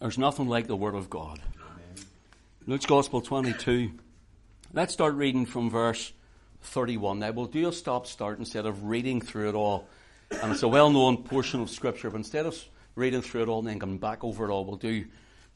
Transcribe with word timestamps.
There's 0.00 0.16
nothing 0.16 0.48
like 0.48 0.66
the 0.66 0.76
Word 0.76 0.94
of 0.94 1.10
God. 1.10 1.40
Luke's 2.66 2.86
Gospel 2.86 3.20
22. 3.20 3.92
Let's 4.72 4.94
start 4.94 5.12
reading 5.12 5.44
from 5.44 5.68
verse 5.68 6.14
31. 6.62 7.18
Now, 7.18 7.32
we'll 7.32 7.44
do 7.44 7.68
a 7.68 7.72
stop 7.72 8.06
start 8.06 8.38
instead 8.38 8.64
of 8.64 8.84
reading 8.84 9.20
through 9.20 9.50
it 9.50 9.54
all. 9.54 9.86
And 10.30 10.52
it's 10.52 10.62
a 10.62 10.68
well 10.68 10.88
known 10.88 11.18
portion 11.24 11.60
of 11.60 11.68
Scripture, 11.68 12.08
but 12.08 12.16
instead 12.16 12.46
of 12.46 12.58
reading 12.94 13.20
through 13.20 13.42
it 13.42 13.48
all 13.48 13.58
and 13.58 13.68
then 13.68 13.78
coming 13.78 13.98
back 13.98 14.24
over 14.24 14.46
it 14.46 14.50
all, 14.50 14.64
we'll 14.64 14.76
do, 14.76 15.04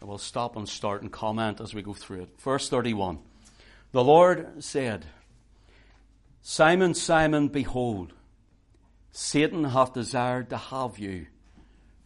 we'll 0.02 0.18
stop 0.18 0.56
and 0.56 0.68
start 0.68 1.00
and 1.00 1.10
comment 1.10 1.62
as 1.62 1.72
we 1.72 1.80
go 1.80 1.94
through 1.94 2.24
it. 2.24 2.38
Verse 2.38 2.68
31. 2.68 3.20
The 3.92 4.04
Lord 4.04 4.62
said, 4.62 5.06
Simon, 6.42 6.92
Simon, 6.92 7.48
behold, 7.48 8.12
Satan 9.10 9.64
hath 9.64 9.94
desired 9.94 10.50
to 10.50 10.58
have 10.58 10.98
you, 10.98 11.28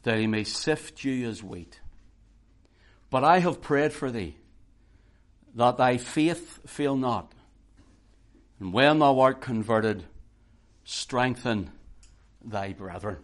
that 0.04 0.18
he 0.18 0.28
may 0.28 0.44
sift 0.44 1.02
you 1.02 1.28
as 1.28 1.42
wheat. 1.42 1.80
But 3.10 3.24
I 3.24 3.38
have 3.38 3.62
prayed 3.62 3.92
for 3.92 4.10
thee, 4.10 4.36
that 5.54 5.76
thy 5.76 5.96
faith 5.96 6.60
fail 6.66 6.96
not. 6.96 7.32
And 8.60 8.72
when 8.72 8.98
thou 8.98 9.20
art 9.20 9.40
converted, 9.40 10.04
strengthen 10.84 11.70
thy 12.44 12.72
brethren. 12.72 13.18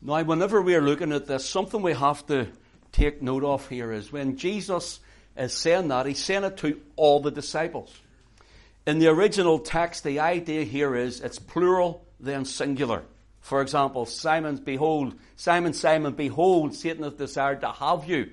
Now, 0.00 0.22
whenever 0.22 0.60
we 0.60 0.74
are 0.74 0.80
looking 0.80 1.12
at 1.12 1.26
this, 1.26 1.48
something 1.48 1.82
we 1.82 1.92
have 1.92 2.26
to 2.26 2.48
take 2.92 3.22
note 3.22 3.44
of 3.44 3.68
here 3.68 3.92
is 3.92 4.12
when 4.12 4.36
Jesus 4.36 5.00
is 5.36 5.54
saying 5.54 5.88
that, 5.88 6.06
he's 6.06 6.18
saying 6.18 6.44
it 6.44 6.56
to 6.58 6.80
all 6.96 7.20
the 7.20 7.30
disciples. 7.30 7.94
In 8.86 8.98
the 8.98 9.08
original 9.08 9.60
text, 9.60 10.02
the 10.02 10.20
idea 10.20 10.64
here 10.64 10.96
is 10.96 11.20
it's 11.20 11.38
plural, 11.38 12.04
then 12.18 12.44
singular. 12.44 13.02
For 13.40 13.60
example, 13.62 14.06
Simon, 14.06 14.56
behold, 14.56 15.14
Simon, 15.36 15.72
Simon, 15.72 16.14
behold, 16.14 16.74
Satan 16.74 17.04
hath 17.04 17.18
desired 17.18 17.60
to 17.60 17.70
have 17.70 18.08
you. 18.08 18.30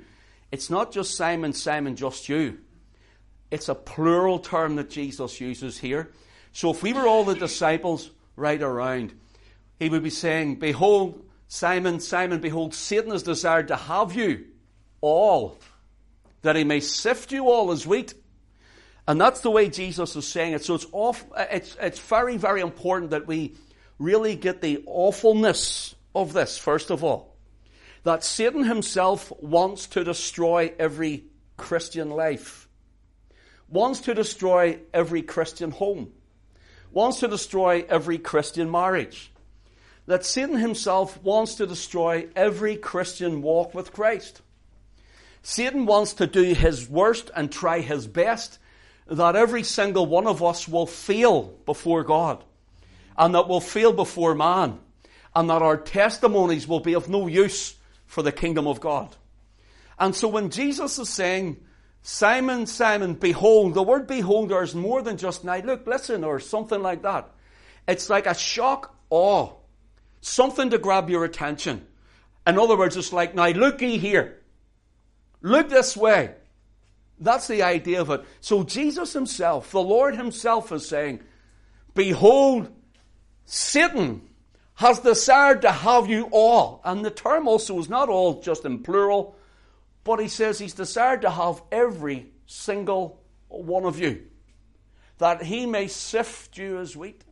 It's 0.51 0.69
not 0.69 0.91
just 0.91 1.15
Simon, 1.15 1.53
Simon, 1.53 1.95
just 1.95 2.27
you. 2.27 2.59
It's 3.51 3.69
a 3.69 3.75
plural 3.75 4.39
term 4.39 4.75
that 4.75 4.89
Jesus 4.89 5.39
uses 5.39 5.77
here. 5.77 6.11
So 6.51 6.71
if 6.71 6.81
we 6.81 6.93
were 6.93 7.07
all 7.07 7.23
the 7.23 7.35
disciples 7.35 8.09
right 8.35 8.61
around, 8.61 9.13
he 9.77 9.89
would 9.89 10.03
be 10.03 10.09
saying, 10.09 10.55
Behold, 10.55 11.23
Simon, 11.47 11.99
Simon, 11.99 12.39
behold, 12.41 12.73
Satan 12.73 13.11
has 13.11 13.23
desired 13.23 13.69
to 13.69 13.75
have 13.75 14.13
you 14.13 14.45
all, 15.01 15.57
that 16.41 16.55
he 16.55 16.63
may 16.63 16.79
sift 16.79 17.31
you 17.31 17.49
all 17.49 17.71
as 17.71 17.85
wheat. 17.85 18.13
And 19.07 19.19
that's 19.19 19.41
the 19.41 19.49
way 19.49 19.69
Jesus 19.69 20.15
is 20.15 20.27
saying 20.27 20.53
it. 20.53 20.63
So 20.63 20.75
it's, 20.75 20.85
off, 20.91 21.25
it's, 21.35 21.75
it's 21.81 21.99
very, 21.99 22.37
very 22.37 22.61
important 22.61 23.11
that 23.11 23.25
we 23.25 23.55
really 23.97 24.35
get 24.35 24.61
the 24.61 24.83
awfulness 24.85 25.95
of 26.13 26.33
this, 26.33 26.57
first 26.57 26.91
of 26.91 27.03
all 27.03 27.28
that 28.03 28.23
Satan 28.23 28.63
himself 28.63 29.31
wants 29.39 29.87
to 29.87 30.03
destroy 30.03 30.73
every 30.79 31.25
Christian 31.57 32.09
life, 32.09 32.67
wants 33.67 33.99
to 34.01 34.13
destroy 34.13 34.79
every 34.93 35.21
Christian 35.21 35.71
home, 35.71 36.11
wants 36.91 37.19
to 37.19 37.27
destroy 37.27 37.85
every 37.89 38.17
Christian 38.17 38.71
marriage. 38.71 39.31
That 40.05 40.25
Satan 40.25 40.57
himself 40.57 41.21
wants 41.21 41.55
to 41.55 41.67
destroy 41.67 42.27
every 42.35 42.77
Christian 42.77 43.43
walk 43.43 43.75
with 43.75 43.93
Christ. 43.93 44.41
Satan 45.43 45.85
wants 45.85 46.13
to 46.13 46.27
do 46.27 46.53
his 46.53 46.89
worst 46.89 47.29
and 47.35 47.51
try 47.51 47.81
his 47.81 48.07
best 48.07 48.59
that 49.07 49.35
every 49.35 49.63
single 49.63 50.05
one 50.05 50.27
of 50.27 50.43
us 50.43 50.67
will 50.67 50.85
fail 50.85 51.53
before 51.65 52.03
God 52.03 52.43
and 53.17 53.33
that 53.35 53.47
will 53.47 53.61
fail 53.61 53.91
before 53.91 54.35
man 54.35 54.79
and 55.35 55.49
that 55.49 55.61
our 55.61 55.77
testimonies 55.77 56.67
will 56.67 56.79
be 56.79 56.93
of 56.93 57.09
no 57.09 57.27
use 57.27 57.75
for 58.09 58.23
the 58.23 58.31
kingdom 58.31 58.67
of 58.67 58.81
God. 58.81 59.15
And 59.99 60.15
so 60.15 60.27
when 60.27 60.49
Jesus 60.49 60.97
is 60.97 61.09
saying, 61.09 61.57
Simon, 62.01 62.65
Simon, 62.65 63.13
behold, 63.13 63.75
the 63.75 63.83
word 63.83 64.07
behold 64.07 64.51
is 64.51 64.73
more 64.73 65.03
than 65.03 65.15
just 65.15 65.43
now 65.43 65.57
look, 65.57 65.85
listen, 65.85 66.23
or 66.23 66.39
something 66.39 66.81
like 66.81 67.03
that. 67.03 67.29
It's 67.87 68.09
like 68.09 68.25
a 68.25 68.33
shock 68.33 68.95
awe. 69.11 69.53
Something 70.21 70.71
to 70.71 70.79
grab 70.79 71.11
your 71.11 71.23
attention. 71.23 71.85
In 72.47 72.57
other 72.57 72.75
words, 72.75 72.97
it's 72.97 73.13
like, 73.13 73.35
now 73.35 73.49
look 73.49 73.79
ye 73.79 73.99
here. 73.99 74.39
Look 75.43 75.69
this 75.69 75.95
way. 75.95 76.33
That's 77.19 77.47
the 77.47 77.61
idea 77.61 78.01
of 78.01 78.09
it. 78.09 78.25
So 78.41 78.63
Jesus 78.63 79.13
himself, 79.13 79.69
the 79.69 79.81
Lord 79.81 80.15
himself 80.15 80.71
is 80.71 80.87
saying, 80.87 81.19
Behold, 81.93 82.71
Satan 83.45 84.28
has 84.79 84.99
desired 84.99 85.61
to 85.63 85.71
have 85.73 86.09
you 86.09 86.29
all. 86.31 86.79
And 86.85 87.03
the 87.03 87.11
term 87.11 87.49
also 87.49 87.77
is 87.79 87.89
not 87.89 88.07
all 88.07 88.39
just 88.39 88.63
in 88.63 88.81
plural, 88.81 89.35
but 90.05 90.21
he 90.21 90.29
says 90.29 90.57
he's 90.57 90.73
desired 90.73 91.23
to 91.23 91.29
have 91.29 91.61
every 91.69 92.27
single 92.45 93.21
one 93.49 93.83
of 93.83 93.99
you, 93.99 94.21
that 95.17 95.43
he 95.43 95.65
may 95.65 95.87
sift 95.89 96.57
you 96.57 96.79
as 96.79 96.95
wheat. 96.95 97.25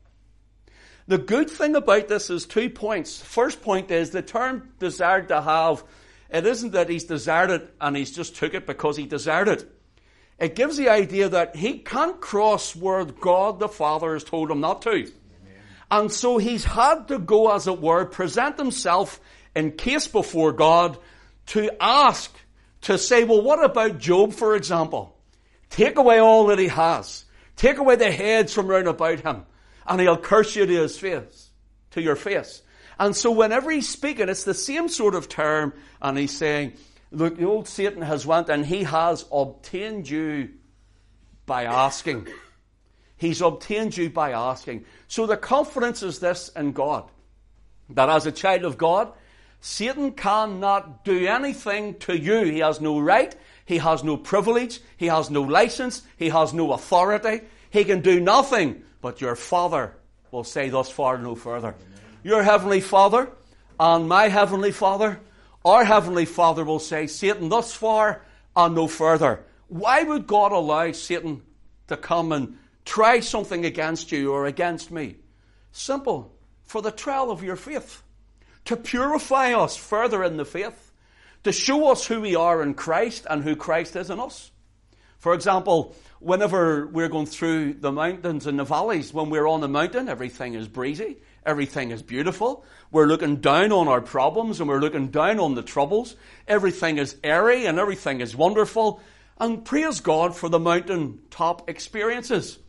The 1.08 1.18
good 1.18 1.50
thing 1.50 1.78
about 1.78 2.10
this 2.10 2.30
is 2.30 2.46
two 2.46 2.70
points. 2.70 3.22
First 3.22 3.62
point 3.62 3.92
is 3.92 4.10
the 4.10 4.22
term 4.22 4.74
desired 4.78 5.30
to 5.30 5.42
have, 5.42 5.86
it 6.30 6.46
isn't 6.46 6.74
that 6.74 6.90
he's 6.90 7.06
desired 7.06 7.52
it 7.52 7.74
and 7.80 7.96
he's 7.96 8.14
just 8.14 8.36
took 8.36 8.56
it 8.56 8.68
because 8.68 8.98
he 8.98 9.06
desired 9.06 9.48
it. 9.48 9.72
It 10.38 10.56
gives 10.56 10.76
the 10.76 10.90
idea 10.90 11.30
that 11.30 11.56
he 11.56 11.78
can't 11.78 12.20
cross 12.20 12.76
where 12.76 13.06
God 13.06 13.60
the 13.60 13.70
Father 13.70 14.12
has 14.16 14.26
told 14.26 14.52
him 14.52 14.60
not 14.60 14.82
to. 14.82 15.10
And 15.90 16.12
so 16.12 16.38
he's 16.38 16.66
had 16.66 17.08
to 17.08 17.20
go, 17.20 17.54
as 17.54 17.68
it 17.68 17.82
were, 17.82 18.06
present 18.06 18.58
himself 18.58 19.20
in 19.56 19.72
case 19.72 20.08
before 20.08 20.52
God 20.52 20.98
to 21.48 21.72
ask, 21.82 22.36
to 22.82 22.98
say, 22.98 23.24
well, 23.24 23.42
what 23.42 23.64
about 23.64 23.98
Job, 23.98 24.34
for 24.34 24.56
example? 24.56 25.18
Take 25.70 25.98
away 25.98 26.20
all 26.20 26.48
that 26.48 26.60
he 26.60 26.68
has. 26.68 27.26
Take 27.56 27.78
away 27.78 27.96
the 27.96 28.12
heads 28.12 28.54
from 28.54 28.68
round 28.68 28.88
about 28.88 29.22
him, 29.22 29.46
and 29.88 30.00
he'll 30.00 30.18
curse 30.18 30.56
you 30.56 30.66
to 30.66 30.82
his 30.82 30.98
face, 31.00 31.50
to 31.92 32.02
your 32.02 32.16
face. 32.16 32.62
And 33.00 33.16
so 33.16 33.32
whenever 33.32 33.72
he's 33.72 33.90
speaking, 33.90 34.30
it's 34.30 34.44
the 34.44 34.54
same 34.54 34.90
sort 34.90 35.16
of 35.16 35.30
term, 35.30 35.74
and 36.02 36.18
he's 36.18 36.36
saying, 36.36 36.74
look, 37.12 37.38
the 37.38 37.46
old 37.46 37.68
Satan 37.68 38.02
has 38.02 38.26
went 38.26 38.50
and 38.50 38.66
he 38.66 38.84
has 38.84 39.26
obtained 39.32 40.10
you 40.10 40.50
by 41.46 41.64
asking. 41.64 42.28
He's 43.18 43.42
obtained 43.42 43.98
you 43.98 44.10
by 44.10 44.32
asking. 44.32 44.86
So 45.08 45.26
the 45.26 45.38
confidence 45.38 46.04
is 46.04 46.20
this 46.20 46.50
in 46.56 46.72
God 46.72 47.10
that 47.90 48.10
as 48.10 48.26
a 48.26 48.32
child 48.32 48.64
of 48.64 48.78
God, 48.78 49.12
Satan 49.60 50.12
cannot 50.12 51.04
do 51.04 51.26
anything 51.26 51.96
to 52.00 52.18
you. 52.18 52.44
He 52.44 52.60
has 52.60 52.80
no 52.80 53.00
right, 53.00 53.36
he 53.66 53.80
has 53.80 54.04
no 54.04 54.18
privilege, 54.18 54.80
he 54.98 55.08
has 55.08 55.30
no 55.30 55.42
license, 55.42 56.04
he 56.16 56.30
has 56.30 56.54
no 56.54 56.74
authority. 56.74 57.42
He 57.70 57.84
can 57.84 58.02
do 58.02 58.20
nothing, 58.20 58.84
but 59.02 59.20
your 59.20 59.36
Father 59.36 59.96
will 60.32 60.44
say 60.44 60.70
thus 60.70 60.90
far 60.90 61.18
no 61.18 61.36
further. 61.36 61.76
Your 62.24 62.44
Heavenly 62.44 62.82
Father 62.82 63.30
and 63.80 64.08
my 64.08 64.28
Heavenly 64.28 64.72
Father, 64.72 65.20
our 65.66 65.84
Heavenly 65.84 66.26
Father 66.26 66.64
will 66.64 66.80
say, 66.80 67.08
Satan, 67.08 67.50
thus 67.50 67.74
far 67.74 68.22
and 68.56 68.76
no 68.76 68.88
further. 68.88 69.44
Why 69.68 70.04
would 70.04 70.28
God 70.28 70.52
allow 70.52 70.92
Satan 70.92 71.42
to 71.88 71.98
come 71.98 72.32
and 72.32 72.58
try 72.88 73.20
something 73.20 73.66
against 73.66 74.12
you 74.12 74.32
or 74.32 74.46
against 74.46 74.90
me. 74.90 75.18
Simple. 75.72 76.34
For 76.64 76.82
the 76.82 76.92
trial 76.92 77.30
of 77.30 77.44
your 77.44 77.56
faith. 77.56 78.02
To 78.66 78.78
purify 78.78 79.54
us 79.54 79.76
further 79.76 80.24
in 80.24 80.38
the 80.38 80.46
faith. 80.46 80.92
To 81.44 81.52
show 81.52 81.92
us 81.92 82.08
who 82.08 82.22
we 82.22 82.36
are 82.36 82.64
in 82.64 82.74
Christ 82.74 83.28
and 83.30 83.44
who 83.44 83.56
Christ 83.56 83.96
is 83.96 84.10
in 84.10 84.20
us. 84.20 84.52
For 85.20 85.34
example, 85.34 85.96
whenever 86.20 86.88
we're 86.88 87.10
going 87.10 87.26
through 87.26 87.76
the 87.76 87.92
mountains 87.92 88.48
and 88.48 88.58
the 88.58 88.64
valleys, 88.64 89.14
when 89.14 89.30
we're 89.30 89.48
on 89.48 89.62
the 89.62 89.68
mountain, 89.68 90.10
everything 90.10 90.54
is 90.54 90.68
breezy, 90.68 91.18
everything 91.46 91.92
is 91.92 92.02
beautiful. 92.02 92.66
We're 92.92 93.06
looking 93.06 93.38
down 93.38 93.72
on 93.72 93.88
our 93.88 94.02
problems 94.02 94.60
and 94.60 94.70
we're 94.70 94.80
looking 94.80 95.10
down 95.10 95.40
on 95.40 95.56
the 95.56 95.64
troubles. 95.64 96.16
Everything 96.48 96.98
is 96.98 97.18
airy 97.24 97.66
and 97.66 97.80
everything 97.80 98.22
is 98.22 98.36
wonderful. 98.36 99.02
And 99.40 99.64
praise 99.66 100.00
God 100.00 100.36
for 100.36 100.50
the 100.50 100.60
mountain 100.60 101.20
top 101.30 101.70
experiences. 101.70 102.60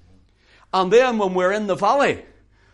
And 0.72 0.92
then 0.92 1.18
when 1.18 1.34
we're 1.34 1.52
in 1.52 1.66
the 1.66 1.74
valley, 1.74 2.24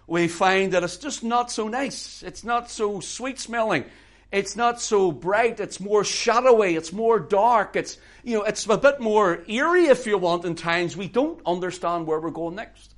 we 0.07 0.29
find 0.29 0.73
that 0.73 0.83
it's 0.83 0.97
just 0.97 1.23
not 1.23 1.51
so 1.51 1.69
nice. 1.69 2.23
It's 2.23 2.45
not 2.45 2.71
so 2.71 3.01
sweet 3.01 3.39
smelling. 3.39 3.85
It's 4.33 4.57
not 4.57 4.81
so 4.81 5.13
bright. 5.13 5.61
It's 5.61 5.79
more 5.79 6.03
shadowy. 6.03 6.75
It's 6.75 6.93
more 6.93 7.21
dark. 7.21 7.77
It's, 7.77 7.99
you 8.25 8.37
know, 8.37 8.43
it's 8.43 8.67
a 8.67 8.77
bit 8.77 9.01
more 9.01 9.45
eerie 9.47 9.87
if 9.87 10.07
you 10.07 10.19
want 10.19 10.45
in 10.45 10.57
times. 10.57 10.97
We 10.97 11.07
don't 11.07 11.41
understand 11.47 12.07
where 12.07 12.19
we're 12.19 12.31
going 12.31 12.57
next. 12.57 12.95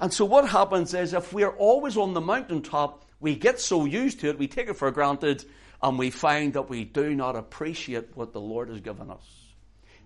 And 0.00 0.12
so 0.12 0.24
what 0.24 0.48
happens 0.48 0.94
is 0.94 1.12
if 1.12 1.32
we're 1.32 1.50
always 1.50 1.96
on 1.96 2.14
the 2.14 2.20
mountaintop, 2.20 3.04
we 3.20 3.34
get 3.34 3.60
so 3.60 3.84
used 3.84 4.20
to 4.20 4.30
it, 4.30 4.38
we 4.38 4.46
take 4.46 4.68
it 4.68 4.74
for 4.74 4.90
granted, 4.90 5.44
and 5.82 5.98
we 5.98 6.10
find 6.10 6.54
that 6.54 6.70
we 6.70 6.84
do 6.84 7.14
not 7.14 7.36
appreciate 7.36 8.16
what 8.16 8.32
the 8.32 8.40
Lord 8.40 8.68
has 8.68 8.80
given 8.80 9.10
us. 9.10 9.24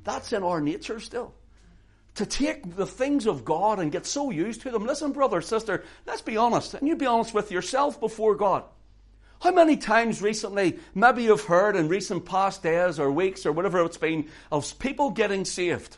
That's 0.02 0.32
in 0.32 0.43
our 0.43 0.60
nature 0.60 0.98
still 0.98 1.34
to 2.14 2.26
take 2.26 2.76
the 2.76 2.87
things 2.87 3.26
of 3.26 3.44
God 3.44 3.79
and 3.79 3.91
get 3.91 4.06
so 4.06 4.31
used 4.31 4.62
to 4.62 4.70
them. 4.70 4.87
Listen, 4.87 5.12
brother, 5.12 5.41
sister, 5.41 5.85
let's 6.06 6.20
be 6.20 6.37
honest, 6.37 6.75
and 6.75 6.87
you 6.87 6.97
be 6.97 7.06
honest 7.06 7.32
with 7.32 7.50
yourself 7.50 7.99
before 8.00 8.35
God. 8.35 8.64
How 9.41 9.50
many 9.50 9.76
times 9.76 10.23
recently, 10.23 10.79
maybe 10.94 11.25
you've 11.25 11.44
heard 11.44 11.75
in 11.75 11.88
recent 11.88 12.25
past 12.25 12.62
days 12.62 13.00
or 13.00 13.11
weeks 13.11 13.44
or 13.44 13.50
whatever 13.50 13.85
it's 13.85 13.97
been, 13.97 14.29
of 14.53 14.79
people 14.79 15.11
getting 15.11 15.44
saved? 15.44 15.97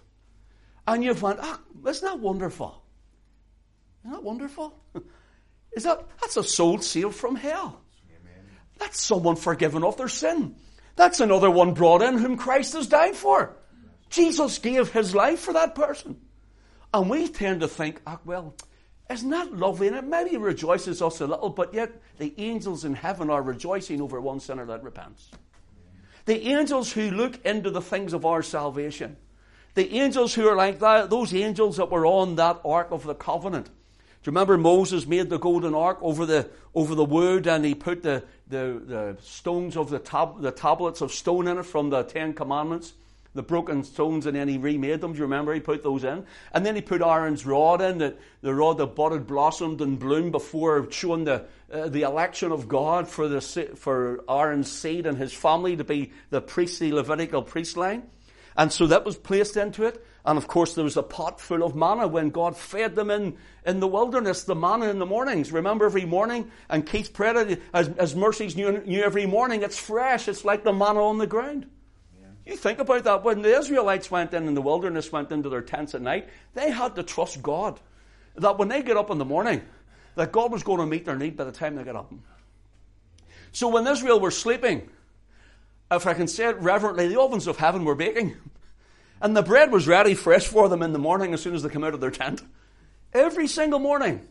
And 0.87 1.05
you've 1.05 1.21
went, 1.21 1.41
ah, 1.43 1.61
isn't 1.87 2.09
that 2.09 2.21
wonderful? 2.21 2.83
Isn't 4.03 4.13
that 4.13 4.23
wonderful? 4.23 4.79
Is 5.73 5.83
that, 5.83 6.07
that's 6.21 6.37
a 6.37 6.45
soul 6.45 6.79
saved 6.79 7.17
from 7.17 7.35
hell. 7.35 7.83
Amen. 8.09 8.45
That's 8.79 9.01
someone 9.01 9.35
forgiven 9.37 9.83
of 9.83 9.97
their 9.97 10.09
sin. 10.09 10.55
That's 10.97 11.21
another 11.21 11.51
one 11.51 11.75
brought 11.75 12.01
in 12.01 12.19
whom 12.19 12.37
Christ 12.37 12.75
has 12.75 12.87
died 12.87 13.17
for. 13.17 13.57
Jesus 14.11 14.59
gave 14.59 14.93
his 14.93 15.15
life 15.15 15.41
for 15.41 15.53
that 15.53 15.75
person. 15.75 16.21
And 16.93 17.11
we 17.11 17.29
tend 17.29 17.61
to 17.61 17.69
think, 17.69 18.01
ah, 18.07 18.21
well, 18.25 18.55
isn't 19.11 19.31
that 19.31 19.53
lovely? 19.53 19.89
And 19.89 19.97
it 19.97 20.05
maybe 20.05 20.37
rejoices 20.37 21.03
us 21.03 21.21
a 21.21 21.27
little, 21.27 21.51
but 21.51 21.75
yet 21.75 21.93
the 22.19 22.33
angels 22.39 22.85
in 22.85 22.95
heaven 22.95 23.31
are 23.31 23.43
rejoicing 23.43 24.01
over 24.01 24.21
one 24.21 24.41
sinner 24.41 24.65
that 24.67 24.83
repents. 24.83 25.31
The 26.27 26.49
angels 26.49 26.93
who 26.93 27.11
look 27.11 27.45
into 27.45 27.71
the 27.71 27.83
things 27.83 28.13
of 28.13 28.25
our 28.25 28.43
salvation. 28.43 29.17
The 29.75 29.93
angels 29.93 30.35
who 30.35 30.49
are 30.49 30.57
like 30.57 30.79
that, 30.79 31.11
those 31.11 31.35
angels 31.35 31.77
that 31.77 31.91
were 31.91 32.07
on 32.07 32.37
that 32.37 32.61
ark 32.65 32.89
of 32.93 33.05
the 33.05 33.15
covenant. 33.15 33.67
Do 33.67 34.31
you 34.31 34.33
remember 34.33 34.57
Moses 34.57 35.07
made 35.07 35.29
the 35.29 35.39
golden 35.39 35.75
ark 35.75 35.99
over 36.01 36.25
the 36.25 36.49
over 36.75 36.95
the 36.95 37.05
wood 37.05 37.47
and 37.47 37.65
he 37.65 37.75
put 37.75 38.03
the, 38.03 38.25
the, 38.49 38.81
the 38.85 39.17
stones 39.21 39.77
of 39.77 39.91
the 39.91 39.99
tab, 39.99 40.41
the 40.41 40.51
tablets 40.51 41.03
of 41.03 41.13
stone 41.13 41.47
in 41.47 41.59
it 41.59 41.65
from 41.65 41.91
the 41.91 42.05
Ten 42.05 42.33
Commandments? 42.33 42.95
The 43.35 43.43
broken 43.43 43.83
stones 43.83 44.27
and 44.27 44.37
then 44.37 44.47
he 44.47 44.59
remade 44.59 45.01
them. 45.01 45.13
Do 45.13 45.19
you 45.19 45.25
remember? 45.25 45.53
He 45.53 45.61
put 45.61 45.83
those 45.83 46.05
in. 46.05 46.25
And 46.53 46.65
then 46.65 46.77
he 46.77 46.81
put 46.81 47.03
Aaron's 47.03 47.45
rod 47.45 47.81
in, 47.81 47.99
the, 47.99 48.15
the 48.43 48.55
rod 48.55 48.79
that 48.79 48.95
budded, 48.95 49.27
blossomed, 49.27 49.81
and 49.81 49.99
bloomed 49.99 50.33
before 50.33 50.89
showing 50.91 51.25
the, 51.25 51.45
uh, 51.73 51.89
the 51.89 52.03
election 52.03 52.53
of 52.53 52.69
God 52.69 53.09
for, 53.09 53.27
the, 53.27 53.41
for 53.41 54.23
Aaron's 54.29 54.71
seed 54.71 55.07
and 55.07 55.19
his 55.19 55.33
family 55.33 55.77
to 55.77 55.85
be 55.85 56.13
the 56.31 56.41
priestly 56.41 56.93
Levitical 56.93 57.43
priest 57.43 57.77
line. 57.77 58.05
And 58.57 58.73
so 58.73 58.87
that 58.87 59.05
was 59.05 59.17
placed 59.17 59.57
into 59.57 59.85
it. 59.85 60.05
And 60.25 60.39
of 60.39 60.47
course, 60.47 60.75
there 60.75 60.85
was 60.85 60.97
a 60.97 61.03
pot 61.03 61.41
full 61.41 61.65
of 61.65 61.75
manna 61.75 62.07
when 62.07 62.31
God 62.31 62.57
fed 62.57 62.95
them 62.95 63.11
in, 63.11 63.37
in 63.67 63.81
the 63.81 63.89
wilderness, 63.89 64.45
the 64.45 64.55
manna 64.55 64.89
in 64.89 64.99
the 64.99 65.07
mornings. 65.07 65.53
Remember 65.53 65.85
every 65.87 66.05
morning? 66.05 66.51
And 66.71 66.87
Keith 66.87 67.13
prayed, 67.13 67.37
it 67.37 67.63
as, 67.75 67.89
as 67.89 68.15
mercies 68.15 68.57
new, 68.57 68.79
new 68.87 69.03
every 69.03 69.27
morning, 69.27 69.63
it's 69.63 69.79
fresh. 69.79 70.29
It's 70.29 70.45
like 70.45 70.63
the 70.63 70.73
manna 70.73 71.05
on 71.05 71.19
the 71.19 71.27
ground. 71.27 71.67
You 72.47 72.57
think 72.57 72.79
about 72.79 73.05
that. 73.05 73.25
When 73.25 73.43
the 73.43 73.57
Israelites 73.57 74.11
went 74.11 74.35
in 74.35 74.47
in 74.47 74.55
the 74.55 74.63
wilderness, 74.63 75.11
went 75.11 75.33
into 75.33 75.49
their 75.49 75.63
tents 75.63 75.95
at 75.95 76.03
night, 76.03 76.29
they 76.53 76.71
had 76.71 76.95
to 76.97 77.03
trust 77.03 77.43
God. 77.43 77.81
That 78.37 78.59
when 78.59 78.69
they 78.69 78.83
get 78.83 78.97
up 78.97 79.11
in 79.11 79.19
the 79.19 79.25
morning, 79.25 79.63
that 80.17 80.33
God 80.33 80.53
was 80.53 80.63
going 80.63 80.81
to 80.81 80.87
meet 80.87 81.05
their 81.05 81.17
need 81.17 81.37
by 81.37 81.45
the 81.45 81.53
time 81.53 81.77
they 81.77 81.85
get 81.85 81.97
up. 81.97 82.13
So 83.53 83.69
when 83.69 83.87
Israel 83.87 84.21
were 84.21 84.31
sleeping, 84.31 84.89
if 85.91 86.07
I 86.07 86.15
can 86.15 86.27
say 86.29 86.49
it 86.49 86.59
reverently, 86.59 87.09
the 87.09 87.21
ovens 87.21 87.47
of 87.47 87.57
heaven 87.57 87.85
were 87.85 87.95
baking. 87.95 88.37
And 89.21 89.37
the 89.37 89.43
bread 89.43 89.71
was 89.71 89.87
ready 89.87 90.15
fresh 90.15 90.47
for 90.47 90.69
them 90.69 90.83
in 90.83 90.93
the 90.93 90.99
morning 90.99 91.33
as 91.33 91.41
soon 91.41 91.55
as 91.55 91.63
they 91.63 91.69
come 91.69 91.85
out 91.85 91.95
of 91.95 92.01
their 92.01 92.11
tent. 92.11 92.43
Every 93.13 93.47
single 93.47 93.79
morning. 93.79 94.27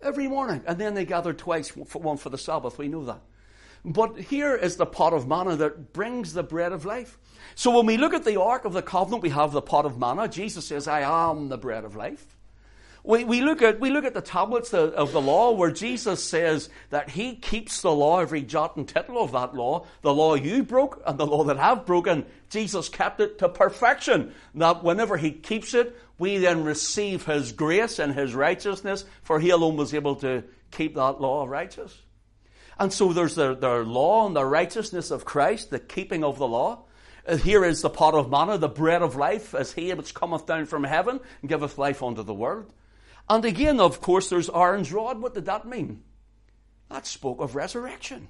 Every 0.00 0.26
morning. 0.26 0.62
And 0.66 0.78
then 0.78 0.94
they 0.94 1.04
gathered 1.04 1.38
twice, 1.38 1.68
one 1.76 2.16
for 2.16 2.30
the 2.30 2.38
Sabbath. 2.38 2.78
We 2.78 2.88
know 2.88 3.04
that. 3.04 3.20
But 3.84 4.18
here 4.18 4.54
is 4.54 4.76
the 4.76 4.86
pot 4.86 5.12
of 5.12 5.26
manna 5.26 5.56
that 5.56 5.92
brings 5.92 6.34
the 6.34 6.42
bread 6.44 6.72
of 6.72 6.84
life. 6.84 7.18
So 7.54 7.76
when 7.76 7.86
we 7.86 7.96
look 7.96 8.14
at 8.14 8.24
the 8.24 8.40
Ark 8.40 8.64
of 8.64 8.72
the 8.72 8.82
Covenant, 8.82 9.22
we 9.22 9.30
have 9.30 9.52
the 9.52 9.62
pot 9.62 9.84
of 9.84 9.98
manna. 9.98 10.28
Jesus 10.28 10.66
says, 10.66 10.86
I 10.86 11.00
am 11.00 11.48
the 11.48 11.58
bread 11.58 11.84
of 11.84 11.96
life. 11.96 12.38
We, 13.04 13.24
we, 13.24 13.40
look 13.40 13.62
at, 13.62 13.80
we 13.80 13.90
look 13.90 14.04
at 14.04 14.14
the 14.14 14.20
tablets 14.20 14.72
of 14.72 15.10
the 15.10 15.20
law 15.20 15.50
where 15.50 15.72
Jesus 15.72 16.22
says 16.22 16.68
that 16.90 17.10
he 17.10 17.34
keeps 17.34 17.82
the 17.82 17.90
law, 17.90 18.20
every 18.20 18.42
jot 18.42 18.76
and 18.76 18.88
tittle 18.88 19.20
of 19.20 19.32
that 19.32 19.56
law. 19.56 19.86
The 20.02 20.14
law 20.14 20.36
you 20.36 20.62
broke 20.62 21.02
and 21.04 21.18
the 21.18 21.26
law 21.26 21.42
that 21.44 21.58
I've 21.58 21.84
broken, 21.84 22.26
Jesus 22.50 22.88
kept 22.88 23.18
it 23.18 23.40
to 23.40 23.48
perfection. 23.48 24.32
That 24.54 24.84
whenever 24.84 25.16
he 25.16 25.32
keeps 25.32 25.74
it, 25.74 25.98
we 26.16 26.38
then 26.38 26.62
receive 26.62 27.26
his 27.26 27.50
grace 27.50 27.98
and 27.98 28.14
his 28.14 28.36
righteousness, 28.36 29.04
for 29.24 29.40
he 29.40 29.50
alone 29.50 29.76
was 29.76 29.92
able 29.92 30.14
to 30.16 30.44
keep 30.70 30.94
that 30.94 31.20
law 31.20 31.44
righteous. 31.44 32.00
And 32.82 32.92
so 32.92 33.12
there's 33.12 33.36
the, 33.36 33.54
law 33.86 34.26
and 34.26 34.34
the 34.34 34.44
righteousness 34.44 35.12
of 35.12 35.24
Christ, 35.24 35.70
the 35.70 35.78
keeping 35.78 36.24
of 36.24 36.38
the 36.38 36.48
law. 36.48 36.82
Uh, 37.24 37.36
here 37.36 37.64
is 37.64 37.80
the 37.80 37.88
pot 37.88 38.12
of 38.12 38.28
manna, 38.28 38.58
the 38.58 38.68
bread 38.68 39.02
of 39.02 39.14
life, 39.14 39.54
as 39.54 39.70
he 39.70 39.94
which 39.94 40.14
cometh 40.14 40.46
down 40.46 40.66
from 40.66 40.82
heaven 40.82 41.20
and 41.40 41.48
giveth 41.48 41.78
life 41.78 42.02
unto 42.02 42.24
the 42.24 42.34
world. 42.34 42.72
And 43.30 43.44
again, 43.44 43.78
of 43.78 44.00
course, 44.00 44.28
there's 44.28 44.50
Aaron's 44.50 44.92
rod. 44.92 45.22
What 45.22 45.32
did 45.32 45.44
that 45.44 45.64
mean? 45.64 46.02
That 46.90 47.06
spoke 47.06 47.40
of 47.40 47.54
resurrection. 47.54 48.26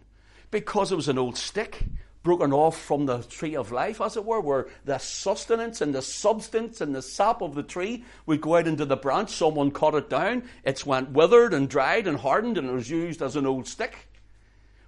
Because 0.51 0.93
it 0.93 0.97
was 0.97 1.09
an 1.09 1.17
old 1.17 1.39
stick 1.39 1.85
broken 2.23 2.53
off 2.53 2.79
from 2.79 3.07
the 3.07 3.23
tree 3.23 3.57
of 3.57 3.73
life, 3.73 4.03
as 4.03 4.19
it 4.19 4.25
were, 4.27 4.43
where 4.43 4.67
the 4.85 4.99
sustenance 4.99 5.81
and 5.81 5.95
the 5.95 6.03
substance 6.03 6.83
and 6.83 6.95
the 6.95 7.01
sap 7.01 7.41
of 7.41 7.55
the 7.55 7.63
tree 7.63 8.05
would 8.27 8.43
go 8.43 8.57
out 8.57 8.69
into 8.69 8.85
the 8.85 8.97
branch. 8.97 9.31
Someone 9.31 9.71
cut 9.71 9.95
it 9.95 10.11
down. 10.11 10.43
It's 10.63 10.85
went 10.85 11.13
withered 11.13 11.55
and 11.55 11.71
dried 11.71 12.07
and 12.07 12.19
hardened 12.19 12.59
and 12.59 12.69
it 12.69 12.73
was 12.73 12.91
used 12.91 13.23
as 13.23 13.35
an 13.35 13.47
old 13.47 13.67
stick. 13.67 14.09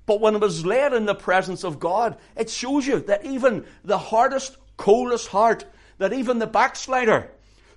But 0.07 0.21
when 0.21 0.35
it 0.35 0.41
was 0.41 0.67
laid 0.67 0.93
in 0.93 1.07
the 1.07 1.15
presence 1.15 1.65
of 1.65 1.81
God, 1.81 2.19
it 2.37 2.51
shows 2.51 2.87
you 2.87 3.01
that 3.01 3.25
even 3.25 3.65
the 3.85 3.99
hardest, 3.99 4.57
coldest 4.77 5.29
heart, 5.29 5.65
that 5.99 6.13
even 6.13 6.39
the 6.39 6.47
backslider 6.47 7.31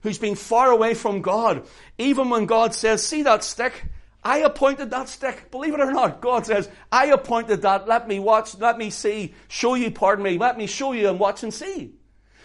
who's 0.04 0.18
been 0.18 0.36
far 0.36 0.70
away 0.72 0.94
from 0.94 1.22
God, 1.22 1.66
even 1.98 2.30
when 2.30 2.46
God 2.46 2.74
says, 2.74 3.06
see 3.06 3.24
that 3.24 3.44
stick? 3.44 3.86
I 4.24 4.40
appointed 4.40 4.90
that 4.90 5.08
stick. 5.08 5.52
Believe 5.52 5.74
it 5.74 5.80
or 5.80 5.92
not, 5.92 6.22
God 6.22 6.46
says, 6.46 6.70
I 6.92 7.08
appointed 7.08 7.62
that. 7.62 7.88
Let 7.88 8.08
me 8.10 8.20
watch, 8.20 8.58
let 8.58 8.78
me 8.78 8.90
see, 8.90 9.34
show 9.48 9.76
you, 9.76 9.90
pardon 9.90 10.24
me, 10.24 10.38
let 10.38 10.58
me 10.58 10.68
show 10.68 10.92
you 10.92 11.08
and 11.08 11.20
watch 11.20 11.44
and 11.44 11.54
see. 11.54 11.94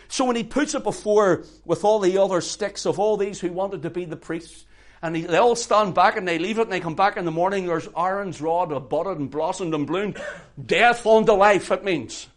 So 0.07 0.27
when 0.27 0.37
he 0.37 0.45
puts 0.45 0.75
it 0.75 0.85
before 0.85 1.45
with 1.65 1.85
all 1.85 1.99
the 1.99 2.19
other 2.19 2.41
sticks 2.41 2.87
of 2.87 3.01
all 3.01 3.17
these 3.17 3.41
who 3.41 3.51
wanted 3.51 3.83
to 3.83 3.91
be 3.91 4.05
the 4.05 4.17
priests, 4.17 4.67
and 5.03 5.17
they 5.17 5.37
all 5.37 5.57
stand 5.57 5.95
back 5.95 6.17
and 6.17 6.27
they 6.27 6.39
leave 6.39 6.59
it 6.59 6.63
and 6.63 6.73
they 6.73 6.81
come 6.81 6.95
back 6.95 7.17
in 7.17 7.25
the 7.25 7.33
morning. 7.33 7.67
There's 7.67 7.89
Aaron's 7.97 8.41
rod 8.41 8.89
budded 8.89 9.19
and 9.19 9.31
blossomed 9.31 9.75
and 9.75 9.87
bloomed. 9.87 10.23
Death 10.65 11.05
unto 11.05 11.33
life, 11.33 11.73
it 11.73 11.85
means. 11.85 12.29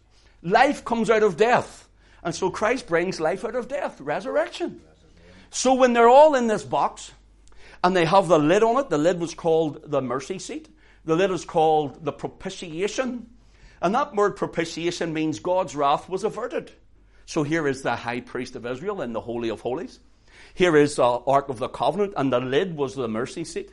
Life 0.42 0.84
comes 0.84 1.08
out 1.08 1.22
of 1.22 1.36
death. 1.36 1.88
And 2.24 2.34
so 2.34 2.50
Christ 2.50 2.88
brings 2.88 3.20
life 3.20 3.44
out 3.44 3.54
of 3.54 3.68
death, 3.68 4.00
resurrection. 4.00 4.80
So 5.50 5.74
when 5.74 5.92
they're 5.92 6.08
all 6.08 6.34
in 6.34 6.48
this 6.48 6.64
box 6.64 7.12
and 7.84 7.96
they 7.96 8.04
have 8.04 8.26
the 8.26 8.38
lid 8.38 8.64
on 8.64 8.78
it, 8.78 8.90
the 8.90 8.98
lid 8.98 9.20
was 9.20 9.32
called 9.32 9.88
the 9.88 10.02
mercy 10.02 10.40
seat. 10.40 10.68
The 11.04 11.14
lid 11.14 11.30
is 11.30 11.44
called 11.44 12.04
the 12.04 12.12
propitiation. 12.12 13.30
And 13.80 13.94
that 13.94 14.16
word 14.16 14.34
propitiation 14.34 15.12
means 15.12 15.38
God's 15.38 15.76
wrath 15.76 16.08
was 16.08 16.24
averted. 16.24 16.72
So 17.26 17.44
here 17.44 17.68
is 17.68 17.82
the 17.82 17.94
high 17.94 18.22
priest 18.22 18.56
of 18.56 18.66
Israel 18.66 19.02
in 19.02 19.12
the 19.12 19.20
Holy 19.20 19.50
of 19.50 19.60
Holies. 19.60 20.00
Here 20.56 20.74
is 20.74 20.96
the 20.96 21.04
Ark 21.04 21.50
of 21.50 21.58
the 21.58 21.68
Covenant, 21.68 22.14
and 22.16 22.32
the 22.32 22.40
lid 22.40 22.78
was 22.78 22.94
the 22.94 23.08
mercy 23.08 23.44
seat. 23.44 23.70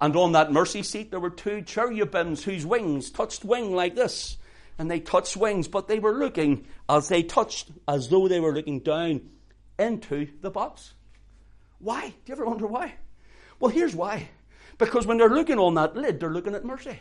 And 0.00 0.16
on 0.16 0.32
that 0.32 0.50
mercy 0.50 0.82
seat, 0.82 1.10
there 1.10 1.20
were 1.20 1.28
two 1.28 1.60
cherubims 1.60 2.42
whose 2.42 2.64
wings 2.64 3.10
touched 3.10 3.44
wing 3.44 3.74
like 3.74 3.96
this. 3.96 4.38
And 4.78 4.90
they 4.90 4.98
touched 4.98 5.36
wings, 5.36 5.68
but 5.68 5.88
they 5.88 5.98
were 5.98 6.14
looking 6.14 6.64
as 6.88 7.08
they 7.08 7.22
touched, 7.22 7.70
as 7.86 8.08
though 8.08 8.28
they 8.28 8.40
were 8.40 8.54
looking 8.54 8.80
down 8.80 9.28
into 9.78 10.26
the 10.40 10.50
box. 10.50 10.94
Why? 11.80 12.08
Do 12.08 12.14
you 12.24 12.32
ever 12.32 12.46
wonder 12.46 12.66
why? 12.66 12.94
Well, 13.60 13.70
here's 13.70 13.94
why. 13.94 14.30
Because 14.78 15.06
when 15.06 15.18
they're 15.18 15.28
looking 15.28 15.58
on 15.58 15.74
that 15.74 15.94
lid, 15.94 16.18
they're 16.18 16.30
looking 16.30 16.54
at 16.54 16.64
mercy. 16.64 16.98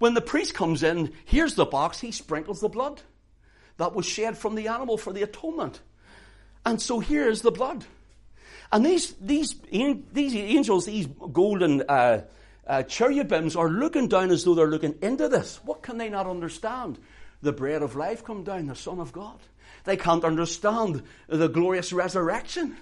When 0.00 0.14
the 0.14 0.20
priest 0.20 0.54
comes 0.54 0.82
in, 0.82 1.12
here's 1.26 1.54
the 1.54 1.64
box, 1.64 2.00
he 2.00 2.10
sprinkles 2.10 2.60
the 2.60 2.68
blood 2.68 3.02
that 3.76 3.94
was 3.94 4.04
shed 4.04 4.36
from 4.36 4.56
the 4.56 4.66
animal 4.66 4.98
for 4.98 5.12
the 5.12 5.22
atonement. 5.22 5.80
And 6.64 6.80
so 6.80 7.00
here 7.00 7.28
is 7.28 7.42
the 7.42 7.50
blood. 7.50 7.84
And 8.70 8.86
these, 8.86 9.12
these, 9.20 9.54
these 9.70 10.34
angels, 10.34 10.86
these 10.86 11.06
golden 11.06 11.82
uh, 11.88 12.22
uh, 12.66 12.82
cherubims, 12.84 13.54
are 13.56 13.68
looking 13.68 14.08
down 14.08 14.30
as 14.30 14.44
though 14.44 14.54
they're 14.54 14.70
looking 14.70 14.94
into 15.02 15.28
this. 15.28 15.60
What 15.64 15.82
can 15.82 15.98
they 15.98 16.08
not 16.08 16.26
understand? 16.26 16.98
The 17.42 17.52
bread 17.52 17.82
of 17.82 17.96
life 17.96 18.24
come 18.24 18.44
down, 18.44 18.66
the 18.66 18.74
Son 18.74 19.00
of 19.00 19.12
God. 19.12 19.38
They 19.84 19.96
can't 19.96 20.24
understand 20.24 21.02
the 21.28 21.48
glorious 21.48 21.92
resurrection 21.92 22.76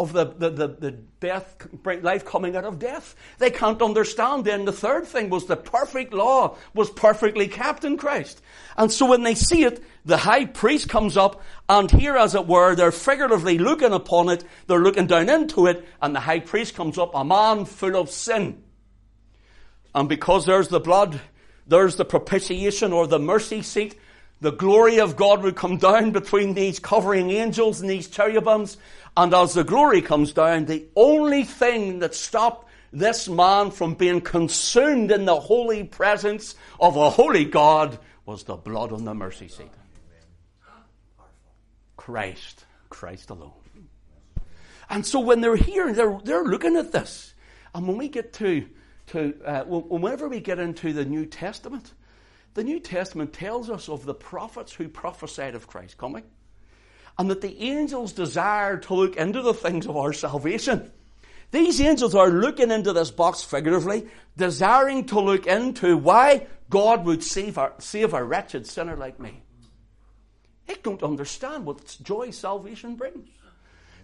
of 0.00 0.14
the, 0.14 0.24
the, 0.24 0.50
the, 0.50 0.68
the 0.68 0.90
death, 1.20 1.68
life 1.84 2.24
coming 2.24 2.56
out 2.56 2.64
of 2.64 2.78
death. 2.78 3.14
They 3.38 3.50
can't 3.50 3.82
understand 3.82 4.46
then 4.46 4.64
the 4.64 4.72
third 4.72 5.06
thing 5.06 5.28
was 5.28 5.44
the 5.44 5.56
perfect 5.56 6.14
law 6.14 6.56
was 6.72 6.88
perfectly 6.88 7.48
kept 7.48 7.84
in 7.84 7.98
Christ. 7.98 8.40
And 8.78 8.90
so 8.90 9.04
when 9.04 9.24
they 9.24 9.34
see 9.34 9.64
it, 9.64 9.84
the 10.06 10.16
high 10.16 10.46
priest 10.46 10.88
comes 10.88 11.18
up 11.18 11.42
and 11.68 11.90
here 11.90 12.16
as 12.16 12.34
it 12.34 12.46
were, 12.46 12.74
they're 12.74 12.92
figuratively 12.92 13.58
looking 13.58 13.92
upon 13.92 14.30
it, 14.30 14.42
they're 14.66 14.78
looking 14.78 15.06
down 15.06 15.28
into 15.28 15.66
it, 15.66 15.86
and 16.00 16.16
the 16.16 16.20
high 16.20 16.40
priest 16.40 16.74
comes 16.74 16.96
up, 16.96 17.14
a 17.14 17.22
man 17.22 17.66
full 17.66 17.96
of 17.96 18.10
sin. 18.10 18.62
And 19.94 20.08
because 20.08 20.46
there's 20.46 20.68
the 20.68 20.80
blood, 20.80 21.20
there's 21.66 21.96
the 21.96 22.06
propitiation 22.06 22.94
or 22.94 23.06
the 23.06 23.18
mercy 23.18 23.60
seat, 23.60 23.98
the 24.40 24.50
glory 24.50 25.00
of 25.00 25.16
God 25.16 25.42
would 25.42 25.56
come 25.56 25.76
down 25.76 26.12
between 26.12 26.54
these 26.54 26.78
covering 26.78 27.30
angels 27.30 27.80
and 27.80 27.90
these 27.90 28.08
cherubims, 28.08 28.78
and 29.16 29.34
as 29.34 29.54
the 29.54 29.64
glory 29.64 30.02
comes 30.02 30.32
down, 30.32 30.66
the 30.66 30.86
only 30.96 31.44
thing 31.44 31.98
that 32.00 32.14
stopped 32.14 32.68
this 32.92 33.28
man 33.28 33.70
from 33.70 33.94
being 33.94 34.20
consumed 34.20 35.10
in 35.10 35.24
the 35.24 35.38
holy 35.38 35.84
presence 35.84 36.54
of 36.80 36.96
a 36.96 37.10
holy 37.10 37.44
God 37.44 37.98
was 38.26 38.44
the 38.44 38.56
blood 38.56 38.92
on 38.92 39.04
the 39.04 39.14
mercy 39.14 39.48
seat. 39.48 39.70
Christ, 41.96 42.64
Christ 42.88 43.30
alone. 43.30 43.52
And 44.88 45.06
so 45.06 45.20
when 45.20 45.40
they're 45.40 45.56
here, 45.56 45.92
they're, 45.92 46.18
they're 46.24 46.44
looking 46.44 46.76
at 46.76 46.90
this. 46.90 47.34
And 47.74 47.86
when 47.86 47.96
we 47.96 48.08
get 48.08 48.32
to, 48.34 48.66
to 49.08 49.34
uh, 49.44 49.64
whenever 49.64 50.28
we 50.28 50.40
get 50.40 50.58
into 50.58 50.92
the 50.92 51.04
New 51.04 51.26
Testament, 51.26 51.92
the 52.54 52.64
New 52.64 52.80
Testament 52.80 53.32
tells 53.32 53.70
us 53.70 53.88
of 53.88 54.04
the 54.04 54.14
prophets 54.14 54.72
who 54.72 54.88
prophesied 54.88 55.54
of 55.54 55.68
Christ 55.68 55.96
coming. 55.98 56.24
And 57.18 57.30
that 57.30 57.40
the 57.40 57.60
angels 57.62 58.12
desire 58.12 58.78
to 58.78 58.94
look 58.94 59.16
into 59.16 59.42
the 59.42 59.54
things 59.54 59.86
of 59.86 59.96
our 59.96 60.12
salvation. 60.12 60.90
These 61.50 61.80
angels 61.80 62.14
are 62.14 62.30
looking 62.30 62.70
into 62.70 62.92
this 62.92 63.10
box 63.10 63.42
figuratively, 63.42 64.06
desiring 64.36 65.06
to 65.06 65.20
look 65.20 65.46
into 65.46 65.96
why 65.96 66.46
God 66.68 67.04
would 67.04 67.24
save 67.24 67.58
a, 67.58 67.72
save 67.78 68.14
a 68.14 68.22
wretched 68.22 68.66
sinner 68.66 68.96
like 68.96 69.18
me. 69.18 69.42
They 70.66 70.76
don't 70.82 71.02
understand 71.02 71.66
what 71.66 71.96
joy 72.02 72.30
salvation 72.30 72.94
brings. 72.94 73.28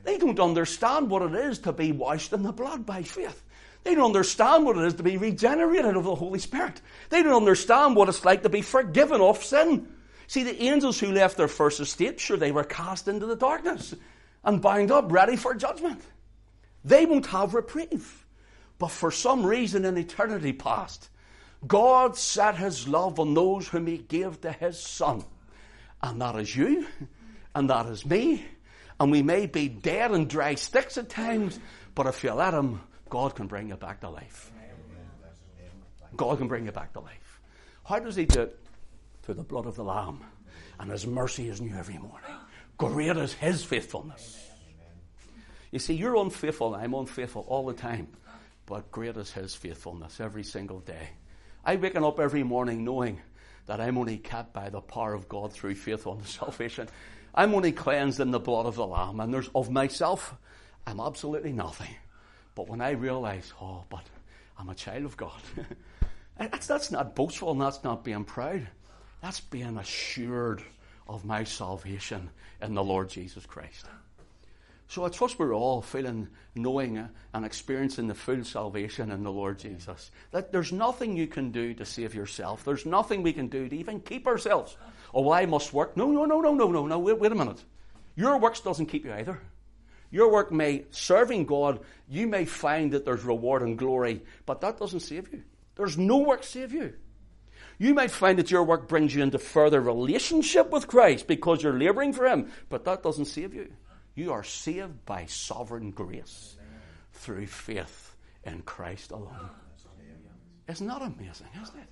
They 0.03 0.19
don't 0.19 0.39
understand 0.41 1.11
what 1.11 1.23
it 1.23 1.35
is 1.35 1.61
to 1.61 1.73
be 1.73 1.93
washed 1.93 2.33
in 2.33 2.43
the 2.43 2.53
blood 2.53 2.85
by 2.85 3.03
faith. 3.03 3.43
They 3.85 3.95
don't 3.95 4.07
understand 4.07 4.65
what 4.65 4.77
it 4.77 4.85
is 4.85 4.95
to 4.95 5.05
be 5.05 5.17
regenerated 5.17 5.97
of 5.97 6.05
the 6.05 6.15
Holy 6.15 6.41
Spirit. 6.41 6.81
They 7.09 7.23
don't 7.23 7.35
understand 7.37 7.95
what 7.95 8.09
it's 8.09 8.25
like 8.25 8.43
to 8.43 8.49
be 8.49 8.63
forgiven 8.63 9.21
of 9.21 9.45
sin. 9.45 9.87
See, 10.29 10.43
the 10.43 10.63
angels 10.63 10.99
who 10.99 11.13
left 11.13 11.37
their 11.37 11.49
first 11.49 11.81
estate, 11.81 12.19
sure, 12.19 12.37
they 12.37 12.53
were 12.53 12.65
cast 12.65 13.09
into 13.09 13.27
the 13.27 13.37
darkness 13.37 13.95
and 14.45 14.61
bound 14.61 14.91
up, 14.91 15.11
ready 15.11 15.37
for 15.37 15.55
judgment. 15.55 16.03
They 16.85 17.07
won't 17.07 17.27
have 17.27 17.55
reprieve. 17.55 18.27
But 18.79 18.89
for 18.89 19.11
some 19.11 19.45
reason 19.45 19.85
in 19.85 19.97
eternity 19.97 20.53
past, 20.53 21.09
God 21.67 22.17
set 22.17 22.57
his 22.57 22.87
love 22.87 23.19
on 23.19 23.35
those 23.35 23.69
whom 23.69 23.87
he 23.87 23.99
gave 23.99 24.41
to 24.43 24.53
his 24.53 24.79
Son. 24.79 25.25
And 26.03 26.21
that 26.21 26.37
is 26.37 26.55
you, 26.55 26.87
and 27.55 27.71
that 27.71 27.87
is 27.87 28.05
me. 28.05 28.45
And 29.01 29.11
we 29.11 29.23
may 29.23 29.47
be 29.47 29.69
dead 29.69 30.11
and 30.13 30.29
dry 30.29 30.55
sticks 30.55 30.99
at 30.99 31.09
times, 31.09 31.59
but 31.95 32.07
if 32.07 32.23
you 32.23 32.33
let 32.33 32.55
him, 32.55 32.81
God 33.09 33.35
can 33.35 33.47
bring 33.47 33.69
you 33.69 33.77
back 33.77 34.01
to 34.01 34.11
life. 34.11 34.53
God 36.17 36.39
can 36.39 36.49
bring 36.49 36.67
you 36.67 36.73
back 36.73 36.93
to 36.93 37.01
life. 37.01 37.41
How 37.85 37.99
does 37.99 38.17
he 38.17 38.27
do 38.27 38.43
it? 38.43 38.66
Through 39.27 39.35
the 39.35 39.43
blood 39.43 39.67
of 39.67 39.77
the 39.77 39.85
Lamb. 39.85 40.21
And 40.81 40.91
his 40.91 41.07
mercy 41.07 41.49
is 41.49 41.61
new 41.61 41.75
every 41.75 41.99
morning. 41.99 42.31
Great 42.79 43.17
is 43.17 43.35
his 43.35 43.63
faithfulness. 43.63 44.39
You 45.71 45.79
see, 45.79 45.95
you're 45.95 46.17
unfaithful, 46.17 46.75
I'm 46.75 46.95
unfaithful 46.95 47.45
all 47.49 47.67
the 47.67 47.75
time. 47.75 48.09
But 48.67 48.91
great 48.91 49.17
is 49.17 49.31
His 49.31 49.55
faithfulness 49.55 50.21
every 50.21 50.43
single 50.43 50.81
day. 50.81 51.11
I 51.65 51.77
waken 51.77 52.05
up 52.05 52.19
every 52.19 52.43
morning 52.43 52.85
knowing 52.85 53.21
that 53.67 53.81
I'm 53.81 53.97
only 53.97 54.19
kept 54.19 54.53
by 54.53 54.71
the 54.71 54.81
power 54.81 55.15
of 55.15 55.29
God 55.29 55.53
through 55.53 55.77
faith 55.77 56.07
unto 56.07 56.25
salvation. 56.27 56.89
I'm 57.35 57.55
only 57.55 57.73
cleansed 57.73 58.21
in 58.21 58.33
the 58.33 58.41
blood 58.41 58.67
of 58.67 58.75
the 58.75 58.87
Lamb, 58.87 59.21
and 59.21 59.33
there's 59.33 59.51
of 59.55 59.71
myself, 59.71 60.35
I'm 60.87 61.01
absolutely 61.01 61.53
nothing. 61.53 61.95
But 62.55 62.69
when 62.69 62.81
I 62.81 62.91
realize, 62.91 63.53
oh, 63.61 63.85
but 63.89 64.05
I'm 64.59 64.69
a 64.69 64.75
child 64.75 65.05
of 65.05 65.17
God, 65.17 65.41
that's, 66.39 66.67
that's 66.67 66.91
not 66.91 67.15
boastful 67.15 67.53
and 67.53 67.61
that's 67.61 67.85
not 67.85 68.05
being 68.05 68.25
proud. 68.25 68.67
That's 69.27 69.41
being 69.41 69.77
assured 69.77 70.63
of 71.09 71.25
my 71.25 71.43
salvation 71.43 72.31
in 72.63 72.75
the 72.75 72.85
Lord 72.85 73.11
Jesus 73.11 73.45
Christ. 73.45 73.85
So 74.87 75.05
I 75.05 75.09
trust 75.09 75.41
we're 75.41 75.53
all 75.53 75.83
feeling, 75.83 76.29
knowing, 76.55 77.09
and 77.35 77.45
experiencing 77.45 78.07
the 78.07 78.15
full 78.15 78.45
salvation 78.45 79.11
in 79.11 79.25
the 79.25 79.33
Lord 79.33 79.59
Jesus. 79.59 80.13
That 80.31 80.53
there's 80.53 80.73
nothing 80.73 81.17
you 81.17 81.27
can 81.27 81.51
do 81.51 81.75
to 81.75 81.85
save 81.85 82.15
yourself. 82.15 82.65
There's 82.65 82.87
nothing 82.87 83.25
we 83.25 83.33
can 83.33 83.49
do 83.49 83.69
to 83.69 83.77
even 83.77 83.99
keep 83.99 84.29
ourselves. 84.29 84.77
Oh, 85.13 85.33
I 85.33 85.45
must 85.45 85.73
work. 85.73 85.97
No, 85.97 86.13
no, 86.13 86.25
no, 86.25 86.41
no, 86.41 86.55
no, 86.55 86.71
no, 86.71 86.87
no. 86.87 86.99
Wait, 87.01 87.19
wait 87.19 87.33
a 87.33 87.35
minute. 87.35 87.65
Your 88.15 88.39
works 88.39 88.61
doesn't 88.61 88.87
keep 88.87 89.05
you 89.05 89.13
either. 89.13 89.41
Your 90.13 90.31
work 90.31 90.53
may, 90.53 90.85
serving 90.93 91.47
God, 91.47 91.81
you 92.09 92.29
may 92.29 92.45
find 92.45 92.93
that 92.93 93.05
there's 93.05 93.25
reward 93.25 93.63
and 93.63 93.77
glory, 93.77 94.23
but 94.45 94.61
that 94.61 94.79
doesn't 94.79 95.01
save 95.01 95.33
you. 95.33 95.43
There's 95.75 95.99
no 95.99 96.19
work 96.19 96.45
save 96.45 96.73
you. 96.73 96.95
You 97.79 97.93
might 97.95 98.11
find 98.11 98.39
that 98.39 98.51
your 98.51 98.65
work 98.65 98.89
brings 98.89 99.15
you 99.15 99.23
into 99.23 99.39
further 99.39 99.81
relationship 99.81 100.71
with 100.71 100.87
Christ 100.89 101.27
because 101.27 101.63
you're 101.63 101.79
laboring 101.79 102.13
for 102.13 102.27
Him, 102.27 102.51
but 102.69 102.85
that 102.85 103.03
doesn't 103.03 103.27
save 103.27 103.55
you. 103.55 103.73
You 104.15 104.33
are 104.33 104.45
saved 104.45 105.05
by 105.05 105.27
sovereign 105.27 105.91
grace 105.91 106.57
through 107.13 107.47
faith 107.47 108.17
in 108.45 108.63
Christ 108.63 109.11
alone. 109.11 109.51
Isn't 110.69 110.87
that 110.87 111.03
amazing, 111.03 111.49
isn't 111.63 111.79
it? 111.79 111.89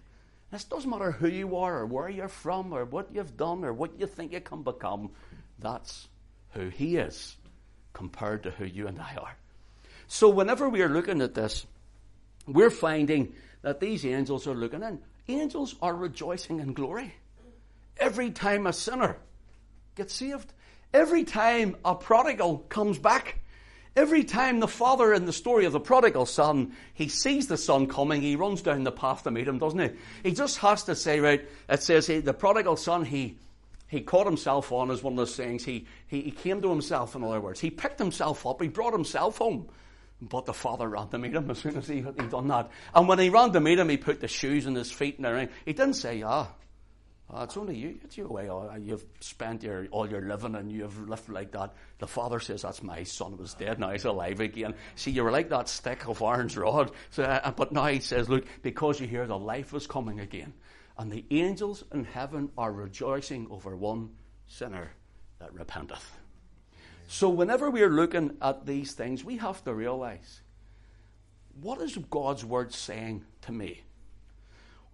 It 0.53 0.67
doesn't 0.71 0.89
matter 0.89 1.11
who 1.11 1.29
you 1.29 1.57
are 1.57 1.81
or 1.81 1.87
where 1.87 2.09
you're 2.09 2.29
from 2.29 2.73
or 2.73 2.85
what 2.85 3.09
you've 3.13 3.37
done 3.37 3.65
or 3.65 3.73
what 3.73 3.99
you 3.99 4.07
think 4.07 4.33
you 4.33 4.41
can 4.41 4.63
become. 4.63 5.11
That's 5.59 6.09
who 6.51 6.69
He 6.69 6.97
is 6.97 7.37
compared 7.93 8.45
to 8.45 8.51
who 8.51 8.65
you 8.65 8.87
and 8.87 9.01
I 9.01 9.17
are. 9.17 9.37
So 10.07 10.29
whenever 10.29 10.69
we 10.69 10.83
are 10.83 10.89
looking 10.89 11.21
at 11.23 11.35
this, 11.35 11.67
we're 12.47 12.71
finding 12.71 13.35
that 13.63 13.81
these 13.81 14.05
angels 14.05 14.47
are 14.47 14.55
looking 14.55 14.83
in. 14.83 15.01
Angels 15.29 15.75
are 15.81 15.95
rejoicing 15.95 16.61
in 16.61 16.75
glory. 16.75 17.15
Every 17.97 18.31
time 18.31 18.67
a 18.67 18.73
sinner 18.73 19.17
gets 19.95 20.15
saved, 20.15 20.53
Every 20.95 21.25
time 21.25 21.75
a 21.85 21.97
prodigal 21.97 22.59
comes 22.69 23.01
back, 23.01 23.41
every 23.97 24.23
time 24.23 24.61
the 24.61 24.69
father 24.69 25.13
in 25.13 25.27
the 25.27 25.33
story 25.33 25.65
of 25.65 25.73
the 25.73 25.81
prodigal 25.81 26.25
son, 26.25 26.73
he 26.95 27.09
sees 27.09 27.49
the 27.49 27.57
son 27.57 27.89
coming, 27.89 28.23
he 28.23 28.37
runs 28.37 28.63
down 28.63 28.85
the 28.85 28.93
path 28.93 29.25
to 29.25 29.33
meet 29.33 29.49
him, 29.49 29.59
doesn't 29.59 29.81
he? 29.81 29.91
He 30.23 30.33
just 30.33 30.59
has 30.59 30.85
to 30.85 30.95
say, 30.95 31.19
right, 31.19 31.45
it 31.69 31.83
says 31.83 32.07
he, 32.07 32.21
the 32.21 32.33
prodigal 32.33 32.77
son, 32.77 33.05
he, 33.05 33.39
he 33.89 34.03
caught 34.03 34.25
himself 34.25 34.71
on 34.71 34.93
as 34.93 35.03
one 35.03 35.15
of 35.15 35.17
those 35.17 35.35
things. 35.35 35.65
He, 35.65 35.89
he, 36.07 36.23
he 36.23 36.31
came 36.31 36.63
to 36.63 36.71
himself, 36.71 37.17
in 37.17 37.25
other 37.25 37.41
words. 37.41 37.59
He 37.59 37.71
picked 37.71 37.99
himself 37.99 38.47
up, 38.47 38.63
he 38.63 38.69
brought 38.69 38.93
himself 38.93 39.39
home. 39.39 39.69
But 40.21 40.47
the 40.47 40.55
father 40.55 40.89
ran 40.89 41.09
to 41.09 41.19
meet 41.19 41.35
him 41.35 41.51
as 41.51 41.59
soon 41.59 41.77
as 41.77 41.89
he 41.89 42.01
had 42.01 42.31
done 42.31 42.49
that. 42.49 42.71
And 42.95 43.09
when 43.09 43.19
he 43.19 43.31
ran 43.31 43.53
to 43.53 43.61
meet 43.61 43.79
him, 43.79 43.89
he 43.89 43.97
put 43.97 44.21
the 44.21 44.29
shoes 44.29 44.67
on 44.67 44.75
his 44.75 44.91
feet 44.91 45.19
and 45.19 45.27
everything. 45.27 45.55
He 45.67 45.73
didn't 45.73 45.95
say, 45.95 46.23
ah, 46.23 46.49
Oh, 47.31 47.43
it's 47.43 47.57
only 47.57 47.77
you. 47.77 47.99
It's 48.05 48.19
your 48.19 48.29
way. 48.29 48.51
Oh, 48.51 48.71
you've 48.79 49.05
spent 49.21 49.63
your, 49.63 49.87
all 49.91 50.09
your 50.09 50.21
living 50.21 50.55
and 50.55 50.71
you've 50.71 51.09
lived 51.09 51.29
like 51.29 51.53
that. 51.53 51.75
The 51.99 52.07
father 52.07 52.39
says, 52.39 52.63
That's 52.63 52.83
my 52.83 53.03
son 53.05 53.39
was 53.39 53.55
dead. 53.55 53.79
Now 53.79 53.91
he's 53.91 54.05
alive 54.05 54.41
again. 54.41 54.75
See, 54.95 55.11
you 55.11 55.25
were 55.25 55.31
like 55.31 55.49
that 55.49 55.69
stick 55.69 56.07
of 56.07 56.21
Aaron's 56.21 56.57
rod. 56.57 56.93
So, 57.11 57.25
uh, 57.25 57.51
but 57.53 57.73
now 57.73 57.87
he 57.87 58.01
says, 58.01 58.29
Look, 58.29 58.45
because 58.63 59.01
you 59.01 59.07
hear 59.07 59.27
the 59.27 59.39
life 59.39 59.73
is 59.73 59.87
coming 59.87 60.21
again. 60.21 60.53
And 60.99 61.11
the 61.11 61.25
angels 61.31 61.83
in 61.93 62.05
heaven 62.05 62.51
are 62.59 62.71
rejoicing 62.71 63.49
over 63.51 63.75
one 63.75 64.11
sinner 64.47 64.93
that 65.41 65.53
repenteth. 65.55 66.05
So, 67.15 67.29
whenever 67.29 67.71
we 67.71 67.81
are 67.83 67.91
looking 67.91 68.37
at 68.43 68.67
these 68.67 68.93
things, 68.93 69.25
we 69.25 69.37
have 69.37 69.63
to 69.63 69.73
realize 69.73 70.41
what 71.61 71.81
is 71.81 71.97
God's 72.11 72.45
word 72.45 72.75
saying 72.75 73.25
to 73.43 73.53
me? 73.53 73.85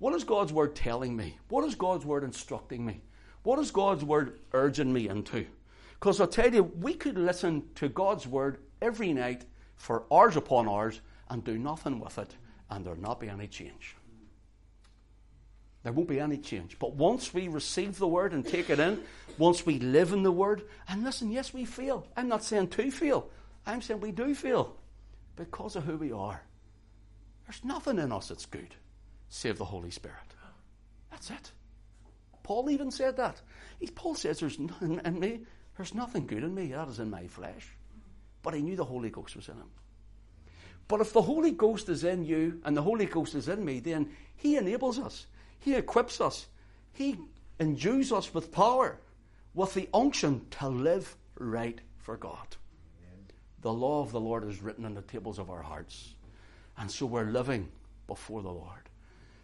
What 0.00 0.14
is 0.14 0.22
God's 0.22 0.52
word 0.52 0.76
telling 0.76 1.16
me? 1.16 1.38
What 1.48 1.64
is 1.64 1.74
God's 1.74 2.04
word 2.04 2.22
instructing 2.22 2.84
me? 2.84 3.00
What 3.42 3.58
is 3.58 3.70
God's 3.70 4.04
word 4.04 4.38
urging 4.52 4.92
me 4.92 5.08
into? 5.08 5.46
Because 5.94 6.20
I'll 6.20 6.26
tell 6.26 6.52
you, 6.52 6.64
we 6.64 6.92
could 6.92 7.16
listen 7.16 7.62
to 7.76 7.88
God's 7.88 8.26
word 8.26 8.58
every 8.82 9.14
night 9.14 9.46
for 9.76 10.04
hours 10.12 10.36
upon 10.36 10.68
hours 10.68 11.00
and 11.30 11.42
do 11.42 11.56
nothing 11.56 12.00
with 12.00 12.18
it, 12.18 12.36
and 12.68 12.84
there'll 12.84 13.00
not 13.00 13.20
be 13.20 13.30
any 13.30 13.46
change. 13.46 13.96
There 15.82 15.92
won't 15.92 16.08
be 16.08 16.20
any 16.20 16.36
change. 16.36 16.78
But 16.78 16.94
once 16.94 17.32
we 17.32 17.48
receive 17.48 17.98
the 17.98 18.06
word 18.06 18.32
and 18.32 18.44
take 18.44 18.68
it 18.68 18.78
in, 18.78 19.00
once 19.38 19.64
we 19.64 19.78
live 19.78 20.12
in 20.12 20.22
the 20.22 20.32
word, 20.32 20.62
and 20.88 21.04
listen, 21.04 21.30
yes, 21.30 21.54
we 21.54 21.64
feel. 21.64 22.06
I'm 22.16 22.28
not 22.28 22.44
saying 22.44 22.68
to 22.68 22.90
feel, 22.90 23.30
I'm 23.66 23.80
saying 23.80 24.00
we 24.00 24.12
do 24.12 24.34
feel 24.34 24.76
because 25.36 25.76
of 25.76 25.84
who 25.84 25.96
we 25.96 26.12
are. 26.12 26.42
There's 27.46 27.64
nothing 27.64 27.98
in 27.98 28.12
us 28.12 28.28
that's 28.28 28.46
good 28.46 28.74
save 29.30 29.58
the 29.58 29.64
Holy 29.64 29.90
Spirit. 29.90 30.16
That's 31.10 31.30
it. 31.30 31.52
Paul 32.42 32.68
even 32.70 32.90
said 32.90 33.16
that. 33.18 33.40
He, 33.78 33.86
Paul 33.86 34.14
says 34.14 34.40
there's 34.40 34.58
nothing 34.58 35.00
in 35.04 35.20
me, 35.20 35.40
there's 35.76 35.94
nothing 35.94 36.26
good 36.26 36.42
in 36.42 36.54
me, 36.54 36.72
that 36.72 36.88
is 36.88 36.98
in 36.98 37.10
my 37.10 37.26
flesh. 37.28 37.68
But 38.42 38.54
he 38.54 38.60
knew 38.60 38.76
the 38.76 38.84
Holy 38.84 39.10
Ghost 39.10 39.36
was 39.36 39.48
in 39.48 39.54
him. 39.54 39.70
But 40.88 41.00
if 41.00 41.12
the 41.12 41.22
Holy 41.22 41.52
Ghost 41.52 41.88
is 41.88 42.02
in 42.02 42.24
you 42.24 42.60
and 42.64 42.76
the 42.76 42.82
Holy 42.82 43.06
Ghost 43.06 43.36
is 43.36 43.48
in 43.48 43.64
me, 43.64 43.78
then 43.78 44.10
he 44.34 44.56
enables 44.56 44.98
us. 44.98 45.26
He 45.60 45.74
equips 45.74 46.20
us. 46.20 46.46
He 46.92 47.16
endues 47.58 48.12
us 48.12 48.34
with 48.34 48.50
power, 48.50 48.98
with 49.54 49.74
the 49.74 49.88
unction 49.94 50.46
to 50.52 50.68
live 50.68 51.16
right 51.38 51.80
for 51.98 52.16
God. 52.16 52.56
The 53.62 53.72
law 53.72 54.02
of 54.02 54.10
the 54.10 54.20
Lord 54.20 54.48
is 54.48 54.62
written 54.62 54.84
on 54.86 54.94
the 54.94 55.02
tables 55.02 55.38
of 55.38 55.50
our 55.50 55.62
hearts. 55.62 56.14
And 56.78 56.90
so 56.90 57.04
we're 57.04 57.24
living 57.24 57.68
before 58.06 58.42
the 58.42 58.48
Lord. 58.48 58.88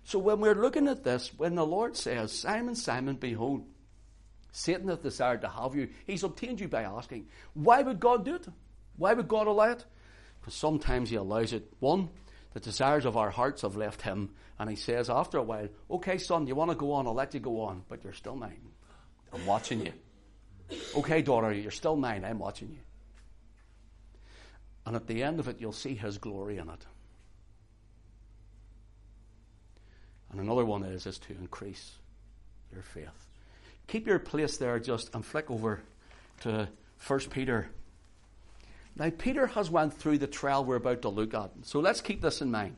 So 0.04 0.18
when 0.18 0.40
we're 0.40 0.54
looking 0.54 0.88
at 0.88 1.04
this, 1.04 1.32
when 1.36 1.54
the 1.54 1.66
Lord 1.66 1.96
says, 1.96 2.32
Simon, 2.32 2.74
Simon, 2.74 3.16
behold, 3.16 3.66
Satan 4.52 4.88
hath 4.88 5.02
desired 5.02 5.42
to 5.42 5.48
have 5.48 5.74
you, 5.74 5.88
he's 6.06 6.22
obtained 6.22 6.60
you 6.60 6.68
by 6.68 6.84
asking. 6.84 7.26
Why 7.52 7.82
would 7.82 8.00
God 8.00 8.24
do 8.24 8.36
it? 8.36 8.46
Why 8.96 9.12
would 9.12 9.28
God 9.28 9.48
allow 9.48 9.72
it? 9.72 9.84
Because 10.40 10.54
sometimes 10.54 11.10
he 11.10 11.16
allows 11.16 11.52
it, 11.52 11.70
one, 11.80 12.08
The 12.56 12.60
desires 12.60 13.04
of 13.04 13.18
our 13.18 13.28
hearts 13.28 13.60
have 13.60 13.76
left 13.76 14.00
him. 14.00 14.30
And 14.58 14.70
he 14.70 14.76
says 14.76 15.10
after 15.10 15.36
a 15.36 15.42
while, 15.42 15.68
Okay, 15.90 16.16
son, 16.16 16.46
you 16.46 16.54
want 16.54 16.70
to 16.70 16.74
go 16.74 16.92
on? 16.92 17.06
I'll 17.06 17.12
let 17.12 17.34
you 17.34 17.40
go 17.40 17.60
on, 17.60 17.82
but 17.86 18.02
you're 18.02 18.14
still 18.14 18.34
mine. 18.34 18.70
I'm 19.30 19.44
watching 19.44 19.84
you. 19.84 19.92
Okay, 20.96 21.20
daughter, 21.20 21.52
you're 21.52 21.70
still 21.70 21.96
mine. 21.96 22.24
I'm 22.24 22.38
watching 22.38 22.70
you. 22.70 22.78
And 24.86 24.96
at 24.96 25.06
the 25.06 25.22
end 25.22 25.38
of 25.38 25.48
it, 25.48 25.60
you'll 25.60 25.72
see 25.72 25.94
his 25.96 26.16
glory 26.16 26.56
in 26.56 26.70
it. 26.70 26.86
And 30.30 30.40
another 30.40 30.64
one 30.64 30.82
is, 30.82 31.04
is 31.04 31.18
to 31.18 31.34
increase 31.34 31.92
your 32.72 32.80
faith. 32.80 33.26
Keep 33.86 34.06
your 34.06 34.18
place 34.18 34.56
there 34.56 34.78
just 34.78 35.14
and 35.14 35.22
flick 35.22 35.50
over 35.50 35.82
to 36.40 36.70
1 37.06 37.20
Peter 37.28 37.68
now, 38.98 39.10
Peter 39.10 39.46
has 39.48 39.70
went 39.70 39.92
through 39.92 40.18
the 40.18 40.26
trial 40.26 40.64
we're 40.64 40.76
about 40.76 41.02
to 41.02 41.10
look 41.10 41.34
at. 41.34 41.50
So 41.62 41.80
let's 41.80 42.00
keep 42.00 42.22
this 42.22 42.40
in 42.40 42.50
mind. 42.50 42.76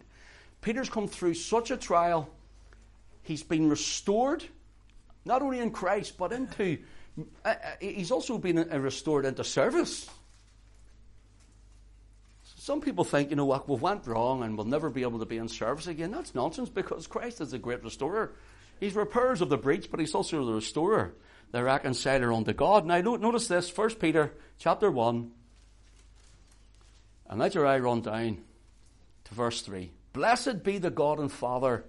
Peter's 0.61 0.91
come 0.91 1.07
through 1.07 1.35
such 1.35 1.71
a 1.71 1.77
trial. 1.77 2.29
He's 3.23 3.45
been 3.45 3.69
restored, 3.69 4.43
not 5.25 5.43
only 5.43 5.61
in 5.61 5.71
Christ, 5.71 6.19
but 6.19 6.33
into, 6.33 6.79
uh, 7.45 7.49
uh 7.49 7.55
he's 7.81 8.11
also 8.11 8.37
been 8.37 8.59
uh, 8.59 8.79
restored 8.79 9.27
into 9.27 9.45
service. 9.45 10.11
Some 12.57 12.81
people 12.81 13.05
think, 13.05 13.31
you 13.31 13.37
know 13.37 13.45
what, 13.45 13.69
we've 13.69 13.81
went 13.81 14.07
wrong 14.09 14.43
and 14.43 14.57
we'll 14.57 14.67
never 14.67 14.91
be 14.91 15.03
able 15.03 15.21
to 15.21 15.27
be 15.27 15.37
in 15.37 15.49
service 15.49 15.87
again. 15.87 16.11
That's 16.11 16.35
nonsense 16.35 16.69
because 16.69 17.07
Christ 17.07 17.41
is 17.41 17.53
the 17.53 17.59
great 17.59 17.85
restorer. 17.85 18.33
He's 18.81 18.95
repairs 18.95 19.41
of 19.41 19.51
the 19.51 19.57
breach, 19.57 19.89
but 19.89 20.01
he's 20.01 20.15
also 20.15 20.45
the 20.45 20.55
restorer, 20.55 21.15
the 21.53 21.63
reconciler 21.63 22.33
unto 22.33 22.53
God. 22.53 22.87
Now 22.87 23.01
notice 23.01 23.47
this, 23.47 23.75
1 23.75 23.95
Peter 23.95 24.33
chapter 24.59 24.91
1, 24.91 25.31
and 27.29 27.39
let 27.39 27.55
your 27.55 27.67
eye 27.67 27.79
run 27.79 28.01
down 28.01 28.39
to 29.25 29.35
verse 29.35 29.63
3. 29.63 29.91
Blessed 30.13 30.63
be 30.63 30.79
the 30.79 30.91
God 30.91 31.19
and 31.19 31.31
Father 31.31 31.85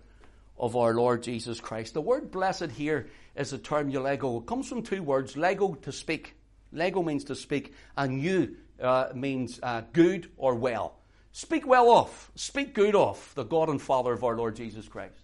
of 0.57 0.75
our 0.75 0.93
Lord 0.93 1.23
Jesus 1.23 1.59
Christ. 1.59 1.93
The 1.93 2.01
word 2.01 2.31
blessed 2.31 2.71
here 2.71 3.07
is 3.35 3.51
the 3.51 3.57
term 3.57 3.91
eulego. 3.91 4.41
It 4.41 4.47
comes 4.47 4.67
from 4.67 4.83
two 4.83 5.01
words, 5.01 5.37
lego 5.37 5.73
to 5.75 5.91
speak. 5.91 6.35
Lego 6.71 7.01
means 7.01 7.23
to 7.25 7.35
speak, 7.35 7.73
and 7.97 8.21
you 8.21 8.57
uh, 8.81 9.09
means 9.15 9.59
uh, 9.63 9.81
good 9.93 10.29
or 10.37 10.55
well. 10.55 10.99
Speak 11.31 11.65
well 11.65 11.91
of, 11.91 12.31
speak 12.35 12.73
good 12.73 12.95
of 12.95 13.31
the 13.35 13.43
God 13.43 13.69
and 13.69 13.81
Father 13.81 14.13
of 14.13 14.23
our 14.23 14.35
Lord 14.35 14.55
Jesus 14.55 14.87
Christ. 14.87 15.15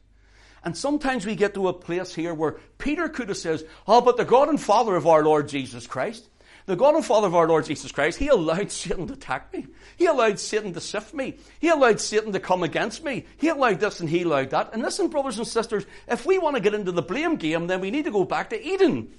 And 0.63 0.75
sometimes 0.75 1.25
we 1.25 1.35
get 1.35 1.53
to 1.53 1.67
a 1.67 1.73
place 1.73 2.13
here 2.15 2.33
where 2.33 2.57
Peter 2.77 3.07
could 3.07 3.29
have 3.29 3.37
says, 3.37 3.63
Oh, 3.87 4.01
but 4.01 4.17
the 4.17 4.25
God 4.25 4.49
and 4.49 4.59
Father 4.59 4.95
of 4.95 5.05
our 5.05 5.23
Lord 5.23 5.47
Jesus 5.47 5.85
Christ. 5.85 6.27
The 6.65 6.75
God 6.75 6.95
and 6.95 7.05
Father 7.05 7.27
of 7.27 7.35
our 7.35 7.47
Lord 7.47 7.65
Jesus 7.65 7.91
Christ, 7.91 8.17
He 8.17 8.27
allowed 8.27 8.71
Satan 8.71 9.05
to 9.07 9.13
attack 9.13 9.53
me. 9.53 9.67
He 9.97 10.07
allowed 10.07 10.39
Satan 10.39 10.73
to 10.73 10.81
sift 10.81 11.13
me. 11.13 11.37
He 11.59 11.69
allowed 11.69 12.01
Satan 12.01 12.31
to 12.33 12.39
come 12.39 12.63
against 12.63 13.03
me. 13.03 13.25
He 13.37 13.49
allowed 13.49 13.79
this 13.79 13.99
and 13.99 14.09
He 14.09 14.23
allowed 14.23 14.49
that. 14.49 14.73
And 14.73 14.81
listen, 14.81 15.09
brothers 15.09 15.37
and 15.37 15.47
sisters, 15.47 15.85
if 16.07 16.25
we 16.25 16.39
want 16.39 16.55
to 16.55 16.61
get 16.61 16.73
into 16.73 16.91
the 16.91 17.03
blame 17.03 17.35
game, 17.35 17.67
then 17.67 17.81
we 17.81 17.91
need 17.91 18.05
to 18.05 18.11
go 18.11 18.25
back 18.25 18.49
to 18.49 18.63
Eden. 18.63 19.13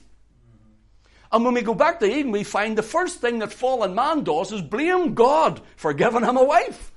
And 1.30 1.44
when 1.44 1.54
we 1.54 1.62
go 1.62 1.74
back 1.74 2.00
to 2.00 2.06
Eden, 2.06 2.32
we 2.32 2.42
find 2.42 2.76
the 2.76 2.82
first 2.82 3.20
thing 3.20 3.38
that 3.38 3.52
fallen 3.52 3.94
man 3.94 4.24
does 4.24 4.50
is 4.50 4.62
blame 4.62 5.14
God 5.14 5.60
for 5.76 5.92
giving 5.92 6.24
him 6.24 6.36
a 6.36 6.44
wife. 6.44 6.92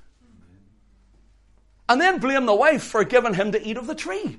And 1.88 2.00
then 2.00 2.18
blame 2.18 2.46
the 2.46 2.54
wife 2.54 2.82
for 2.82 3.04
giving 3.04 3.34
him 3.34 3.52
to 3.52 3.62
eat 3.62 3.76
of 3.76 3.86
the 3.86 3.94
tree. 3.94 4.38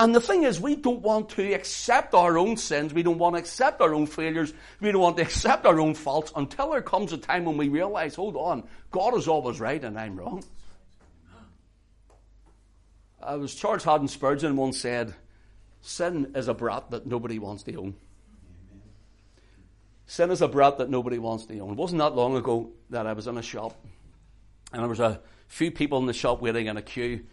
And 0.00 0.14
the 0.14 0.20
thing 0.20 0.42
is, 0.44 0.60
we 0.60 0.74
don't 0.74 1.02
want 1.02 1.28
to 1.30 1.52
accept 1.52 2.14
our 2.14 2.38
own 2.38 2.56
sins. 2.56 2.92
We 2.92 3.02
don't 3.02 3.18
want 3.18 3.36
to 3.36 3.38
accept 3.38 3.80
our 3.80 3.94
own 3.94 4.06
failures. 4.06 4.52
We 4.80 4.90
don't 4.90 5.02
want 5.02 5.16
to 5.18 5.22
accept 5.22 5.66
our 5.66 5.78
own 5.78 5.94
faults 5.94 6.32
until 6.34 6.70
there 6.70 6.82
comes 6.82 7.12
a 7.12 7.18
time 7.18 7.44
when 7.44 7.56
we 7.56 7.68
realize, 7.68 8.14
hold 8.14 8.36
on, 8.36 8.64
God 8.90 9.14
is 9.16 9.28
always 9.28 9.60
right 9.60 9.82
and 9.82 9.98
I'm 9.98 10.16
wrong. 10.16 10.42
I 13.22 13.36
was 13.36 13.54
Charles 13.54 13.84
Haddon 13.84 14.08
Spurgeon 14.08 14.56
once 14.56 14.80
said, 14.80 15.14
sin 15.82 16.32
is 16.34 16.48
a 16.48 16.54
brat 16.54 16.90
that 16.90 17.06
nobody 17.06 17.38
wants 17.38 17.62
to 17.64 17.76
own. 17.76 17.94
Sin 20.06 20.30
is 20.30 20.42
a 20.42 20.48
brat 20.48 20.78
that 20.78 20.90
nobody 20.90 21.18
wants 21.18 21.46
to 21.46 21.58
own. 21.60 21.70
It 21.70 21.76
wasn't 21.76 22.00
that 22.00 22.16
long 22.16 22.36
ago 22.36 22.72
that 22.90 23.06
I 23.06 23.12
was 23.12 23.28
in 23.28 23.38
a 23.38 23.42
shop 23.42 23.76
and 24.72 24.82
there 24.82 24.88
was 24.88 25.00
a 25.00 25.20
few 25.46 25.70
people 25.70 25.98
in 25.98 26.06
the 26.06 26.12
shop 26.12 26.42
waiting 26.42 26.66
in 26.66 26.76
a 26.76 26.82
queue 26.82 27.24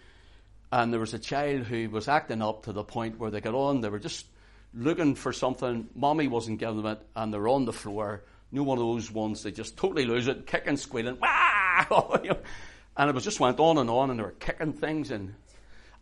and 0.72 0.94
there 0.94 1.00
was 1.00 1.14
a 1.14 1.20
child 1.20 1.64
who 1.64 1.90
was 1.90 2.08
acting 2.08 2.42
up 2.42 2.64
to 2.66 2.74
the 2.74 2.84
point 2.84 3.20
where 3.20 3.32
they 3.32 3.42
got 3.42 3.56
on, 3.56 3.82
they 3.82 3.90
were 3.90 4.00
just 4.00 4.28
looking 4.74 5.16
for 5.16 5.34
something, 5.34 5.90
mommy 5.96 6.28
wasn't 6.28 6.60
giving 6.60 6.78
them 6.78 6.86
it, 6.86 7.02
and 7.16 7.34
they 7.34 7.38
were 7.38 7.50
on 7.50 7.66
the 7.66 7.74
floor. 7.74 8.24
Know, 8.52 8.64
one 8.64 8.80
of 8.80 8.84
those 8.84 9.12
ones 9.12 9.44
they 9.44 9.52
just 9.52 9.78
totally 9.78 10.06
lose 10.06 10.28
it, 10.28 10.48
kicking, 10.48 10.78
squealing, 10.78 11.20
and 11.90 13.10
it 13.10 13.14
was 13.14 13.24
just 13.24 13.40
went 13.40 13.60
on 13.60 13.78
and 13.78 13.90
on, 13.90 14.10
and 14.10 14.20
they 14.20 14.24
were 14.24 14.32
kicking 14.32 14.74
things, 14.74 15.12
and 15.12 15.36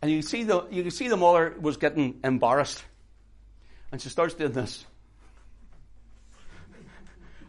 and 0.00 0.10
you 0.10 0.22
see 0.22 0.44
the 0.44 0.66
you 0.70 0.82
can 0.82 0.90
see 0.90 1.08
the 1.08 1.16
mother 1.18 1.54
was 1.60 1.76
getting 1.76 2.18
embarrassed, 2.24 2.82
and 3.92 4.00
she 4.00 4.08
starts 4.08 4.32
doing 4.32 4.52
this, 4.52 4.86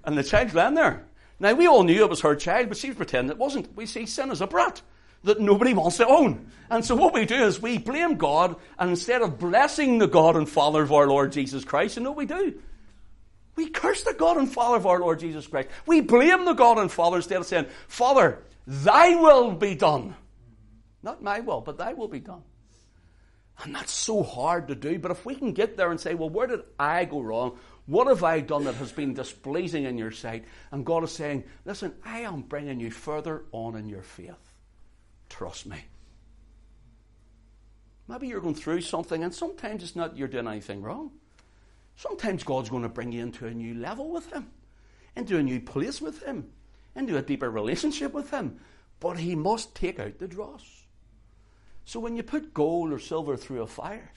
and 0.03 0.17
the 0.17 0.23
child's 0.23 0.53
laying 0.53 0.73
there. 0.73 1.05
Now 1.39 1.53
we 1.53 1.67
all 1.67 1.83
knew 1.83 2.03
it 2.03 2.09
was 2.09 2.19
her 2.21 2.35
child, 2.35 2.67
but 2.67 2.77
she 2.77 2.89
was 2.89 2.97
pretending 2.97 3.31
it 3.31 3.37
wasn't. 3.37 3.73
We 3.77 3.85
see 3.85 4.05
sin 4.05 4.31
as 4.31 4.41
a 4.41 4.47
brat 4.47 4.81
that 5.23 5.39
nobody 5.39 5.73
wants 5.73 5.97
to 5.97 6.07
own. 6.07 6.49
And 6.69 6.85
so 6.85 6.95
what 6.95 7.13
we 7.13 7.25
do 7.25 7.35
is 7.35 7.61
we 7.61 7.77
blame 7.77 8.15
God, 8.15 8.55
and 8.77 8.89
instead 8.91 9.21
of 9.21 9.39
blessing 9.39 9.97
the 9.97 10.07
God 10.07 10.35
and 10.35 10.47
Father 10.47 10.83
of 10.83 10.91
our 10.91 11.07
Lord 11.07 11.31
Jesus 11.31 11.65
Christ, 11.65 11.97
you 11.97 12.03
know 12.03 12.11
we 12.11 12.25
do? 12.25 12.59
We 13.55 13.69
curse 13.69 14.03
the 14.03 14.13
God 14.13 14.37
and 14.37 14.51
Father 14.51 14.77
of 14.77 14.85
our 14.85 14.99
Lord 14.99 15.19
Jesus 15.19 15.47
Christ. 15.47 15.69
We 15.85 16.01
blame 16.01 16.45
the 16.45 16.53
God 16.53 16.77
and 16.77 16.91
Father 16.91 17.17
instead 17.17 17.39
of 17.39 17.45
saying, 17.45 17.65
Father, 17.87 18.39
thy 18.65 19.15
will 19.15 19.51
be 19.51 19.75
done. 19.75 20.15
Not 21.03 21.23
my 21.23 21.39
will, 21.41 21.61
but 21.61 21.77
thy 21.77 21.93
will 21.93 22.07
be 22.07 22.19
done. 22.19 22.43
And 23.63 23.75
that's 23.75 23.91
so 23.91 24.23
hard 24.23 24.69
to 24.69 24.75
do. 24.75 24.99
But 24.99 25.11
if 25.11 25.25
we 25.25 25.35
can 25.35 25.51
get 25.51 25.75
there 25.75 25.91
and 25.91 25.99
say, 25.99 26.13
well, 26.13 26.29
where 26.29 26.47
did 26.47 26.61
I 26.79 27.03
go 27.03 27.19
wrong? 27.19 27.57
What 27.87 28.07
have 28.07 28.23
I 28.23 28.39
done 28.39 28.65
that 28.65 28.75
has 28.75 28.91
been 28.91 29.13
displeasing 29.13 29.83
in 29.83 29.97
your 29.97 30.11
sight? 30.11 30.45
And 30.71 30.85
God 30.85 31.03
is 31.03 31.11
saying, 31.11 31.43
listen, 31.65 31.93
I 32.05 32.19
am 32.19 32.43
bringing 32.43 32.79
you 32.79 32.91
further 32.91 33.43
on 33.51 33.75
in 33.75 33.89
your 33.89 34.03
faith. 34.03 34.48
Trust 35.29 35.65
me. 35.65 35.85
Maybe 38.07 38.27
you're 38.27 38.41
going 38.41 38.55
through 38.55 38.81
something, 38.81 39.23
and 39.23 39.33
sometimes 39.33 39.83
it's 39.83 39.95
not 39.95 40.17
you're 40.17 40.27
doing 40.27 40.47
anything 40.47 40.81
wrong. 40.81 41.11
Sometimes 41.95 42.43
God's 42.43 42.69
going 42.69 42.83
to 42.83 42.89
bring 42.89 43.11
you 43.11 43.21
into 43.21 43.45
a 43.45 43.53
new 43.53 43.75
level 43.75 44.09
with 44.09 44.31
Him, 44.31 44.49
into 45.15 45.37
a 45.37 45.43
new 45.43 45.59
place 45.59 46.01
with 46.01 46.23
Him, 46.23 46.49
into 46.95 47.17
a 47.17 47.21
deeper 47.21 47.51
relationship 47.51 48.13
with 48.13 48.31
Him. 48.31 48.59
But 48.99 49.19
He 49.19 49.35
must 49.35 49.75
take 49.75 49.99
out 49.99 50.17
the 50.17 50.27
dross. 50.27 50.63
So 51.85 51.99
when 51.99 52.15
you 52.15 52.23
put 52.23 52.53
gold 52.53 52.91
or 52.91 52.99
silver 52.99 53.37
through 53.37 53.61
a 53.61 53.67
fire, 53.67 54.11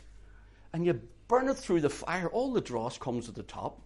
and 0.73 0.87
you 0.87 1.01
burn 1.29 1.49
it 1.49 1.57
through 1.57 1.81
the 1.81 1.91
fire, 1.91 2.29
all 2.29 2.53
the 2.53 2.61
dross 2.61 2.99
comes 2.99 3.29
at 3.29 3.35
the 3.35 3.43
top, 3.43 3.83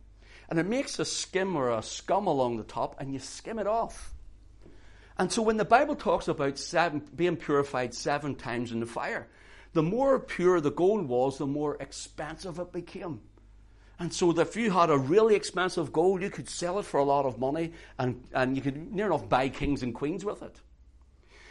and 0.48 0.58
it 0.58 0.66
makes 0.66 0.98
a 0.98 1.04
skim 1.04 1.56
or 1.56 1.70
a 1.70 1.82
scum 1.82 2.26
along 2.26 2.56
the 2.56 2.64
top, 2.64 3.00
and 3.00 3.12
you 3.12 3.18
skim 3.18 3.58
it 3.58 3.66
off. 3.66 4.14
And 5.18 5.32
so 5.32 5.42
when 5.42 5.56
the 5.56 5.64
Bible 5.64 5.96
talks 5.96 6.28
about 6.28 6.58
seven, 6.58 7.02
being 7.14 7.36
purified 7.36 7.94
seven 7.94 8.34
times 8.34 8.72
in 8.72 8.80
the 8.80 8.86
fire, 8.86 9.28
the 9.72 9.82
more 9.82 10.18
pure 10.18 10.60
the 10.60 10.70
gold 10.70 11.06
was, 11.06 11.38
the 11.38 11.46
more 11.46 11.76
expensive 11.80 12.58
it 12.58 12.72
became. 12.72 13.20
And 13.98 14.12
so 14.12 14.38
if 14.38 14.56
you 14.56 14.70
had 14.70 14.90
a 14.90 14.98
really 14.98 15.34
expensive 15.34 15.92
gold, 15.92 16.20
you 16.20 16.28
could 16.28 16.50
sell 16.50 16.78
it 16.78 16.84
for 16.84 16.98
a 16.98 17.04
lot 17.04 17.24
of 17.24 17.38
money 17.38 17.72
and, 17.98 18.22
and 18.34 18.54
you 18.54 18.62
could 18.62 18.92
near 18.92 19.06
enough 19.06 19.28
buy 19.28 19.48
kings 19.48 19.82
and 19.82 19.94
queens 19.94 20.24
with 20.24 20.42
it. 20.42 20.60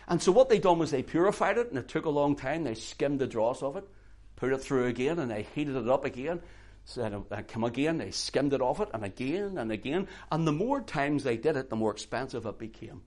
And 0.08 0.21
so 0.21 0.32
what 0.32 0.49
they 0.49 0.60
done 0.60 0.78
was 0.78 0.91
they 0.91 1.01
purified 1.01 1.58
it 1.58 1.69
and 1.69 1.78
it 1.80 1.88
took 1.88 2.06
a 2.06 2.12
long 2.12 2.36
time. 2.36 2.63
They 2.63 2.75
skimmed 2.75 3.17
the 3.17 3.25
dross 3.25 3.63
of 3.63 3.75
it, 3.78 3.88
put 4.36 4.54
it 4.54 4.60
through 4.60 4.86
again 4.86 5.17
and 5.17 5.32
they 5.32 5.47
heated 5.56 5.75
it 5.75 5.89
up 5.89 6.06
again. 6.06 6.39
So 6.86 7.01
then 7.01 7.25
it 7.32 7.47
come 7.47 7.63
again, 7.63 7.97
they 7.97 8.12
skimmed 8.12 8.54
it 8.54 8.62
off 8.62 8.80
it 8.80 8.89
and 8.93 9.04
again 9.04 9.58
and 9.58 9.71
again. 9.71 10.08
And 10.32 10.47
the 10.47 10.51
more 10.51 10.82
times 10.82 11.23
they 11.23 11.38
did 11.38 11.58
it, 11.58 11.71
the 11.71 11.75
more 11.75 11.89
expensive 11.89 12.45
it 12.45 12.60
became. 12.60 13.01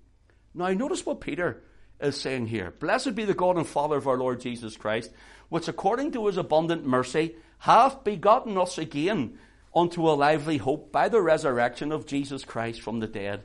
Now, 0.58 0.70
notice 0.70 1.06
what 1.06 1.20
Peter 1.20 1.62
is 2.00 2.20
saying 2.20 2.48
here. 2.48 2.74
Blessed 2.80 3.14
be 3.14 3.24
the 3.24 3.32
God 3.32 3.56
and 3.56 3.66
Father 3.66 3.96
of 3.96 4.08
our 4.08 4.18
Lord 4.18 4.40
Jesus 4.40 4.76
Christ, 4.76 5.12
which 5.48 5.68
according 5.68 6.10
to 6.12 6.26
his 6.26 6.36
abundant 6.36 6.84
mercy 6.84 7.36
hath 7.58 8.02
begotten 8.02 8.58
us 8.58 8.76
again 8.76 9.38
unto 9.74 10.08
a 10.08 10.12
lively 10.12 10.56
hope 10.56 10.90
by 10.90 11.08
the 11.08 11.22
resurrection 11.22 11.92
of 11.92 12.06
Jesus 12.06 12.44
Christ 12.44 12.82
from 12.82 12.98
the 12.98 13.06
dead, 13.06 13.44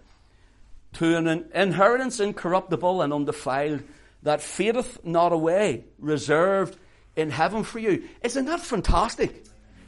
to 0.93 1.15
an 1.15 1.45
inheritance 1.54 2.19
incorruptible 2.19 3.04
and 3.04 3.13
undefiled, 3.13 3.84
that 4.23 4.41
fadeth 4.41 5.06
not 5.06 5.34
away, 5.34 5.86
reserved 5.99 6.78
in 7.15 7.30
heaven 7.30 7.63
for 7.63 7.78
you. 7.78 8.10
Isn't 8.23 8.45
that 8.45 8.62
fantastic? 8.62 9.45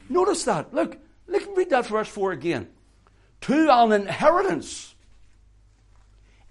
Notice 0.08 0.44
that. 0.44 0.72
Look, 0.72 0.98
look, 1.26 1.56
read 1.56 1.70
that 1.70 1.86
verse 1.86 2.08
4 2.08 2.30
again. 2.30 2.68
To 3.42 3.68
an 3.68 3.92
inheritance 3.92 4.94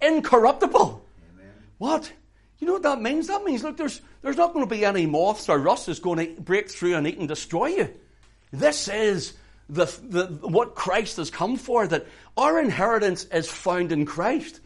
incorruptible. 0.01 1.05
Amen. 1.33 1.53
What? 1.77 2.11
You 2.59 2.67
know 2.67 2.73
what 2.73 2.83
that 2.83 3.01
means? 3.01 3.27
That 3.27 3.43
means, 3.43 3.63
look, 3.63 3.77
there's, 3.77 4.01
there's 4.21 4.37
not 4.37 4.53
going 4.53 4.67
to 4.67 4.73
be 4.73 4.85
any 4.85 5.05
moths 5.05 5.49
or 5.49 5.59
rust 5.59 5.87
that's 5.87 5.99
going 5.99 6.35
to 6.35 6.41
break 6.41 6.69
through 6.69 6.95
and 6.95 7.05
eat 7.07 7.17
and 7.17 7.27
destroy 7.27 7.67
you. 7.67 7.93
This 8.51 8.87
is 8.87 9.33
the, 9.69 9.85
the, 10.03 10.27
what 10.47 10.75
Christ 10.75 11.17
has 11.17 11.29
come 11.29 11.57
for, 11.57 11.85
that 11.87 12.07
our 12.37 12.59
inheritance 12.59 13.25
is 13.25 13.49
found 13.49 13.91
in 13.91 14.05
Christ. 14.05 14.61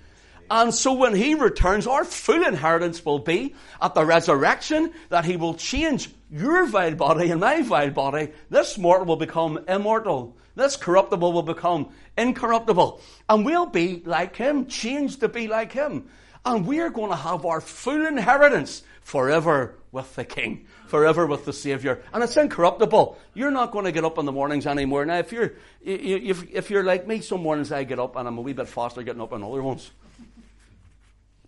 And 0.51 0.73
so 0.73 0.93
when 0.93 1.13
he 1.13 1.35
returns, 1.35 1.85
our 1.87 2.03
full 2.03 2.43
inheritance 2.43 3.05
will 3.05 3.19
be 3.19 3.55
at 3.81 3.93
the 3.93 4.05
resurrection 4.05 4.93
that 5.09 5.25
he 5.25 5.37
will 5.37 5.53
change 5.53 6.09
your 6.31 6.65
vile 6.65 6.95
body 6.95 7.29
and 7.31 7.39
my 7.39 7.61
vile 7.61 7.91
body. 7.91 8.29
This 8.49 8.77
mortal 8.77 9.05
will 9.05 9.15
become 9.15 9.59
immortal. 9.67 10.37
This 10.59 10.75
corruptible 10.75 11.31
will 11.31 11.41
become 11.41 11.89
incorruptible. 12.17 13.01
And 13.29 13.45
we'll 13.45 13.65
be 13.65 14.01
like 14.05 14.35
him, 14.35 14.67
changed 14.67 15.21
to 15.21 15.29
be 15.29 15.47
like 15.47 15.71
him. 15.71 16.09
And 16.45 16.67
we're 16.67 16.89
going 16.89 17.11
to 17.11 17.15
have 17.15 17.45
our 17.45 17.61
full 17.61 18.05
inheritance 18.05 18.83
forever 19.01 19.75
with 19.93 20.13
the 20.15 20.25
King, 20.25 20.67
forever 20.87 21.25
with 21.25 21.45
the 21.45 21.53
Savior. 21.53 22.03
And 22.13 22.23
it's 22.23 22.35
incorruptible. 22.35 23.17
You're 23.33 23.51
not 23.51 23.71
going 23.71 23.85
to 23.85 23.93
get 23.93 24.03
up 24.03 24.17
in 24.17 24.25
the 24.25 24.33
mornings 24.33 24.67
anymore. 24.67 25.05
Now, 25.05 25.19
if 25.19 25.31
you're, 25.31 25.53
if, 25.81 26.69
you're 26.69 26.83
like 26.83 27.07
me, 27.07 27.21
some 27.21 27.41
mornings 27.41 27.71
I 27.71 27.85
get 27.85 27.97
up 27.97 28.17
and 28.17 28.27
I'm 28.27 28.37
a 28.37 28.41
wee 28.41 28.53
bit 28.53 28.67
faster 28.67 29.01
getting 29.01 29.21
up 29.21 29.29
than 29.29 29.43
other 29.43 29.63
ones. 29.63 29.91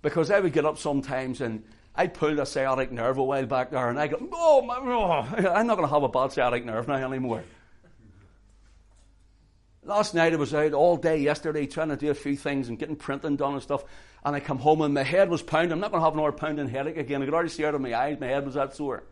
Because 0.02 0.32
I 0.32 0.40
would 0.40 0.54
get 0.54 0.66
up 0.66 0.78
sometimes 0.78 1.42
and 1.42 1.64
I 1.94 2.08
pulled 2.08 2.40
a 2.40 2.46
sciatic 2.46 2.94
nerve 2.94 3.18
a 3.18 3.24
while 3.24 3.46
back 3.46 3.72
there 3.72 3.90
and 3.90 4.00
I 4.00 4.08
go, 4.08 4.26
oh, 4.32 4.62
my, 4.62 4.78
oh 4.78 5.50
I'm 5.50 5.68
not 5.68 5.76
going 5.76 5.88
to 5.88 5.94
have 5.94 6.04
a 6.04 6.10
bad 6.10 6.32
sciatic 6.32 6.64
nerve 6.64 6.88
now 6.88 6.96
anymore. 6.96 7.44
Last 9.84 10.14
night 10.14 10.32
I 10.32 10.36
was 10.36 10.54
out 10.54 10.74
all 10.74 10.96
day 10.96 11.18
yesterday 11.18 11.66
trying 11.66 11.90
to 11.90 11.98
do 11.98 12.12
a 12.12 12.14
few 12.14 12.36
things 12.36 12.70
and 12.70 12.78
getting 12.78 12.96
printing 12.96 13.36
done 13.36 13.54
and 13.54 13.64
stuff. 13.64 13.84
And 14.24 14.36
I 14.36 14.40
come 14.40 14.60
home 14.60 14.82
and 14.82 14.94
my 14.94 15.02
head 15.02 15.28
was 15.28 15.42
pounding. 15.42 15.72
I'm 15.72 15.80
not 15.80 15.90
going 15.90 16.02
to 16.02 16.06
have 16.06 16.14
another 16.14 16.32
pounding 16.32 16.68
headache 16.68 16.98
again. 16.98 17.24
I 17.24 17.26
could 17.26 17.34
already 17.34 17.50
see 17.50 17.66
out 17.66 17.74
of 17.74 17.82
my 17.82 17.96
eyes. 17.96 18.20
My 18.20 18.28
head 18.28 18.46
was 18.46 18.54
that 18.54 18.76
sore. 18.76 19.04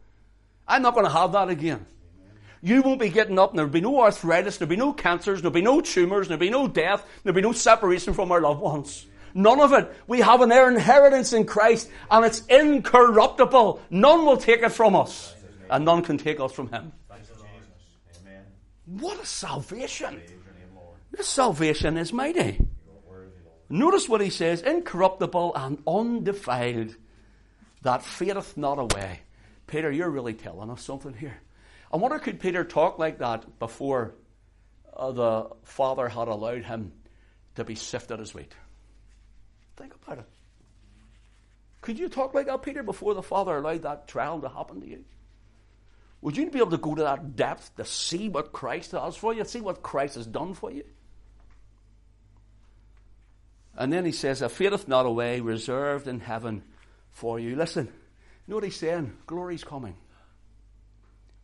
I'm 0.67 0.83
not 0.83 0.93
going 0.93 1.07
to 1.07 1.11
have 1.11 1.31
that 1.31 1.49
again. 1.49 1.87
You 2.61 2.83
won't 2.83 2.99
be 2.99 3.09
getting 3.09 3.39
up 3.39 3.49
and 3.49 3.57
there'll 3.57 3.71
be 3.71 3.81
no 3.81 4.01
arthritis, 4.01 4.57
there'll 4.57 4.69
be 4.69 4.75
no 4.75 4.93
cancers, 4.93 5.41
there'll 5.41 5.53
be 5.53 5.61
no 5.61 5.81
tumours, 5.81 6.27
there'll 6.27 6.39
be 6.39 6.49
no 6.49 6.67
death, 6.67 7.03
there'll 7.23 7.35
be 7.35 7.41
no 7.41 7.53
separation 7.53 8.13
from 8.13 8.31
our 8.31 8.41
loved 8.41 8.59
ones. 8.59 9.07
None 9.33 9.61
of 9.61 9.73
it. 9.73 9.91
We 10.07 10.19
have 10.19 10.41
an 10.41 10.51
inheritance 10.51 11.33
in 11.33 11.45
Christ 11.45 11.89
and 12.11 12.25
it's 12.25 12.45
incorruptible. 12.45 13.81
None 13.89 14.25
will 14.25 14.37
take 14.37 14.61
it 14.61 14.71
from 14.71 14.95
us 14.95 15.33
and 15.69 15.85
none 15.85 16.03
can 16.03 16.19
take 16.19 16.39
us 16.39 16.51
from 16.51 16.69
Him. 16.69 16.91
What 18.85 19.21
a 19.21 19.25
salvation! 19.25 20.21
This 21.11 21.27
salvation 21.27 21.97
is 21.97 22.13
mighty. 22.13 22.59
Notice 23.69 24.09
what 24.09 24.21
he 24.21 24.31
says 24.31 24.61
incorruptible 24.61 25.53
and 25.55 25.81
undefiled, 25.85 26.95
that 27.83 28.03
fadeth 28.03 28.57
not 28.57 28.79
away. 28.79 29.19
Peter, 29.67 29.91
you're 29.91 30.09
really 30.09 30.33
telling 30.33 30.71
us 30.71 30.83
something 30.83 31.13
here. 31.13 31.39
I 31.91 31.97
wonder 31.97 32.17
could 32.17 32.39
Peter 32.39 32.63
talk 32.63 32.97
like 32.97 33.19
that 33.19 33.59
before 33.59 34.15
uh, 34.95 35.11
the 35.11 35.49
Father 35.63 36.09
had 36.09 36.27
allowed 36.27 36.63
him 36.63 36.91
to 37.55 37.63
be 37.63 37.75
sifted 37.75 38.19
as 38.19 38.33
wheat? 38.33 38.53
Think 39.77 39.93
about 40.03 40.19
it. 40.19 40.25
Could 41.81 41.99
you 41.99 42.09
talk 42.09 42.33
like 42.33 42.47
that, 42.47 42.63
Peter, 42.63 42.83
before 42.83 43.13
the 43.13 43.23
Father 43.23 43.57
allowed 43.57 43.83
that 43.83 44.07
trial 44.07 44.41
to 44.41 44.49
happen 44.49 44.81
to 44.81 44.87
you? 44.87 45.05
Would 46.21 46.35
you 46.35 46.49
be 46.49 46.59
able 46.59 46.71
to 46.71 46.77
go 46.77 46.95
to 46.95 47.03
that 47.03 47.35
depth 47.35 47.75
to 47.77 47.85
see 47.85 48.27
what 48.27 48.51
Christ 48.51 48.91
has 48.91 49.15
for 49.15 49.33
you, 49.33 49.45
see 49.45 49.61
what 49.61 49.81
Christ 49.81 50.15
has 50.15 50.25
done 50.25 50.53
for 50.53 50.71
you? 50.71 50.83
And 53.79 53.91
then 53.91 54.05
he 54.05 54.11
says, 54.11 54.41
"A 54.43 54.49
fadeth 54.49 54.87
not 54.87 55.07
away, 55.07 55.39
reserved 55.39 56.07
in 56.07 56.19
heaven 56.19 56.63
for 57.11 57.39
you. 57.39 57.55
Listen, 57.55 57.85
you 57.85 58.51
know 58.51 58.55
what 58.55 58.65
he's 58.65 58.75
saying? 58.75 59.17
Glory's 59.25 59.63
coming. 59.63 59.95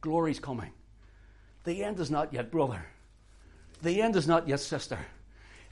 Glory's 0.02 0.40
coming. 0.40 0.72
The 1.64 1.84
end 1.84 2.00
is 2.00 2.12
not 2.12 2.34
yet, 2.34 2.52
brother. 2.52 2.86
The 3.82 4.02
end 4.02 4.16
is 4.16 4.28
not 4.28 4.48
yet, 4.48 4.60
sister. 4.60 5.00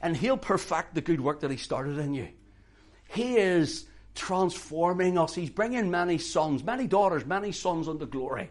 And 0.00 0.16
he'll 0.16 0.38
perfect 0.38 0.94
the 0.94 1.00
good 1.00 1.20
work 1.20 1.40
that 1.40 1.50
he 1.50 1.56
started 1.56 1.98
in 1.98 2.14
you. 2.14 2.28
He 3.08 3.36
is 3.36 3.86
transforming 4.14 5.18
us. 5.18 5.34
He's 5.34 5.50
bringing 5.50 5.90
many 5.90 6.18
sons, 6.18 6.64
many 6.64 6.86
daughters, 6.86 7.26
many 7.26 7.52
sons 7.52 7.88
unto 7.88 8.06
glory. 8.06 8.50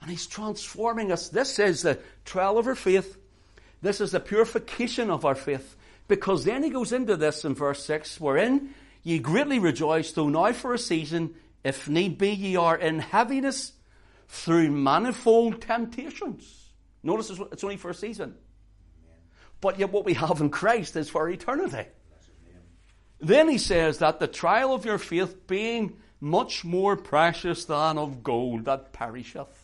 And 0.00 0.10
he's 0.10 0.26
transforming 0.26 1.12
us. 1.12 1.28
This 1.28 1.58
is 1.58 1.82
the 1.82 1.98
trial 2.24 2.58
of 2.58 2.66
our 2.66 2.74
faith. 2.74 3.18
This 3.82 4.00
is 4.00 4.12
the 4.12 4.20
purification 4.20 5.10
of 5.10 5.24
our 5.24 5.34
faith. 5.34 5.76
Because 6.08 6.44
then 6.44 6.62
he 6.62 6.70
goes 6.70 6.92
into 6.92 7.16
this 7.16 7.44
in 7.44 7.54
verse 7.54 7.84
6 7.84 8.20
wherein 8.20 8.74
ye 9.02 9.18
greatly 9.18 9.58
rejoice, 9.58 10.12
though 10.12 10.28
now 10.28 10.52
for 10.52 10.74
a 10.74 10.78
season, 10.78 11.34
if 11.62 11.88
need 11.88 12.18
be, 12.18 12.30
ye 12.30 12.56
are 12.56 12.76
in 12.76 12.98
heaviness 12.98 13.72
through 14.28 14.70
manifold 14.70 15.60
temptations. 15.60 16.70
Notice 17.02 17.30
it's 17.52 17.64
only 17.64 17.76
for 17.76 17.90
a 17.90 17.94
season. 17.94 18.34
But 19.60 19.78
yet, 19.78 19.92
what 19.92 20.04
we 20.04 20.14
have 20.14 20.40
in 20.40 20.50
Christ 20.50 20.96
is 20.96 21.10
for 21.10 21.28
eternity. 21.28 21.88
Then 23.20 23.48
he 23.48 23.58
says 23.58 23.98
that 23.98 24.20
the 24.20 24.28
trial 24.28 24.72
of 24.72 24.84
your 24.84 24.98
faith 24.98 25.46
being 25.46 25.96
much 26.20 26.64
more 26.64 26.96
precious 26.96 27.64
than 27.64 27.98
of 27.98 28.22
gold 28.22 28.64
that 28.66 28.92
perisheth 28.92 29.57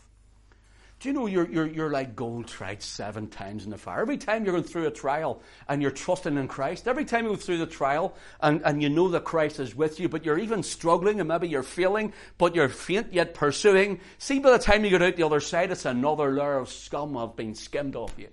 do 1.05 1.11
you 1.11 1.13
know 1.13 1.27
you're, 1.27 1.47
you're, 1.51 1.67
you're 1.67 1.91
like 1.91 2.17
gold 2.17 2.49
tried 2.49 2.83
seven 2.83 3.29
times 3.29 3.65
in 3.65 3.71
the 3.71 3.77
fire? 3.77 4.01
Every 4.01 4.17
time 4.17 4.43
you're 4.43 4.55
going 4.55 4.65
through 4.65 4.87
a 4.87 4.91
trial 4.91 5.43
and 5.69 5.83
you're 5.83 5.91
trusting 5.91 6.35
in 6.35 6.49
Christ, 6.49 6.89
every 6.89 7.05
time 7.05 7.25
you 7.25 7.33
go 7.33 7.37
through 7.37 7.59
the 7.59 7.67
trial 7.67 8.17
and, 8.41 8.63
and 8.65 8.83
you 8.83 8.89
know 8.89 9.09
that 9.11 9.23
Christ 9.23 9.61
is 9.61 9.75
with 9.75 10.01
you, 10.01 10.09
but 10.09 10.25
you're 10.25 10.39
even 10.39 10.63
struggling 10.63 11.21
and 11.21 11.29
maybe 11.29 11.47
you're 11.47 11.63
failing, 11.63 12.15
but 12.39 12.55
you're 12.55 12.71
faint 12.71 13.13
yet 13.13 13.35
pursuing, 13.35 14.01
see 14.17 14.39
by 14.39 14.53
the 14.53 14.59
time 14.59 14.83
you 14.83 14.89
get 14.89 15.03
out 15.03 15.17
the 15.17 15.25
other 15.25 15.41
side, 15.41 15.71
it's 15.71 15.85
another 15.85 16.33
layer 16.33 16.57
of 16.57 16.71
scum 16.71 17.17
have 17.17 17.37
been 17.37 17.55
skimmed 17.55 17.97
off 17.97 18.15
you. 18.17 18.31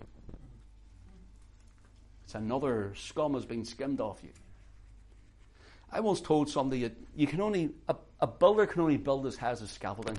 It's 2.24 2.36
another 2.36 2.94
scum 2.96 3.34
has 3.34 3.46
been 3.46 3.66
skimmed 3.66 4.00
off 4.00 4.24
you. 4.24 4.32
I 5.92 6.00
once 6.00 6.22
told 6.22 6.50
somebody 6.50 6.84
that 6.84 6.96
you 7.18 7.28
can 7.28 7.42
only, 7.42 7.72
a, 7.90 7.98
a 8.22 8.28
builder 8.28 8.66
can 8.66 8.80
only 8.80 8.96
build 8.96 9.26
as 9.26 9.36
has 9.36 9.62
a 9.62 9.68
scaffolding. 9.68 10.18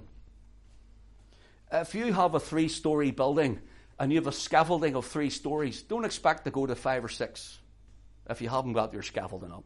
If 1.72 1.94
you 1.94 2.12
have 2.12 2.34
a 2.34 2.40
three 2.40 2.68
story 2.68 3.12
building 3.12 3.58
and 3.98 4.12
you 4.12 4.18
have 4.18 4.26
a 4.26 4.32
scaffolding 4.32 4.94
of 4.94 5.06
three 5.06 5.30
stories, 5.30 5.80
don't 5.80 6.04
expect 6.04 6.44
to 6.44 6.50
go 6.50 6.66
to 6.66 6.74
five 6.74 7.02
or 7.02 7.08
six 7.08 7.60
if 8.28 8.42
you 8.42 8.50
haven't 8.50 8.74
got 8.74 8.92
your 8.92 9.00
scaffolding 9.00 9.50
up. 9.50 9.64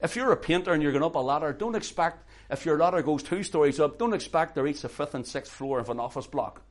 If 0.00 0.14
you're 0.14 0.30
a 0.30 0.36
painter 0.36 0.72
and 0.72 0.80
you're 0.80 0.92
going 0.92 1.02
up 1.02 1.16
a 1.16 1.18
ladder, 1.18 1.52
don't 1.52 1.74
expect, 1.74 2.24
if 2.50 2.64
your 2.64 2.78
ladder 2.78 3.02
goes 3.02 3.24
two 3.24 3.42
stories 3.42 3.80
up, 3.80 3.98
don't 3.98 4.14
expect 4.14 4.54
to 4.54 4.62
reach 4.62 4.82
the 4.82 4.88
fifth 4.88 5.16
and 5.16 5.26
sixth 5.26 5.50
floor 5.50 5.80
of 5.80 5.90
an 5.90 5.98
office 5.98 6.28
block. 6.28 6.62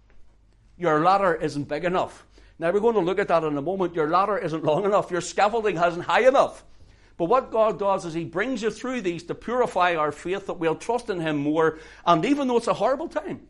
Your 0.78 1.04
ladder 1.04 1.36
isn't 1.36 1.68
big 1.68 1.84
enough. 1.84 2.26
Now, 2.58 2.72
we're 2.72 2.80
going 2.80 2.96
to 2.96 3.02
look 3.02 3.20
at 3.20 3.28
that 3.28 3.44
in 3.44 3.58
a 3.58 3.62
moment. 3.62 3.96
Your 3.96 4.10
ladder 4.10 4.38
isn't 4.38 4.64
long 4.64 4.86
enough. 4.86 5.12
Your 5.12 5.22
scaffolding 5.22 5.76
isn't 5.78 6.04
high 6.04 6.26
enough. 6.26 6.64
But 7.18 7.26
what 7.26 7.52
God 7.52 7.80
does 7.80 8.06
is 8.06 8.14
He 8.14 8.24
brings 8.24 8.62
you 8.62 8.72
through 8.72 9.02
these 9.02 9.24
to 9.24 9.36
purify 9.36 9.96
our 9.96 10.14
faith 10.14 10.48
that 10.48 10.54
we'll 10.54 10.76
trust 10.76 11.10
in 11.10 11.20
Him 11.20 11.36
more. 11.36 11.80
And 12.06 12.24
even 12.24 12.48
though 12.48 12.58
it's 12.58 12.68
a 12.68 12.74
horrible 12.74 13.10
time, 13.10 13.42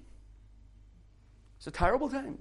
it's 1.57 1.67
a 1.67 1.71
terrible 1.71 2.09
time. 2.09 2.37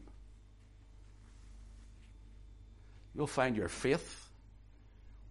You'll 3.15 3.27
find 3.27 3.57
your 3.57 3.69
faith 3.69 4.29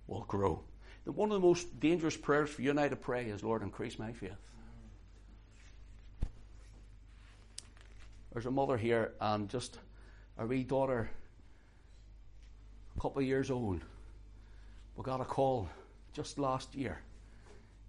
will 0.08 0.26
grow. 0.28 0.63
One 1.06 1.32
of 1.32 1.39
the 1.39 1.48
most 1.48 1.80
dangerous 1.80 2.17
prayers 2.17 2.50
for 2.50 2.63
you 2.63 2.71
and 2.71 2.80
I 2.80 2.89
to 2.89 2.95
pray 2.95 3.26
is, 3.26 3.43
Lord, 3.43 3.62
increase 3.62 4.00
my 4.00 4.12
faith. 4.12 4.32
There's 8.34 8.48
a 8.48 8.52
mother 8.52 8.76
here 8.76 9.13
and 9.21 9.48
just 9.48 9.78
a 10.38 10.45
wee 10.45 10.63
daughter, 10.63 11.10
a 12.98 13.00
couple 13.00 13.21
of 13.21 13.28
years 13.28 13.52
old. 13.52 13.82
We 14.98 15.04
got 15.04 15.21
a 15.21 15.26
call 15.26 15.69
just 16.12 16.39
last 16.39 16.74
year. 16.74 17.00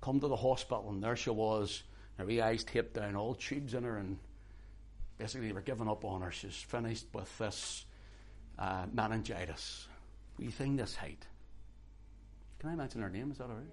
Come 0.02 0.20
to 0.20 0.28
the 0.28 0.36
hospital, 0.36 0.90
and 0.90 1.02
there 1.02 1.16
she 1.16 1.30
was, 1.30 1.82
her 2.18 2.26
wee 2.26 2.40
eyes 2.40 2.64
taped 2.64 2.94
down, 2.94 3.16
all 3.16 3.34
tubes 3.34 3.74
in 3.74 3.82
her, 3.82 3.96
and 3.96 4.18
basically 5.18 5.48
they 5.48 5.52
were 5.52 5.60
giving 5.60 5.88
up 5.88 6.04
on 6.04 6.22
her. 6.22 6.30
She's 6.30 6.54
finished 6.56 7.06
with 7.12 7.36
this 7.38 7.84
uh, 8.58 8.86
meningitis. 8.92 9.86
We 10.38 10.46
think 10.48 10.78
this 10.78 10.96
height. 10.96 11.26
Can 12.58 12.70
I 12.70 12.74
mention 12.74 13.02
her 13.02 13.10
name? 13.10 13.30
Is 13.30 13.38
that 13.38 13.44
all 13.44 13.50
right? 13.50 13.66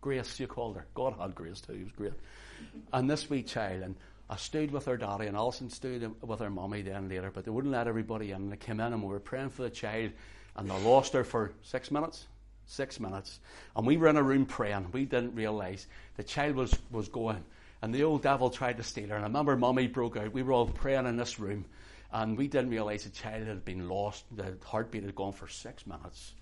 Grace, 0.00 0.40
you 0.40 0.46
called 0.46 0.76
her. 0.76 0.86
God 0.94 1.14
had 1.20 1.34
Grace 1.34 1.60
too. 1.60 1.72
It 1.72 1.84
was 1.84 1.92
great. 1.92 2.12
And 2.92 3.10
this 3.10 3.28
wee 3.28 3.42
child, 3.42 3.82
and 3.82 3.96
I 4.28 4.36
stood 4.36 4.70
with 4.70 4.86
her 4.86 4.96
daddy, 4.96 5.26
and 5.26 5.36
Alison 5.36 5.70
stood 5.70 6.10
with 6.22 6.40
her 6.40 6.50
mommy 6.50 6.82
then 6.82 7.08
later, 7.08 7.30
but 7.30 7.44
they 7.44 7.50
wouldn't 7.50 7.72
let 7.72 7.86
everybody 7.86 8.30
in. 8.30 8.42
And 8.42 8.52
they 8.52 8.56
came 8.56 8.80
in, 8.80 8.92
and 8.92 9.02
we 9.02 9.08
were 9.08 9.20
praying 9.20 9.50
for 9.50 9.62
the 9.62 9.70
child, 9.70 10.12
and 10.56 10.70
they 10.70 10.82
lost 10.82 11.12
her 11.12 11.24
for 11.24 11.52
six 11.62 11.90
minutes. 11.90 12.26
Six 12.66 13.00
minutes. 13.00 13.40
And 13.74 13.86
we 13.86 13.96
were 13.96 14.08
in 14.08 14.16
a 14.16 14.22
room 14.22 14.46
praying. 14.46 14.90
We 14.92 15.04
didn't 15.04 15.34
realise 15.34 15.86
the 16.16 16.22
child 16.22 16.54
was, 16.54 16.72
was 16.90 17.08
going. 17.08 17.44
And 17.82 17.94
the 17.94 18.04
old 18.04 18.22
devil 18.22 18.50
tried 18.50 18.76
to 18.76 18.82
steal 18.82 19.08
her. 19.08 19.16
And 19.16 19.24
I 19.24 19.28
remember 19.28 19.56
Mummy 19.56 19.86
broke 19.86 20.16
out. 20.16 20.32
We 20.32 20.42
were 20.42 20.52
all 20.52 20.66
praying 20.66 21.06
in 21.06 21.16
this 21.16 21.38
room. 21.38 21.64
And 22.12 22.36
we 22.36 22.48
didn't 22.48 22.70
realize 22.70 23.04
the 23.04 23.10
child 23.10 23.46
had 23.46 23.64
been 23.64 23.88
lost. 23.88 24.24
The 24.32 24.56
heartbeat 24.64 25.04
had 25.04 25.14
gone 25.14 25.32
for 25.32 25.48
six 25.48 25.86
minutes. 25.86 26.34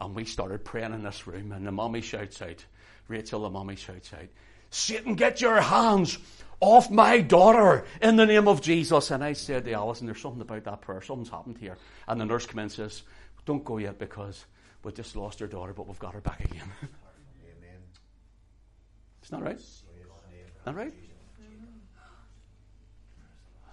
And 0.00 0.14
we 0.14 0.24
started 0.24 0.64
praying 0.64 0.92
in 0.92 1.02
this 1.02 1.26
room. 1.26 1.52
And 1.52 1.66
the 1.66 1.72
mummy 1.72 2.00
shouts 2.00 2.40
out, 2.40 2.64
Rachel, 3.08 3.42
the 3.42 3.50
mummy 3.50 3.76
shouts 3.76 4.12
out, 4.14 4.28
Satan, 4.70 5.14
get 5.14 5.40
your 5.40 5.60
hands 5.60 6.18
off 6.60 6.90
my 6.90 7.20
daughter 7.20 7.84
in 8.00 8.16
the 8.16 8.26
name 8.26 8.48
of 8.48 8.62
Jesus. 8.62 9.10
And 9.10 9.22
I 9.22 9.32
said 9.34 9.64
to 9.64 9.72
Alison, 9.72 10.06
there's 10.06 10.20
something 10.20 10.40
about 10.40 10.64
that 10.64 10.80
prayer. 10.80 11.02
Something's 11.02 11.30
happened 11.30 11.58
here. 11.58 11.76
And 12.08 12.20
the 12.20 12.24
nurse 12.24 12.46
comes 12.46 12.60
and 12.60 12.72
says, 12.72 13.02
don't 13.44 13.64
go 13.64 13.78
yet 13.78 13.98
because 13.98 14.44
we 14.82 14.92
just 14.92 15.16
lost 15.16 15.40
our 15.42 15.48
daughter, 15.48 15.72
but 15.72 15.86
we've 15.86 15.98
got 15.98 16.14
her 16.14 16.20
back 16.20 16.44
again. 16.44 16.72
Amen. 16.82 17.80
Isn't 19.22 19.38
that 19.38 19.44
right? 19.44 19.60
That 20.66 20.74
right? 20.74 20.92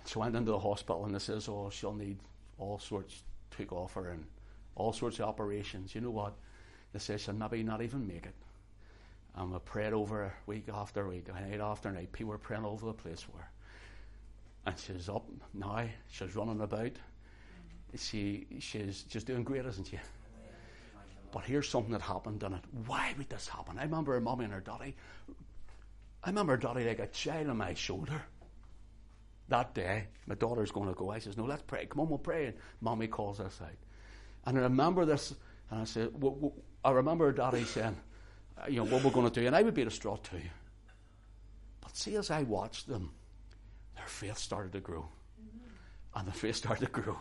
She 0.05 0.19
went 0.19 0.35
into 0.35 0.51
the 0.51 0.59
hospital 0.59 1.05
and 1.05 1.15
they 1.15 1.19
says, 1.19 1.49
oh, 1.49 1.71
she'll 1.71 1.95
need 1.95 2.19
all 2.59 2.77
sorts 2.77 3.23
took 3.49 3.73
off 3.73 3.95
her 3.95 4.09
and 4.09 4.23
all 4.75 4.93
sorts 4.93 5.17
of 5.17 5.25
operations. 5.25 5.95
You 5.95 6.01
know 6.01 6.11
what? 6.11 6.33
They 6.93 6.99
says 6.99 7.21
she'll 7.21 7.33
maybe 7.33 7.63
not 7.63 7.81
even 7.81 8.07
make 8.07 8.27
it. 8.27 8.35
And 9.35 9.51
we 9.51 9.57
prayed 9.57 9.93
over 9.93 10.17
her 10.17 10.33
week 10.45 10.65
after 10.71 11.07
week, 11.07 11.33
night 11.33 11.59
after 11.59 11.91
night. 11.91 12.11
People 12.11 12.29
were 12.29 12.37
praying 12.37 12.63
over 12.63 12.85
the 12.85 12.93
place 12.93 13.21
for 13.21 13.39
her. 13.39 13.49
And 14.67 14.77
she's 14.77 15.09
up 15.09 15.25
now. 15.51 15.87
She's 16.11 16.35
running 16.35 16.61
about. 16.61 16.91
She, 17.97 18.45
she's 18.59 19.01
just 19.01 19.25
doing 19.25 19.43
great, 19.43 19.65
isn't 19.65 19.87
she? 19.87 19.99
But 21.31 21.45
here's 21.45 21.67
something 21.67 21.93
that 21.93 22.01
happened 22.01 22.43
in 22.43 22.53
it. 22.53 22.63
Why 22.85 23.15
would 23.17 23.29
this 23.29 23.47
happen? 23.47 23.79
I 23.79 23.83
remember 23.83 24.13
her 24.13 24.21
mummy 24.21 24.45
and 24.45 24.53
her 24.53 24.59
daddy. 24.59 24.95
I 26.23 26.29
remember 26.29 26.55
daddy 26.57 26.85
like 26.85 26.99
a 26.99 27.07
child 27.07 27.49
on 27.49 27.57
my 27.57 27.73
shoulder. 27.73 28.23
That 29.49 29.73
day, 29.73 30.05
my 30.25 30.35
daughter's 30.35 30.71
going 30.71 30.87
to 30.87 30.95
go. 30.95 31.11
I 31.11 31.19
says, 31.19 31.37
No, 31.37 31.43
let's 31.43 31.63
pray. 31.63 31.85
Come 31.85 32.01
on, 32.01 32.09
we'll 32.09 32.17
pray. 32.17 32.45
And 32.47 32.55
mommy 32.79 33.07
calls 33.07 33.39
us 33.39 33.59
out. 33.61 33.69
And 34.45 34.57
I 34.57 34.61
remember 34.61 35.05
this, 35.05 35.33
and 35.69 35.81
I 35.81 35.83
said, 35.85 36.09
well, 36.13 36.37
well, 36.39 36.53
I 36.83 36.91
remember 36.91 37.31
daddy 37.31 37.63
saying, 37.65 37.97
uh, 38.57 38.67
You 38.69 38.77
know, 38.77 38.85
what 38.85 39.03
we're 39.03 39.11
going 39.11 39.29
to 39.29 39.41
do. 39.41 39.45
And 39.45 39.55
I 39.55 39.61
would 39.61 39.73
be 39.73 39.83
distraught 39.83 40.23
too. 40.23 40.41
But 41.81 41.95
see, 41.97 42.15
as 42.15 42.31
I 42.31 42.43
watched 42.43 42.87
them, 42.87 43.11
their 43.95 44.07
faith 44.07 44.37
started 44.37 44.71
to 44.73 44.79
grow. 44.79 45.07
And 46.15 46.27
their 46.27 46.33
faith 46.33 46.55
started 46.55 46.85
to 46.85 46.91
grow. 46.91 47.19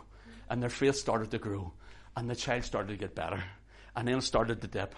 And 0.49 0.61
their 0.61 0.69
faith 0.69 0.95
started 0.95 1.31
to 1.31 1.39
grow. 1.39 1.73
And 2.15 2.29
the 2.29 2.35
child 2.35 2.63
started 2.63 2.93
to 2.93 2.97
get 2.97 3.15
better. 3.15 3.43
And 3.95 4.07
then 4.07 4.19
it 4.19 4.21
started 4.21 4.61
to 4.61 4.67
dip. 4.67 4.95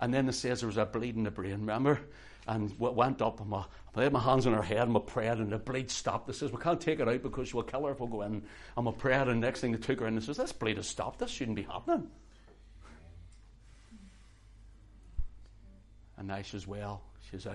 And 0.00 0.12
then 0.12 0.28
it 0.28 0.32
says 0.32 0.60
there 0.60 0.66
was 0.66 0.76
a 0.76 0.86
bleed 0.86 1.16
in 1.16 1.24
the 1.24 1.30
brain, 1.30 1.52
remember? 1.52 2.00
And 2.46 2.78
went 2.78 3.22
up 3.22 3.40
and 3.40 3.54
I 3.54 3.64
laid 3.94 4.12
my 4.12 4.20
hands 4.20 4.46
on 4.46 4.52
her 4.52 4.62
head 4.62 4.86
and 4.86 4.96
I 4.96 5.00
prayed 5.00 5.38
and 5.38 5.50
the 5.50 5.58
bleed 5.58 5.90
stopped. 5.90 6.26
They 6.26 6.34
says, 6.34 6.52
we 6.52 6.60
can't 6.60 6.80
take 6.80 7.00
it 7.00 7.08
out 7.08 7.22
because 7.22 7.48
she 7.48 7.56
will 7.56 7.62
kill 7.62 7.86
her 7.86 7.92
if 7.92 8.00
we 8.00 8.08
go 8.08 8.22
in. 8.22 8.42
And 8.76 8.88
I 8.88 8.92
prayed 8.92 9.28
and 9.28 9.42
the 9.42 9.46
next 9.46 9.60
thing 9.60 9.72
they 9.72 9.78
took 9.78 10.00
her 10.00 10.06
in 10.06 10.14
and 10.14 10.22
says, 10.22 10.36
this 10.36 10.52
bleed 10.52 10.76
has 10.76 10.86
stopped. 10.86 11.20
This 11.20 11.30
shouldn't 11.30 11.56
be 11.56 11.62
happening. 11.62 12.08
And 16.18 16.28
now 16.28 16.42
she's 16.42 16.66
well. 16.66 17.02
She's 17.30 17.46
out. 17.46 17.54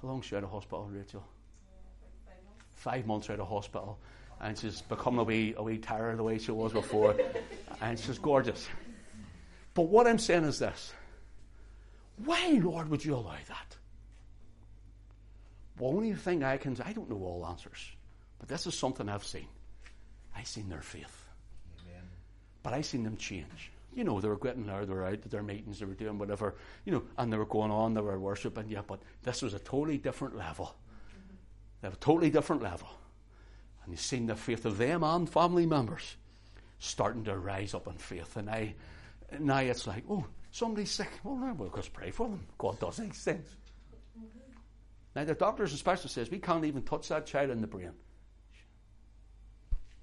How 0.00 0.08
long 0.08 0.20
she 0.20 0.34
out 0.34 0.42
of 0.42 0.50
hospital, 0.50 0.88
Rachel? 0.92 1.24
Five 2.74 3.06
months 3.06 3.30
out 3.30 3.38
of 3.38 3.48
hospital. 3.48 3.98
And 4.40 4.58
she's 4.58 4.82
become 4.82 5.20
a 5.20 5.22
wee, 5.22 5.54
a 5.56 5.62
wee 5.62 5.78
tired 5.78 6.18
the 6.18 6.24
way 6.24 6.38
she 6.38 6.50
was 6.50 6.72
before. 6.72 7.14
and 7.80 7.98
she's 7.98 8.18
gorgeous. 8.18 8.68
But 9.74 9.84
what 9.84 10.06
I'm 10.06 10.18
saying 10.18 10.44
is 10.44 10.58
this 10.58 10.92
why, 12.24 12.60
Lord, 12.62 12.88
would 12.90 13.04
you 13.04 13.14
allow 13.14 13.36
that? 13.48 13.76
Well, 15.78 15.90
only 15.90 16.12
thing 16.14 16.44
I 16.44 16.56
can 16.56 16.76
I 16.84 16.92
don't 16.92 17.10
know 17.10 17.24
all 17.24 17.46
answers, 17.48 17.90
but 18.38 18.48
this 18.48 18.66
is 18.66 18.74
something 18.74 19.08
I've 19.08 19.24
seen. 19.24 19.48
I've 20.36 20.46
seen 20.46 20.68
their 20.68 20.82
faith. 20.82 21.24
Amen. 21.80 22.02
But 22.62 22.74
I've 22.74 22.86
seen 22.86 23.02
them 23.02 23.16
change. 23.16 23.70
You 23.94 24.04
know, 24.04 24.20
they 24.20 24.28
were 24.28 24.38
getting 24.38 24.66
there, 24.66 24.86
they 24.86 24.94
were 24.94 25.04
out 25.04 25.12
at 25.12 25.30
their 25.30 25.42
meetings, 25.42 25.78
they 25.78 25.84
were 25.84 25.94
doing 25.94 26.18
whatever, 26.18 26.54
you 26.86 26.92
know, 26.92 27.02
and 27.18 27.30
they 27.30 27.36
were 27.36 27.44
going 27.44 27.70
on, 27.70 27.92
they 27.92 28.00
were 28.00 28.18
worshiping, 28.18 28.68
yeah, 28.68 28.80
but 28.86 29.00
this 29.22 29.42
was 29.42 29.52
a 29.52 29.58
totally 29.58 29.98
different 29.98 30.34
level. 30.36 30.74
They 31.80 31.88
have 31.88 31.94
a 31.94 32.00
totally 32.00 32.30
different 32.30 32.62
level. 32.62 32.88
And 33.84 33.92
you've 33.92 34.00
seen 34.00 34.26
the 34.26 34.36
faith 34.36 34.64
of 34.64 34.78
them 34.78 35.02
and 35.02 35.28
family 35.28 35.66
members 35.66 36.16
starting 36.78 37.24
to 37.24 37.36
rise 37.36 37.74
up 37.74 37.86
in 37.86 37.94
faith. 37.94 38.36
And 38.36 38.48
I 38.48 38.74
now 39.40 39.58
it's 39.58 39.86
like, 39.86 40.04
oh, 40.10 40.24
somebody's 40.50 40.90
sick. 40.90 41.10
Well, 41.24 41.36
no, 41.36 41.52
we'll 41.54 41.70
just 41.70 41.92
pray 41.92 42.10
for 42.10 42.28
them. 42.28 42.46
God 42.58 42.78
does 42.78 42.96
these 42.96 43.22
things. 43.22 43.56
Now 45.14 45.24
the 45.24 45.34
doctors 45.34 45.70
and 45.70 45.78
specialists 45.78 46.14
says 46.14 46.30
we 46.30 46.38
can't 46.38 46.64
even 46.64 46.82
touch 46.82 47.08
that 47.08 47.26
child 47.26 47.50
in 47.50 47.60
the 47.60 47.66
brain. 47.66 47.92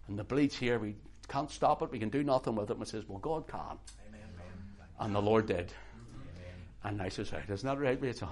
And 0.07 0.17
the 0.17 0.23
bleed's 0.23 0.55
here, 0.55 0.79
we 0.79 0.95
can't 1.27 1.51
stop 1.51 1.81
it, 1.81 1.91
we 1.91 1.99
can 1.99 2.09
do 2.09 2.23
nothing 2.23 2.55
with 2.55 2.69
it. 2.71 2.77
And 2.77 2.87
says, 2.87 3.03
Well, 3.07 3.19
God 3.19 3.47
can. 3.47 3.77
Amen. 4.07 4.21
And 4.99 5.15
the 5.15 5.21
Lord 5.21 5.45
did. 5.45 5.71
Amen. 5.71 6.55
And 6.83 7.01
I 7.01 7.09
says, 7.09 7.31
right, 7.31 7.47
isn't 7.47 7.67
that 7.67 7.79
right, 7.79 8.01
Rachel? 8.01 8.29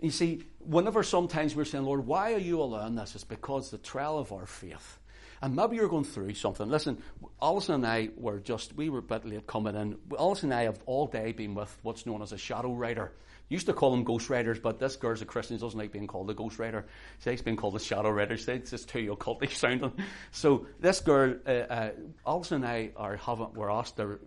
You 0.00 0.10
see, 0.10 0.44
whenever 0.60 1.02
sometimes 1.02 1.54
we're 1.54 1.66
saying, 1.66 1.84
Lord, 1.84 2.06
why 2.06 2.32
are 2.32 2.38
you 2.38 2.62
allowing 2.62 2.94
this? 2.94 3.14
It's 3.14 3.24
because 3.24 3.70
the 3.70 3.78
trial 3.78 4.18
of 4.18 4.32
our 4.32 4.46
faith. 4.46 4.98
And 5.42 5.56
maybe 5.56 5.76
you're 5.76 5.88
going 5.88 6.04
through 6.04 6.34
something. 6.34 6.68
Listen, 6.68 7.02
Alison 7.40 7.76
and 7.76 7.86
I 7.86 8.10
were 8.16 8.40
just, 8.40 8.76
we 8.76 8.90
were 8.90 8.98
a 8.98 9.02
bit 9.02 9.24
late 9.24 9.46
coming 9.46 9.74
in. 9.74 9.96
Alison 10.18 10.52
and 10.52 10.60
I 10.60 10.64
have 10.64 10.80
all 10.84 11.06
day 11.06 11.32
been 11.32 11.54
with 11.54 11.76
what's 11.82 12.04
known 12.04 12.20
as 12.20 12.32
a 12.32 12.38
shadow 12.38 12.74
writer. 12.74 13.12
Used 13.48 13.66
to 13.66 13.72
call 13.72 13.90
them 13.90 14.04
ghost 14.04 14.30
writers, 14.30 14.60
but 14.60 14.78
this 14.78 14.94
girl's 14.96 15.22
a 15.22 15.24
Christian, 15.24 15.56
doesn't 15.56 15.78
like 15.78 15.90
being 15.90 16.06
called 16.06 16.30
a 16.30 16.34
ghost 16.34 16.58
writer. 16.58 16.86
She 17.18 17.30
likes 17.30 17.42
being 17.42 17.56
called 17.56 17.74
a 17.74 17.80
shadow 17.80 18.10
writer. 18.10 18.36
She 18.36 18.44
thinks 18.44 18.72
it's 18.72 18.84
too 18.84 19.16
occultish 19.16 19.54
sounding. 19.56 19.92
So 20.30 20.66
this 20.78 21.00
girl, 21.00 21.34
uh, 21.46 21.50
uh, 21.50 21.90
Alison 22.26 22.62
and 22.62 22.66
I 22.66 22.90
are 22.94 23.16
having, 23.16 23.52
were 23.54 23.70
asked 23.70 23.96
to, 23.96 24.20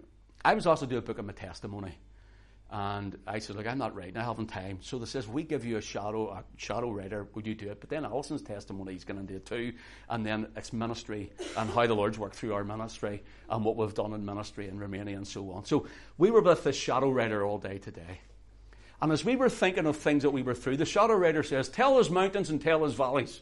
I 0.43 0.55
was 0.55 0.67
asked 0.67 0.81
to 0.81 0.87
do 0.87 0.97
a 0.97 1.01
book 1.01 1.19
of 1.19 1.25
my 1.25 1.33
testimony. 1.33 1.97
And 2.75 3.19
I 3.27 3.37
said, 3.37 3.55
look, 3.55 3.67
I'm 3.67 3.77
not 3.77 3.95
writing, 3.95 4.17
I 4.17 4.23
haven't 4.23 4.47
time. 4.47 4.79
So 4.81 4.97
they 4.97 5.05
says, 5.05 5.27
we 5.27 5.43
give 5.43 5.63
you 5.63 5.77
a 5.77 5.81
shadow, 5.81 6.31
a 6.31 6.43
shadow 6.57 6.89
writer, 6.89 7.27
would 7.35 7.45
you 7.45 7.53
do 7.53 7.69
it? 7.69 7.79
But 7.79 7.91
then 7.91 8.03
Alison's 8.03 8.41
testimony 8.41 8.95
is 8.95 9.03
going 9.03 9.19
to 9.19 9.27
do 9.31 9.35
it 9.35 9.45
too. 9.45 9.73
And 10.09 10.25
then 10.25 10.47
it's 10.55 10.73
ministry 10.73 11.31
and 11.55 11.69
how 11.69 11.85
the 11.85 11.93
Lord's 11.93 12.17
worked 12.17 12.35
through 12.35 12.55
our 12.55 12.63
ministry 12.63 13.21
and 13.47 13.63
what 13.63 13.75
we've 13.75 13.93
done 13.93 14.13
in 14.13 14.25
ministry 14.25 14.67
in 14.67 14.79
Romania 14.79 15.15
and 15.17 15.27
so 15.27 15.51
on. 15.51 15.65
So 15.65 15.85
we 16.17 16.31
were 16.31 16.41
with 16.41 16.63
the 16.63 16.73
shadow 16.73 17.11
writer 17.11 17.45
all 17.45 17.59
day 17.59 17.77
today. 17.77 18.21
And 19.03 19.11
as 19.11 19.23
we 19.23 19.35
were 19.35 19.49
thinking 19.49 19.85
of 19.85 19.97
things 19.97 20.23
that 20.23 20.31
we 20.31 20.41
were 20.41 20.55
through, 20.55 20.77
the 20.77 20.85
shadow 20.85 21.13
writer 21.13 21.43
says, 21.43 21.69
tell 21.69 21.99
us 21.99 22.09
mountains 22.09 22.49
and 22.49 22.59
tell 22.59 22.83
us 22.85 22.93
valleys. 22.93 23.39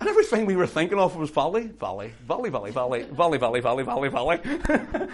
And 0.00 0.08
everything 0.10 0.44
we 0.44 0.56
were 0.56 0.66
thinking 0.66 0.98
of 0.98 1.16
was 1.16 1.30
valley, 1.30 1.68
valley, 1.68 2.12
valley, 2.26 2.50
valley, 2.50 2.72
valley, 2.72 3.04
valley, 3.04 3.38
valley, 3.38 3.60
valley, 3.62 3.84
valley, 3.84 4.08
valley. 4.10 4.40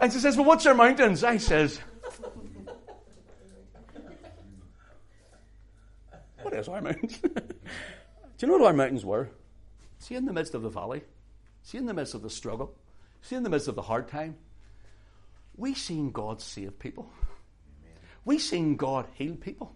and 0.00 0.12
she 0.12 0.18
says, 0.18 0.36
well, 0.36 0.46
what's 0.46 0.64
your 0.64 0.74
mountains? 0.74 1.22
I 1.22 1.36
says, 1.36 1.78
what 6.42 6.54
is 6.54 6.68
our 6.68 6.80
mountains? 6.80 7.18
Do 7.22 7.30
you 8.40 8.48
know 8.48 8.58
what 8.58 8.66
our 8.66 8.72
mountains 8.72 9.04
were? 9.04 9.28
See, 9.98 10.14
in 10.14 10.26
the 10.26 10.32
midst 10.32 10.54
of 10.54 10.62
the 10.62 10.68
valley, 10.68 11.02
see, 11.62 11.78
in 11.78 11.86
the 11.86 11.94
midst 11.94 12.14
of 12.14 12.22
the 12.22 12.30
struggle, 12.30 12.74
see, 13.22 13.36
in 13.36 13.42
the 13.42 13.50
midst 13.50 13.68
of 13.68 13.74
the 13.74 13.82
hard 13.82 14.08
time, 14.08 14.36
we 15.56 15.74
seen 15.74 16.10
God 16.10 16.40
save 16.40 16.78
people. 16.78 17.10
We 18.24 18.38
seen 18.38 18.76
God 18.76 19.06
heal 19.14 19.34
people. 19.36 19.74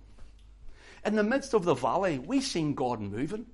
In 1.05 1.15
the 1.15 1.23
midst 1.23 1.55
of 1.55 1.65
the 1.65 1.75
valley, 1.75 2.19
we 2.19 2.41
seen 2.41 2.75
God 2.75 3.01
moving. 3.01 3.47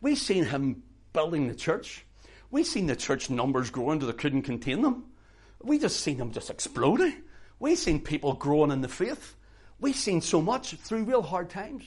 We 0.00 0.14
seen 0.14 0.44
Him 0.44 0.82
building 1.12 1.48
the 1.48 1.54
church. 1.54 2.04
We 2.50 2.64
seen 2.64 2.86
the 2.86 2.96
church 2.96 3.28
numbers 3.28 3.70
growing 3.70 3.98
till 3.98 4.08
they 4.08 4.14
couldn't 4.14 4.42
contain 4.42 4.82
them. 4.82 5.04
We 5.62 5.78
just 5.78 6.00
seen 6.00 6.18
them 6.18 6.32
just 6.32 6.50
exploding. 6.50 7.14
We've 7.58 7.78
seen 7.78 8.00
people 8.00 8.34
growing 8.34 8.70
in 8.70 8.80
the 8.80 8.88
faith. 8.88 9.34
We've 9.80 9.96
seen 9.96 10.20
so 10.20 10.40
much 10.40 10.74
through 10.74 11.04
real 11.04 11.22
hard 11.22 11.50
times. 11.50 11.84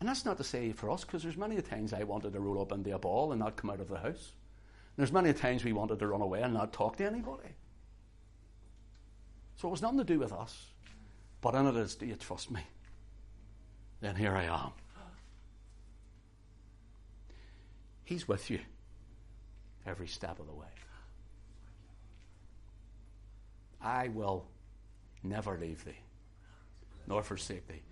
And 0.00 0.08
that's 0.08 0.24
not 0.24 0.38
to 0.38 0.44
say 0.44 0.72
for 0.72 0.90
us, 0.90 1.04
because 1.04 1.22
there's 1.22 1.36
many 1.36 1.60
times 1.60 1.92
I 1.92 2.04
wanted 2.04 2.32
to 2.32 2.40
roll 2.40 2.62
up 2.62 2.72
into 2.72 2.94
a 2.94 2.98
ball 2.98 3.32
and 3.32 3.38
not 3.38 3.56
come 3.56 3.70
out 3.70 3.80
of 3.80 3.88
the 3.88 3.98
house. 3.98 4.32
there's 4.96 5.12
many 5.12 5.32
times 5.32 5.64
we 5.64 5.72
wanted 5.72 5.98
to 5.98 6.06
run 6.06 6.22
away 6.22 6.42
and 6.42 6.54
not 6.54 6.72
talk 6.72 6.96
to 6.96 7.06
anybody. 7.06 7.48
So 9.56 9.68
it 9.68 9.72
was 9.72 9.82
nothing 9.82 9.98
to 9.98 10.04
do 10.04 10.18
with 10.18 10.32
us. 10.32 10.68
But 11.42 11.54
in 11.54 11.66
it 11.66 11.76
is, 11.76 11.94
do 11.94 12.06
you 12.06 12.16
trust 12.16 12.50
me? 12.50 12.62
Then 14.00 14.16
here 14.16 14.34
I 14.34 14.44
am. 14.44 14.72
He's 18.04 18.26
with 18.26 18.50
you 18.50 18.60
every 19.86 20.08
step 20.08 20.40
of 20.40 20.46
the 20.46 20.52
way. 20.52 20.66
I 23.82 24.08
will 24.08 24.46
never 25.22 25.58
leave 25.58 25.84
thee, 25.84 25.98
nor 27.06 27.22
forsake 27.22 27.66
thee. 27.68 27.82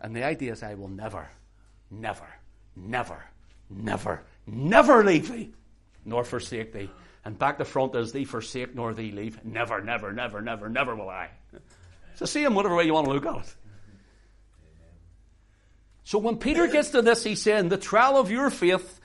And 0.00 0.14
the 0.14 0.24
idea 0.24 0.52
is, 0.52 0.62
I 0.62 0.74
will 0.74 0.88
never, 0.88 1.28
never, 1.90 2.28
never, 2.76 3.24
never, 3.70 4.22
never 4.46 5.04
leave 5.04 5.30
thee, 5.30 5.52
nor 6.04 6.24
forsake 6.24 6.72
thee. 6.72 6.90
And 7.24 7.38
back 7.38 7.58
to 7.58 7.64
front 7.64 7.94
is 7.94 8.12
thee 8.12 8.24
forsake 8.24 8.74
nor 8.74 8.92
thee 8.92 9.12
leave. 9.12 9.42
Never, 9.44 9.80
never, 9.80 10.12
never, 10.12 10.40
never, 10.42 10.68
never 10.68 10.94
will 10.94 11.08
I. 11.08 11.30
So 12.16 12.26
see 12.26 12.44
him 12.44 12.54
whatever 12.54 12.76
way 12.76 12.84
you 12.84 12.94
want 12.94 13.06
to 13.06 13.12
look 13.12 13.26
at 13.26 13.36
it. 13.36 13.54
So 16.04 16.18
when 16.18 16.36
Peter 16.36 16.66
gets 16.66 16.90
to 16.90 17.00
this, 17.00 17.24
he's 17.24 17.40
saying, 17.40 17.70
the 17.70 17.78
trial 17.78 18.18
of 18.18 18.30
your 18.30 18.50
faith 18.50 19.00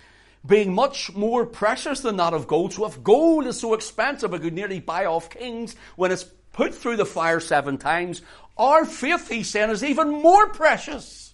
being 0.46 0.74
much 0.74 1.14
more 1.14 1.46
precious 1.46 2.00
than 2.00 2.18
that 2.18 2.34
of 2.34 2.48
gold. 2.48 2.74
So 2.74 2.86
if 2.86 3.04
gold 3.04 3.46
is 3.46 3.60
so 3.60 3.74
expensive 3.74 4.34
it 4.34 4.42
could 4.42 4.54
nearly 4.54 4.80
buy 4.80 5.06
off 5.06 5.30
kings 5.30 5.76
when 5.96 6.12
it's 6.12 6.26
put 6.54 6.74
through 6.74 6.98
the 6.98 7.06
fire 7.06 7.40
seven 7.40 7.78
times, 7.78 8.22
our 8.58 8.86
faith, 8.86 9.30
he's 9.30 9.50
saying, 9.50 9.70
is 9.70 9.84
even 9.84 10.10
more 10.10 10.50
precious. 10.50 11.34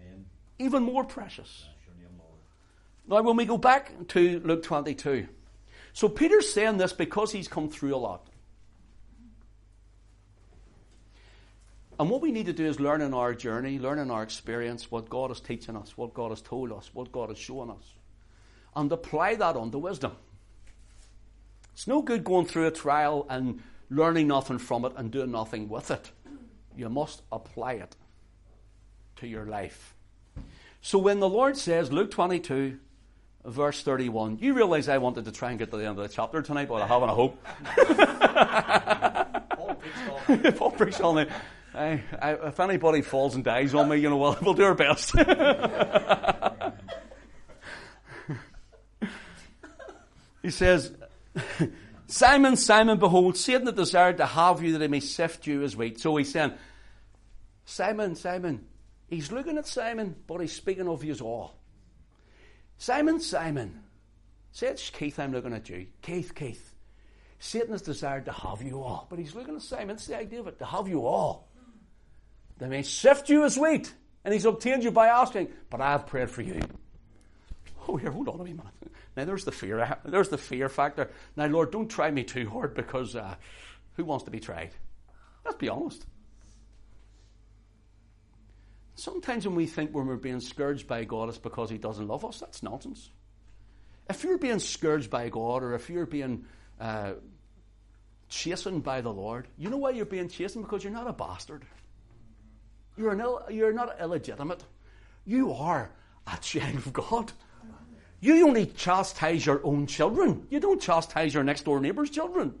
Amen. 0.00 0.24
Even 0.58 0.82
more 0.82 1.04
precious. 1.04 1.66
Now, 3.08 3.22
when 3.22 3.36
we 3.36 3.46
go 3.46 3.56
back 3.56 3.92
to 4.08 4.40
Luke 4.40 4.62
22, 4.62 5.28
so 5.94 6.08
Peter's 6.10 6.52
saying 6.52 6.76
this 6.76 6.92
because 6.92 7.32
he's 7.32 7.48
come 7.48 7.70
through 7.70 7.94
a 7.94 7.96
lot. 7.96 8.26
And 11.98 12.10
what 12.10 12.20
we 12.20 12.30
need 12.30 12.46
to 12.46 12.52
do 12.52 12.66
is 12.66 12.78
learn 12.78 13.00
in 13.00 13.14
our 13.14 13.34
journey, 13.34 13.78
learn 13.78 13.98
in 13.98 14.10
our 14.10 14.22
experience 14.22 14.90
what 14.90 15.08
God 15.08 15.30
is 15.30 15.40
teaching 15.40 15.74
us, 15.74 15.96
what 15.96 16.14
God 16.14 16.30
has 16.30 16.42
told 16.42 16.70
us, 16.70 16.90
what 16.92 17.10
God 17.10 17.30
is 17.30 17.38
showing 17.38 17.70
us, 17.70 17.94
and 18.74 18.90
apply 18.92 19.34
that 19.36 19.56
unto 19.56 19.78
wisdom. 19.78 20.12
It's 21.72 21.86
no 21.86 22.02
good 22.02 22.24
going 22.24 22.46
through 22.46 22.66
a 22.66 22.70
trial 22.70 23.26
and 23.28 23.62
learning 23.90 24.28
nothing 24.28 24.58
from 24.58 24.84
it 24.84 24.92
and 24.96 25.10
doing 25.10 25.30
nothing 25.30 25.68
with 25.68 25.90
it. 25.90 26.10
You 26.76 26.88
must 26.88 27.22
apply 27.32 27.74
it 27.74 27.96
to 29.16 29.26
your 29.26 29.46
life. 29.46 29.94
So 30.80 30.98
when 30.98 31.20
the 31.20 31.28
Lord 31.28 31.56
says, 31.56 31.90
Luke 31.92 32.10
22, 32.10 32.78
verse 33.44 33.82
31, 33.82 34.38
you 34.40 34.54
realize 34.54 34.88
I 34.88 34.98
wanted 34.98 35.24
to 35.24 35.32
try 35.32 35.50
and 35.50 35.58
get 35.58 35.70
to 35.70 35.76
the 35.76 35.86
end 35.86 35.98
of 35.98 36.08
the 36.08 36.14
chapter 36.14 36.42
tonight, 36.42 36.68
but 36.68 36.82
I 36.82 36.86
haven't 36.86 37.08
a 37.08 37.14
hope. 37.14 37.44
Paul 40.56 40.70
preached 40.72 41.00
all 41.00 41.14
night. 41.14 41.28
I, 41.74 42.02
I, 42.20 42.32
if 42.48 42.60
anybody 42.60 43.02
falls 43.02 43.34
and 43.34 43.44
dies 43.44 43.74
on 43.74 43.88
me, 43.88 43.98
you 43.98 44.10
know, 44.10 44.16
we'll, 44.16 44.36
we'll 44.42 44.54
do 44.54 44.64
our 44.64 44.74
best. 44.74 45.14
he 50.48 50.52
says, 50.52 50.90
Simon, 52.06 52.56
Simon, 52.56 52.98
behold, 52.98 53.36
Satan 53.36 53.74
desired 53.74 54.16
to 54.16 54.24
have 54.24 54.62
you 54.62 54.72
that 54.72 54.80
he 54.80 54.88
may 54.88 55.00
sift 55.00 55.46
you 55.46 55.62
as 55.62 55.76
wheat. 55.76 56.00
So 56.00 56.16
he's 56.16 56.32
saying, 56.32 56.54
Simon, 57.66 58.14
Simon. 58.14 58.64
He's 59.08 59.30
looking 59.30 59.58
at 59.58 59.66
Simon, 59.66 60.16
but 60.26 60.40
he's 60.40 60.54
speaking 60.54 60.88
of 60.88 61.04
you 61.04 61.14
all. 61.20 61.58
Simon, 62.78 63.20
Simon. 63.20 63.80
Say 64.52 64.68
it's 64.68 64.88
Keith, 64.88 65.18
I'm 65.18 65.32
looking 65.32 65.52
at 65.52 65.68
you. 65.68 65.86
Keith, 66.00 66.34
Keith. 66.34 66.72
Satan 67.38 67.72
has 67.72 67.82
desired 67.82 68.24
to 68.24 68.32
have 68.32 68.62
you 68.62 68.80
all. 68.80 69.06
But 69.10 69.18
he's 69.18 69.34
looking 69.34 69.54
at 69.54 69.60
Simon. 69.62 69.96
It's 69.96 70.06
the 70.06 70.16
idea 70.16 70.40
of 70.40 70.48
it, 70.48 70.58
to 70.60 70.64
have 70.64 70.88
you 70.88 71.04
all. 71.04 71.48
They 72.56 72.68
may 72.68 72.82
sift 72.82 73.28
you 73.28 73.44
as 73.44 73.58
wheat. 73.58 73.92
And 74.24 74.32
he's 74.32 74.46
obtained 74.46 74.82
you 74.82 74.92
by 74.92 75.08
asking, 75.08 75.48
but 75.68 75.82
I 75.82 75.92
have 75.92 76.06
prayed 76.06 76.30
for 76.30 76.40
you. 76.40 76.58
Oh, 77.90 77.96
here, 77.96 78.10
hold 78.10 78.28
on 78.28 78.40
a 78.40 78.44
minute. 78.44 78.66
Now, 79.18 79.24
there's 79.24 79.44
the 79.44 79.50
fear. 79.50 79.98
There's 80.04 80.28
the 80.28 80.38
fear 80.38 80.68
factor. 80.68 81.10
Now, 81.34 81.46
Lord, 81.46 81.72
don't 81.72 81.88
try 81.88 82.08
me 82.08 82.22
too 82.22 82.48
hard 82.48 82.74
because 82.74 83.16
uh, 83.16 83.34
who 83.96 84.04
wants 84.04 84.26
to 84.26 84.30
be 84.30 84.38
tried? 84.38 84.70
Let's 85.44 85.58
be 85.58 85.68
honest. 85.68 86.06
Sometimes 88.94 89.44
when 89.44 89.56
we 89.56 89.66
think 89.66 89.90
when 89.90 90.06
we're 90.06 90.14
being 90.14 90.38
scourged 90.38 90.86
by 90.86 91.02
God, 91.02 91.30
it's 91.30 91.38
because 91.38 91.68
He 91.68 91.78
doesn't 91.78 92.06
love 92.06 92.24
us. 92.24 92.38
That's 92.38 92.62
nonsense. 92.62 93.10
If 94.08 94.22
you're 94.22 94.38
being 94.38 94.60
scourged 94.60 95.10
by 95.10 95.30
God 95.30 95.64
or 95.64 95.74
if 95.74 95.90
you're 95.90 96.06
being 96.06 96.44
uh, 96.80 97.14
chastened 98.28 98.84
by 98.84 99.00
the 99.00 99.12
Lord, 99.12 99.48
you 99.58 99.68
know 99.68 99.78
why 99.78 99.90
you're 99.90 100.04
being 100.04 100.28
chastened? 100.28 100.64
Because 100.64 100.84
you're 100.84 100.92
not 100.92 101.08
a 101.08 101.12
bastard. 101.12 101.64
You're, 102.96 103.10
an 103.10 103.20
Ill, 103.20 103.42
you're 103.50 103.72
not 103.72 104.00
illegitimate. 104.00 104.62
You 105.24 105.54
are 105.54 105.90
a 106.32 106.36
child 106.36 106.76
of 106.76 106.92
God. 106.92 107.32
You 108.20 108.46
only 108.46 108.66
chastise 108.66 109.46
your 109.46 109.60
own 109.64 109.86
children. 109.86 110.46
You 110.50 110.60
don't 110.60 110.80
chastise 110.80 111.32
your 111.32 111.44
next 111.44 111.64
door 111.64 111.80
neighbour's 111.80 112.10
children. 112.10 112.54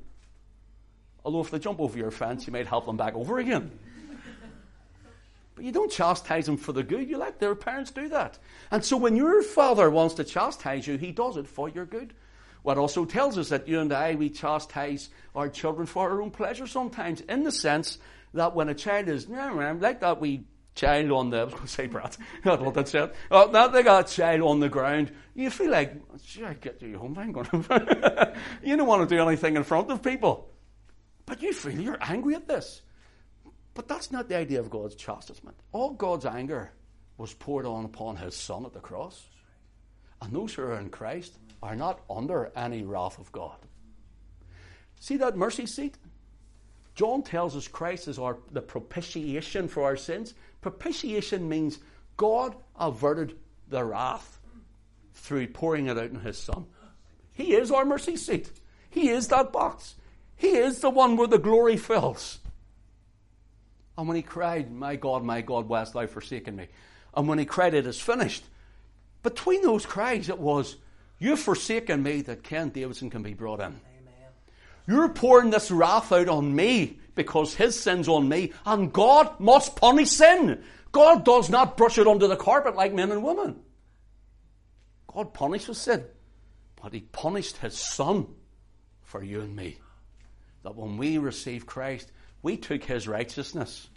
Although 1.24 1.40
if 1.40 1.50
they 1.50 1.58
jump 1.58 1.80
over 1.80 1.98
your 1.98 2.10
fence, 2.10 2.46
you 2.46 2.52
might 2.52 2.66
help 2.66 2.86
them 2.86 2.96
back 2.96 3.14
over 3.14 3.38
again. 3.38 3.70
But 5.56 5.64
you 5.64 5.72
don't 5.72 5.90
chastise 5.90 6.46
them 6.46 6.56
for 6.56 6.72
the 6.72 6.84
good. 6.84 7.08
You 7.08 7.18
let 7.18 7.40
their 7.40 7.56
parents 7.56 7.90
do 7.90 8.08
that. 8.10 8.38
And 8.70 8.84
so 8.84 8.96
when 8.96 9.16
your 9.16 9.42
father 9.42 9.90
wants 9.90 10.14
to 10.14 10.24
chastise 10.24 10.86
you, 10.86 10.96
he 10.96 11.10
does 11.10 11.36
it 11.36 11.48
for 11.48 11.68
your 11.68 11.84
good. 11.84 12.14
What 12.62 12.78
also 12.78 13.04
tells 13.04 13.36
us 13.36 13.48
that 13.48 13.66
you 13.66 13.80
and 13.80 13.92
I, 13.92 14.14
we 14.14 14.30
chastise 14.30 15.08
our 15.34 15.48
children 15.48 15.86
for 15.86 16.08
our 16.10 16.22
own 16.22 16.30
pleasure 16.30 16.68
sometimes, 16.68 17.20
in 17.22 17.42
the 17.42 17.50
sense 17.50 17.98
that 18.34 18.54
when 18.54 18.68
a 18.68 18.74
child 18.74 19.08
is, 19.08 19.26
like 19.28 20.00
that 20.00 20.20
we 20.20 20.44
child 20.78 21.10
on 21.10 21.30
the, 21.30 21.38
I 21.40 21.44
was 21.44 21.54
going 21.54 21.66
to 21.66 21.72
say 21.72 21.86
brat, 21.86 22.16
not 22.44 22.60
what 22.64 22.74
that 22.74 22.88
said, 22.88 23.12
oh, 23.30 23.50
that 23.50 23.72
they 23.72 23.82
got 23.82 24.10
a 24.10 24.12
child 24.12 24.42
on 24.42 24.60
the 24.60 24.68
ground, 24.68 25.12
you 25.34 25.50
feel 25.50 25.70
like, 25.70 25.94
I 26.44 26.54
get 26.54 26.80
you 26.80 26.98
home? 26.98 27.16
I'm 27.18 27.32
going 27.32 27.46
to. 27.46 28.34
you 28.62 28.76
don't 28.76 28.86
want 28.86 29.08
to 29.08 29.14
do 29.14 29.22
anything 29.22 29.56
in 29.56 29.64
front 29.64 29.90
of 29.90 30.02
people. 30.02 30.50
But 31.26 31.42
you 31.42 31.52
feel 31.52 31.78
you're 31.78 31.98
angry 32.00 32.34
at 32.34 32.48
this. 32.48 32.82
But 33.74 33.86
that's 33.86 34.10
not 34.10 34.28
the 34.28 34.36
idea 34.36 34.60
of 34.60 34.70
God's 34.70 34.94
chastisement. 34.94 35.56
All 35.72 35.90
God's 35.90 36.26
anger 36.26 36.72
was 37.16 37.34
poured 37.34 37.66
on 37.66 37.84
upon 37.84 38.16
his 38.16 38.34
Son 38.34 38.64
at 38.64 38.72
the 38.72 38.80
cross. 38.80 39.26
And 40.22 40.32
those 40.32 40.54
who 40.54 40.62
are 40.62 40.80
in 40.80 40.90
Christ 40.90 41.38
are 41.62 41.76
not 41.76 42.00
under 42.08 42.50
any 42.56 42.82
wrath 42.82 43.18
of 43.18 43.30
God. 43.30 43.56
See 45.00 45.16
that 45.18 45.36
mercy 45.36 45.66
seat? 45.66 45.96
John 46.94 47.22
tells 47.22 47.54
us 47.54 47.68
Christ 47.68 48.08
is 48.08 48.18
our, 48.18 48.38
the 48.50 48.60
propitiation 48.60 49.68
for 49.68 49.84
our 49.84 49.96
sins. 49.96 50.34
Propitiation 50.60 51.48
means 51.48 51.78
God 52.16 52.56
averted 52.78 53.36
the 53.68 53.84
wrath 53.84 54.38
through 55.14 55.48
pouring 55.48 55.86
it 55.86 55.98
out 55.98 56.10
in 56.10 56.20
his 56.20 56.38
Son. 56.38 56.66
He 57.32 57.54
is 57.54 57.70
our 57.70 57.84
mercy 57.84 58.16
seat. 58.16 58.50
He 58.90 59.08
is 59.08 59.28
that 59.28 59.52
box. 59.52 59.94
He 60.36 60.56
is 60.56 60.80
the 60.80 60.90
one 60.90 61.16
where 61.16 61.28
the 61.28 61.38
glory 61.38 61.76
fills. 61.76 62.38
And 63.96 64.06
when 64.06 64.16
he 64.16 64.22
cried, 64.22 64.70
My 64.72 64.96
God, 64.96 65.24
my 65.24 65.40
God, 65.40 65.68
why 65.68 65.80
hast 65.80 65.92
thou 65.92 66.06
forsaken 66.06 66.56
me? 66.56 66.68
And 67.14 67.28
when 67.28 67.38
he 67.38 67.44
cried, 67.44 67.74
It 67.74 67.86
is 67.86 68.00
finished, 68.00 68.44
between 69.22 69.62
those 69.62 69.84
cries 69.84 70.28
it 70.28 70.38
was, 70.38 70.76
You've 71.18 71.40
forsaken 71.40 72.02
me 72.02 72.22
that 72.22 72.44
Ken 72.44 72.68
Davidson 72.68 73.10
can 73.10 73.22
be 73.24 73.34
brought 73.34 73.60
in. 73.60 73.80
You're 74.88 75.10
pouring 75.10 75.50
this 75.50 75.70
wrath 75.70 76.12
out 76.12 76.30
on 76.30 76.56
me 76.56 76.98
because 77.14 77.54
his 77.54 77.78
sin's 77.78 78.08
on 78.08 78.26
me, 78.26 78.54
and 78.64 78.90
God 78.90 79.38
must 79.38 79.76
punish 79.76 80.08
sin. 80.08 80.64
God 80.92 81.26
does 81.26 81.50
not 81.50 81.76
brush 81.76 81.98
it 81.98 82.06
under 82.06 82.26
the 82.26 82.36
carpet 82.36 82.74
like 82.74 82.94
men 82.94 83.12
and 83.12 83.22
women. 83.22 83.60
God 85.06 85.34
punishes 85.34 85.76
sin, 85.76 86.04
but 86.80 86.94
he 86.94 87.00
punished 87.00 87.58
his 87.58 87.76
son 87.76 88.28
for 89.02 89.22
you 89.22 89.42
and 89.42 89.54
me. 89.54 89.76
That 90.62 90.74
when 90.74 90.96
we 90.96 91.18
receive 91.18 91.66
Christ, 91.66 92.10
we 92.42 92.56
took 92.56 92.82
his 92.82 93.06
righteousness, 93.06 93.88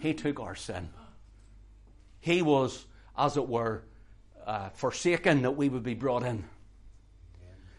he 0.00 0.12
took 0.12 0.40
our 0.40 0.56
sin. 0.56 0.88
He 2.18 2.42
was, 2.42 2.84
as 3.16 3.36
it 3.36 3.48
were, 3.48 3.84
uh, 4.44 4.70
forsaken 4.70 5.42
that 5.42 5.52
we 5.52 5.68
would 5.68 5.84
be 5.84 5.94
brought 5.94 6.24
in. 6.24 6.44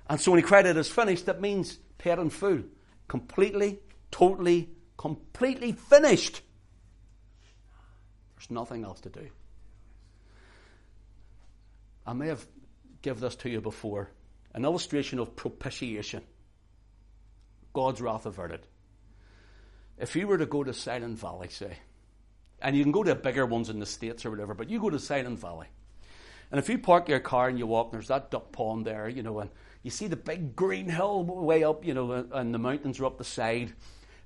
And 0.09 0.21
so 0.21 0.31
when 0.31 0.39
he 0.39 0.47
cried, 0.47 0.65
It 0.65 0.77
is 0.77 0.87
finished, 0.87 1.25
that 1.25 1.41
means 1.41 1.77
paid 1.97 2.19
in 2.19 2.29
full. 2.29 2.63
Completely, 3.07 3.79
totally, 4.11 4.69
completely 4.97 5.71
finished. 5.71 6.41
There's 8.35 8.51
nothing 8.51 8.83
else 8.83 9.01
to 9.01 9.09
do. 9.09 9.27
I 12.05 12.13
may 12.13 12.27
have 12.27 12.45
given 13.01 13.21
this 13.21 13.35
to 13.37 13.49
you 13.49 13.61
before. 13.61 14.09
An 14.53 14.65
illustration 14.65 15.19
of 15.19 15.35
propitiation. 15.35 16.23
God's 17.73 18.01
wrath 18.01 18.25
averted. 18.25 18.61
If 19.97 20.15
you 20.15 20.27
were 20.27 20.37
to 20.37 20.45
go 20.45 20.63
to 20.63 20.73
Silent 20.73 21.19
Valley, 21.19 21.49
say, 21.49 21.77
and 22.61 22.75
you 22.75 22.83
can 22.83 22.91
go 22.91 23.03
to 23.03 23.15
bigger 23.15 23.45
ones 23.45 23.69
in 23.69 23.79
the 23.79 23.85
States 23.85 24.25
or 24.25 24.31
whatever, 24.31 24.53
but 24.53 24.69
you 24.69 24.79
go 24.79 24.89
to 24.89 24.99
Silent 24.99 25.39
Valley. 25.39 25.67
And 26.51 26.59
if 26.59 26.69
you 26.69 26.77
park 26.77 27.09
your 27.09 27.19
car 27.19 27.49
and 27.49 27.59
you 27.59 27.67
walk, 27.67 27.91
there's 27.91 28.07
that 28.07 28.31
duck 28.31 28.51
pond 28.51 28.85
there, 28.85 29.09
you 29.09 29.21
know, 29.21 29.39
and 29.39 29.49
you 29.87 29.91
see 29.91 30.07
the 30.07 30.17
big 30.17 30.53
green 30.53 30.89
hill 30.89 31.23
way 31.23 31.63
up, 31.63 31.85
you 31.85 31.93
know, 31.93 32.11
uh, 32.11 32.23
and 32.33 32.53
the 32.53 32.59
mountains 32.59 32.99
are 32.99 33.05
up 33.05 33.17
the 33.17 33.23
side. 33.23 33.71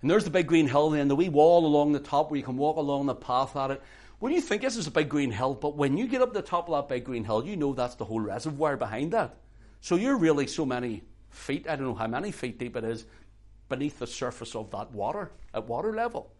And 0.01 0.09
there's 0.09 0.23
the 0.23 0.31
big 0.31 0.47
green 0.47 0.67
hill 0.67 0.91
and 0.95 1.07
the 1.07 1.15
wee 1.15 1.29
wall 1.29 1.67
along 1.67 1.91
the 1.91 1.99
top 1.99 2.31
where 2.31 2.39
you 2.39 2.43
can 2.43 2.57
walk 2.57 2.77
along 2.77 3.05
the 3.05 3.13
path 3.13 3.55
at 3.55 3.69
it. 3.69 3.83
Well, 4.19 4.33
you 4.33 4.41
think 4.41 4.63
this 4.63 4.75
is 4.75 4.87
a 4.87 4.91
big 4.91 5.07
green 5.07 5.29
hill, 5.29 5.53
but 5.53 5.77
when 5.77 5.97
you 5.97 6.07
get 6.07 6.23
up 6.23 6.33
the 6.33 6.41
top 6.41 6.67
of 6.67 6.73
that 6.73 6.91
big 6.91 7.03
green 7.03 7.23
hill, 7.23 7.45
you 7.45 7.55
know 7.55 7.73
that's 7.73 7.93
the 7.93 8.05
whole 8.05 8.19
reservoir 8.19 8.75
behind 8.75 9.13
that. 9.13 9.37
So 9.81 9.97
you're 9.97 10.17
really 10.17 10.47
so 10.47 10.65
many 10.65 11.03
feet, 11.29 11.69
I 11.69 11.75
don't 11.75 11.85
know 11.85 11.93
how 11.93 12.07
many 12.07 12.31
feet 12.31 12.57
deep 12.57 12.75
it 12.75 12.83
is, 12.83 13.05
beneath 13.69 13.99
the 13.99 14.07
surface 14.07 14.55
of 14.55 14.71
that 14.71 14.91
water, 14.91 15.31
at 15.53 15.67
water 15.67 15.93
level. 15.93 16.31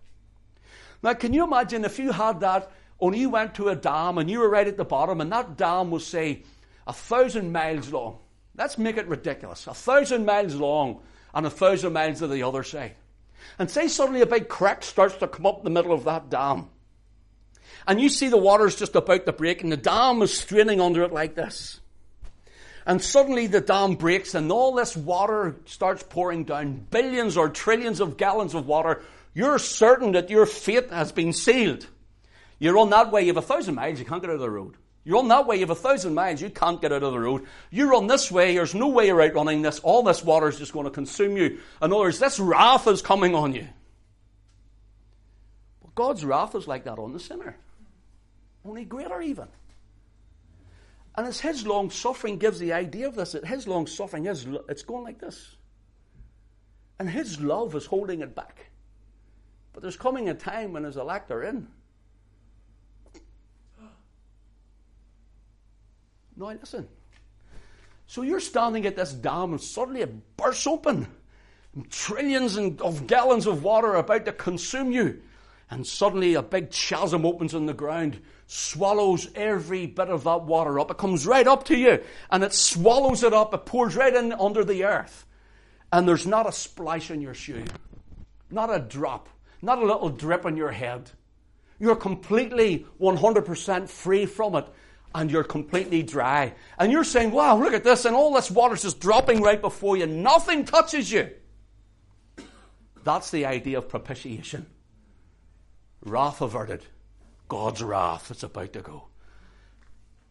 Now, 1.04 1.14
can 1.14 1.32
you 1.32 1.44
imagine 1.44 1.86
if 1.86 2.00
you 2.00 2.12
had 2.12 2.40
that, 2.40 2.72
only 3.00 3.20
you 3.20 3.30
went 3.30 3.54
to 3.56 3.70
a 3.70 3.76
dam 3.76 4.18
and 4.18 4.32
you 4.32 4.40
were 4.40 4.50
right 4.50 4.68
at 4.68 4.78
the 4.78 4.84
bottom, 4.84 5.22
and 5.22 5.32
that 5.32 5.58
dam 5.58 5.92
was, 5.92 6.08
say, 6.08 6.42
a 6.88 6.94
thousand 6.94 7.52
miles 7.52 7.92
long? 7.92 8.18
Let's 8.58 8.78
make 8.78 8.98
it 8.98 9.08
ridiculous. 9.08 9.68
A 9.68 9.74
thousand 9.74 10.26
miles 10.26 10.56
long 10.56 11.02
and 11.34 11.46
a 11.46 11.50
thousand 11.50 11.94
miles 11.94 12.20
to 12.20 12.28
the 12.28 12.44
other 12.44 12.64
side. 12.64 12.96
And 13.58 13.70
say 13.70 13.88
suddenly 13.88 14.22
a 14.22 14.26
big 14.26 14.50
crack 14.50 14.84
starts 14.84 15.16
to 15.18 15.28
come 15.28 15.46
up 15.46 15.64
the 15.64 15.70
middle 15.70 15.94
of 15.94 16.04
that 16.04 16.30
dam. 16.30 16.70
And 17.88 18.00
you 18.00 18.10
see 18.10 18.28
the 18.28 18.38
water's 18.38 18.76
just 18.76 18.96
about 18.96 19.26
to 19.26 19.34
break, 19.34 19.64
and 19.64 19.72
the 19.72 19.78
dam 19.78 20.22
is 20.22 20.38
straining 20.38 20.80
under 20.80 21.04
it 21.04 21.12
like 21.12 21.36
this. 21.36 21.80
And 22.86 23.02
suddenly 23.02 23.48
the 23.48 23.62
dam 23.62 23.96
breaks 23.96 24.34
and 24.34 24.52
all 24.52 24.74
this 24.74 24.98
water 24.98 25.56
starts 25.66 26.04
pouring 26.04 26.46
down, 26.46 26.88
billions 26.90 27.38
or 27.38 27.50
trillions 27.50 28.00
of 28.00 28.18
gallons 28.18 28.56
of 28.56 28.68
water. 28.68 29.04
You're 29.34 29.60
certain 29.60 30.14
that 30.14 30.30
your 30.30 30.46
fate 30.46 30.90
has 30.90 31.12
been 31.12 31.32
sealed. 31.32 31.88
You're 32.60 32.78
on 32.78 32.90
that 32.90 33.12
way, 33.12 33.22
you 33.22 33.28
have 33.28 33.38
a 33.38 33.42
thousand 33.42 33.76
miles, 33.76 34.00
you 34.00 34.06
can't 34.06 34.22
get 34.22 34.30
out 34.30 34.36
of 34.36 34.42
the 34.42 34.50
road. 34.50 34.76
You're 35.04 35.18
on 35.18 35.28
that 35.30 35.48
way, 35.48 35.56
you 35.56 35.62
have 35.62 35.72
a 35.72 35.76
thousand 35.76 36.14
miles, 36.14 36.42
you 36.42 36.52
can't 36.52 36.80
get 36.80 36.92
out 36.92 37.02
of 37.02 37.12
the 37.12 37.20
road. 37.20 37.48
You're 37.72 37.96
on 37.96 38.08
this 38.08 38.32
way, 38.32 38.54
there's 38.54 38.76
no 38.76 38.88
way 38.88 39.08
you're 39.08 39.22
outrunning 39.22 39.64
this. 39.64 39.80
All 39.80 40.04
this 40.04 40.24
water 40.24 40.48
is 40.48 40.60
just 40.60 40.74
going 40.74 40.86
to 40.86 40.92
consume 40.92 41.38
you. 41.38 41.46
In 41.46 41.60
other 41.82 41.96
words, 41.96 42.20
this 42.20 42.40
wrath 42.40 42.88
is 42.88 43.02
coming 43.02 43.34
on 43.34 43.54
you. 43.54 43.68
But 45.82 45.96
God's 45.96 46.24
wrath 46.24 46.54
is 46.54 46.68
like 46.68 46.84
that 46.84 47.00
on 47.00 47.14
the 47.14 47.20
sinner, 47.20 47.58
only 48.64 48.86
greater 48.86 49.22
even. 49.22 49.48
And 51.16 51.28
it's 51.28 51.40
his 51.40 51.66
long 51.66 51.90
suffering 51.90 52.38
gives 52.38 52.60
the 52.60 52.74
idea 52.74 53.08
of 53.08 53.16
this. 53.16 53.34
That 53.34 53.46
his 53.46 53.68
long 53.68 53.88
suffering 53.88 54.28
is 54.28 54.48
it's 54.70 54.84
going 54.84 55.04
like 55.04 55.20
this. 55.20 55.56
And 57.00 57.10
his 57.10 57.42
love 57.42 57.76
is 57.76 57.86
holding 57.86 58.22
it 58.22 58.36
back. 58.36 58.68
But 59.74 59.82
there's 59.82 59.98
coming 59.98 60.30
a 60.30 60.34
time 60.34 60.74
when 60.74 60.84
his 60.84 60.98
elect 60.98 61.32
are 61.32 61.44
in. 61.44 61.68
Now 66.42 66.58
listen. 66.60 66.88
So 68.08 68.24
you're 68.24 68.40
standing 68.40 68.88
at 68.88 68.96
this 68.96 69.14
dam 69.14 69.52
and 69.52 69.62
suddenly 69.62 70.02
it 70.02 70.38
bursts 70.38 70.66
open. 70.66 71.08
Trillions 71.92 72.58
of 72.82 73.06
gallons 73.06 73.46
of 73.46 73.64
water 73.64 73.90
are 73.90 73.98
about 73.98 74.26
to 74.26 74.32
consume 74.32 74.92
you. 74.92 75.22
And 75.70 75.86
suddenly 75.86 76.34
a 76.34 76.42
big 76.42 76.72
chasm 76.72 77.28
opens 77.28 77.54
in 77.54 77.68
the 77.68 77.76
ground, 77.76 78.20
swallows 78.48 79.30
every 79.36 79.86
bit 79.86 80.10
of 80.10 80.24
that 80.24 80.42
water 80.42 80.80
up. 80.80 80.90
It 80.90 80.98
comes 80.98 81.28
right 81.28 81.48
up 81.48 81.66
to 81.66 81.78
you 81.78 82.04
and 82.32 82.44
it 82.44 82.54
swallows 82.54 83.22
it 83.22 83.34
up. 83.34 83.54
It 83.54 83.68
pours 83.68 83.96
right 83.96 84.14
in 84.14 84.34
under 84.34 84.66
the 84.66 84.84
earth. 84.84 85.28
And 85.94 86.08
there's 86.08 86.26
not 86.26 86.50
a 86.50 86.52
splash 86.52 87.12
in 87.12 87.22
your 87.22 87.36
shoe, 87.36 87.66
not 88.50 88.74
a 88.74 88.80
drop, 88.80 89.30
not 89.62 89.78
a 89.78 89.86
little 89.86 90.10
drip 90.10 90.48
on 90.48 90.58
your 90.58 90.72
head. 90.72 91.12
You're 91.80 91.96
completely 91.96 92.88
100% 93.00 93.90
free 93.90 94.26
from 94.26 94.56
it 94.56 94.66
and 95.14 95.32
you're 95.32 95.44
completely 95.44 96.04
dry. 96.04 96.54
And 96.78 96.92
you're 96.92 97.04
saying, 97.04 97.32
wow, 97.32 97.58
look 97.58 97.74
at 97.74 97.84
this, 97.84 98.06
and 98.06 98.16
all 98.16 98.34
this 98.34 98.52
water's 98.52 98.84
just 98.84 99.00
dropping 99.00 99.42
right 99.42 99.62
before 99.62 99.98
you. 99.98 100.08
Nothing 100.08 100.66
touches 100.66 101.12
you. 101.12 101.30
That's 103.04 103.32
the 103.32 103.46
idea 103.46 103.80
of 103.80 103.90
propitiation. 103.90 104.68
Wrath 106.04 106.42
averted. 106.42 106.86
God's 107.48 107.84
wrath 107.84 108.32
is 108.32 108.44
about 108.44 108.74
to 108.74 108.82
go. 108.82 109.08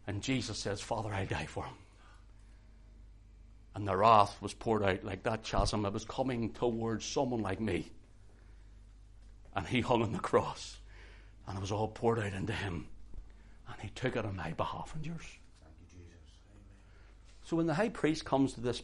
And 0.07 0.21
Jesus 0.21 0.57
says, 0.57 0.81
Father, 0.81 1.13
I 1.13 1.25
die 1.25 1.45
for 1.45 1.63
him. 1.63 1.75
And 3.75 3.87
the 3.87 3.95
wrath 3.95 4.35
was 4.41 4.53
poured 4.53 4.83
out 4.83 5.03
like 5.03 5.23
that 5.23 5.43
chasm. 5.43 5.85
It 5.85 5.93
was 5.93 6.03
coming 6.03 6.51
towards 6.51 7.05
someone 7.05 7.41
like 7.41 7.61
me. 7.61 7.91
And 9.55 9.65
he 9.65 9.81
hung 9.81 10.01
on 10.01 10.11
the 10.11 10.19
cross. 10.19 10.77
And 11.47 11.57
it 11.57 11.61
was 11.61 11.71
all 11.71 11.87
poured 11.87 12.19
out 12.19 12.33
into 12.33 12.53
him. 12.53 12.87
And 13.71 13.81
he 13.81 13.89
took 13.89 14.15
it 14.15 14.25
on 14.25 14.35
my 14.35 14.51
behalf 14.51 14.93
and 14.95 15.05
yours. 15.05 15.25
You, 15.91 15.99
So 17.43 17.55
when 17.55 17.67
the 17.67 17.73
high 17.73 17.89
priest 17.89 18.25
comes 18.25 18.53
to 18.53 18.61
this 18.61 18.83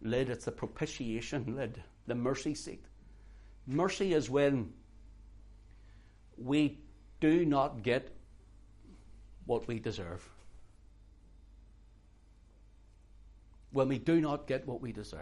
lid, 0.00 0.28
it's 0.28 0.44
the 0.44 0.52
propitiation 0.52 1.56
lid, 1.56 1.82
the 2.06 2.14
mercy 2.14 2.54
seat. 2.54 2.84
Mercy 3.66 4.12
is 4.12 4.28
when 4.28 4.72
we 6.36 6.78
do 7.20 7.46
not 7.46 7.82
get 7.82 8.12
what 9.46 9.68
we 9.68 9.78
deserve. 9.78 10.28
When 13.70 13.88
we 13.88 13.98
do 13.98 14.20
not 14.20 14.46
get 14.46 14.66
what 14.66 14.80
we 14.80 14.92
deserve. 14.92 15.20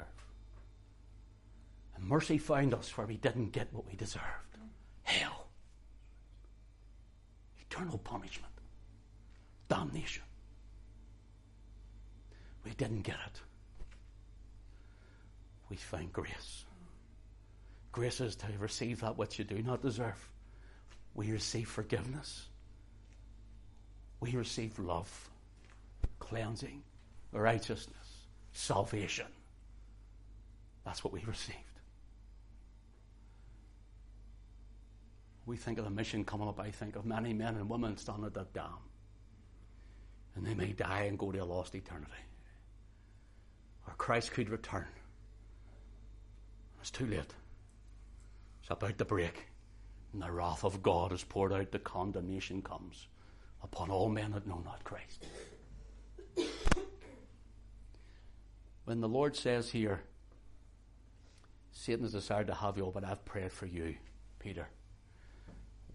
And 1.94 2.04
mercy 2.04 2.38
found 2.38 2.74
us 2.74 2.96
where 2.96 3.06
we 3.06 3.16
didn't 3.16 3.50
get 3.50 3.72
what 3.72 3.86
we 3.86 3.94
deserved 3.94 4.50
hell, 5.10 5.48
eternal 7.60 7.98
punishment, 7.98 8.52
damnation. 9.70 10.24
We 12.64 12.72
didn't 12.72 13.02
get 13.02 13.14
it. 13.14 13.40
We 15.70 15.76
find 15.76 16.12
grace. 16.12 16.64
Grace 17.92 18.20
is 18.20 18.36
to 18.36 18.46
receive 18.58 19.00
that 19.00 19.16
which 19.16 19.38
you 19.38 19.44
do 19.44 19.62
not 19.62 19.80
deserve. 19.80 20.28
We 21.14 21.30
receive 21.30 21.68
forgiveness. 21.68 22.46
We 24.20 24.32
receive 24.32 24.78
love, 24.78 25.30
cleansing, 26.18 26.82
righteousness, 27.32 28.26
salvation. 28.52 29.26
That's 30.84 31.02
what 31.02 31.12
we 31.12 31.22
received. 31.24 31.56
We 35.46 35.56
think 35.56 35.78
of 35.78 35.84
the 35.84 35.90
mission 35.90 36.24
coming 36.24 36.48
up, 36.48 36.60
I 36.60 36.70
think 36.70 36.96
of 36.96 37.06
many 37.06 37.32
men 37.32 37.56
and 37.56 37.68
women 37.68 37.96
standing 37.96 38.26
at 38.26 38.34
that 38.34 38.52
dam. 38.52 38.89
And 40.40 40.48
they 40.48 40.54
may 40.54 40.72
die 40.72 41.02
and 41.02 41.18
go 41.18 41.30
to 41.30 41.38
a 41.38 41.44
lost 41.44 41.74
eternity. 41.74 42.10
Or 43.86 43.92
Christ 43.98 44.32
could 44.32 44.48
return. 44.48 44.86
It's 46.80 46.90
too 46.90 47.04
late. 47.04 47.34
It's 48.62 48.70
about 48.70 48.96
to 48.96 49.04
break. 49.04 49.48
And 50.14 50.22
the 50.22 50.32
wrath 50.32 50.64
of 50.64 50.82
God 50.82 51.12
is 51.12 51.22
poured 51.22 51.52
out, 51.52 51.70
the 51.72 51.78
condemnation 51.78 52.62
comes 52.62 53.06
upon 53.62 53.90
all 53.90 54.08
men 54.08 54.32
that 54.32 54.46
know 54.46 54.62
not 54.64 54.82
Christ. 54.82 55.26
When 58.86 59.02
the 59.02 59.08
Lord 59.08 59.36
says 59.36 59.68
here, 59.68 60.00
Satan 61.70 62.04
has 62.04 62.12
desired 62.12 62.46
to 62.46 62.54
have 62.54 62.78
you, 62.78 62.84
all, 62.84 62.92
but 62.92 63.04
I've 63.04 63.26
prayed 63.26 63.52
for 63.52 63.66
you, 63.66 63.94
Peter. 64.38 64.66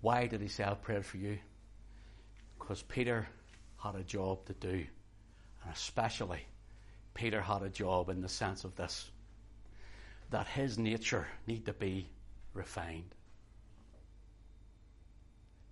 Why 0.02 0.28
did 0.28 0.40
he 0.40 0.50
say, 0.50 0.66
I've 0.66 0.84
prayed 0.84 1.04
for 1.04 1.18
you? 1.18 1.40
Because 2.60 2.84
Peter 2.84 3.28
had 3.86 3.96
a 3.96 4.04
job 4.04 4.46
to 4.46 4.54
do. 4.54 4.86
And 5.64 5.74
especially, 5.74 6.46
Peter 7.14 7.42
had 7.42 7.62
a 7.62 7.70
job 7.70 8.10
in 8.10 8.22
the 8.22 8.30
sense 8.30 8.64
of 8.64 8.76
this 8.76 9.10
that 10.32 10.48
his 10.48 10.80
nature 10.80 11.28
need 11.46 11.66
to 11.68 11.74
be 11.74 12.10
refined. 12.54 13.14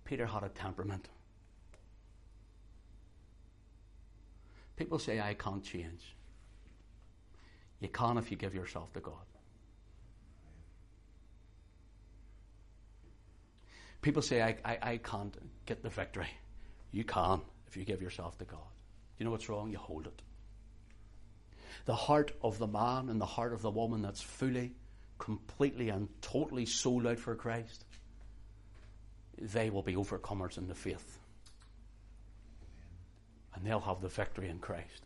Peter 0.04 0.26
had 0.26 0.44
a 0.44 0.48
temperament. 0.48 1.08
People 4.76 4.98
say, 4.98 5.20
I 5.20 5.34
can't 5.34 5.64
change. 5.64 6.14
You 7.80 7.88
can 7.88 8.16
if 8.16 8.30
you 8.30 8.36
give 8.36 8.54
yourself 8.54 8.92
to 8.92 9.00
God. 9.00 9.14
People 14.02 14.22
say, 14.22 14.42
I, 14.42 14.56
I, 14.64 14.78
I 14.82 14.96
can't 14.98 15.36
get 15.66 15.82
the 15.82 15.88
victory. 15.88 16.28
You 16.92 17.04
can 17.04 17.40
if 17.74 17.78
you 17.78 17.84
give 17.84 18.00
yourself 18.00 18.38
to 18.38 18.44
God. 18.44 18.60
Do 18.60 19.18
You 19.18 19.24
know 19.24 19.32
what's 19.32 19.48
wrong? 19.48 19.68
You 19.68 19.78
hold 19.78 20.06
it. 20.06 20.22
The 21.86 21.94
heart 21.94 22.30
of 22.40 22.58
the 22.58 22.68
man 22.68 23.08
and 23.08 23.20
the 23.20 23.26
heart 23.26 23.52
of 23.52 23.62
the 23.62 23.70
woman 23.70 24.00
that's 24.00 24.20
fully, 24.20 24.76
completely, 25.18 25.88
and 25.88 26.08
totally 26.22 26.66
sold 26.66 27.04
out 27.04 27.18
for 27.18 27.34
Christ 27.34 27.84
they 29.36 29.68
will 29.68 29.82
be 29.82 29.96
overcomers 29.96 30.56
in 30.56 30.68
the 30.68 30.74
faith. 30.76 31.18
And 33.56 33.66
they'll 33.66 33.80
have 33.80 34.00
the 34.00 34.08
victory 34.08 34.48
in 34.48 34.60
Christ. 34.60 35.02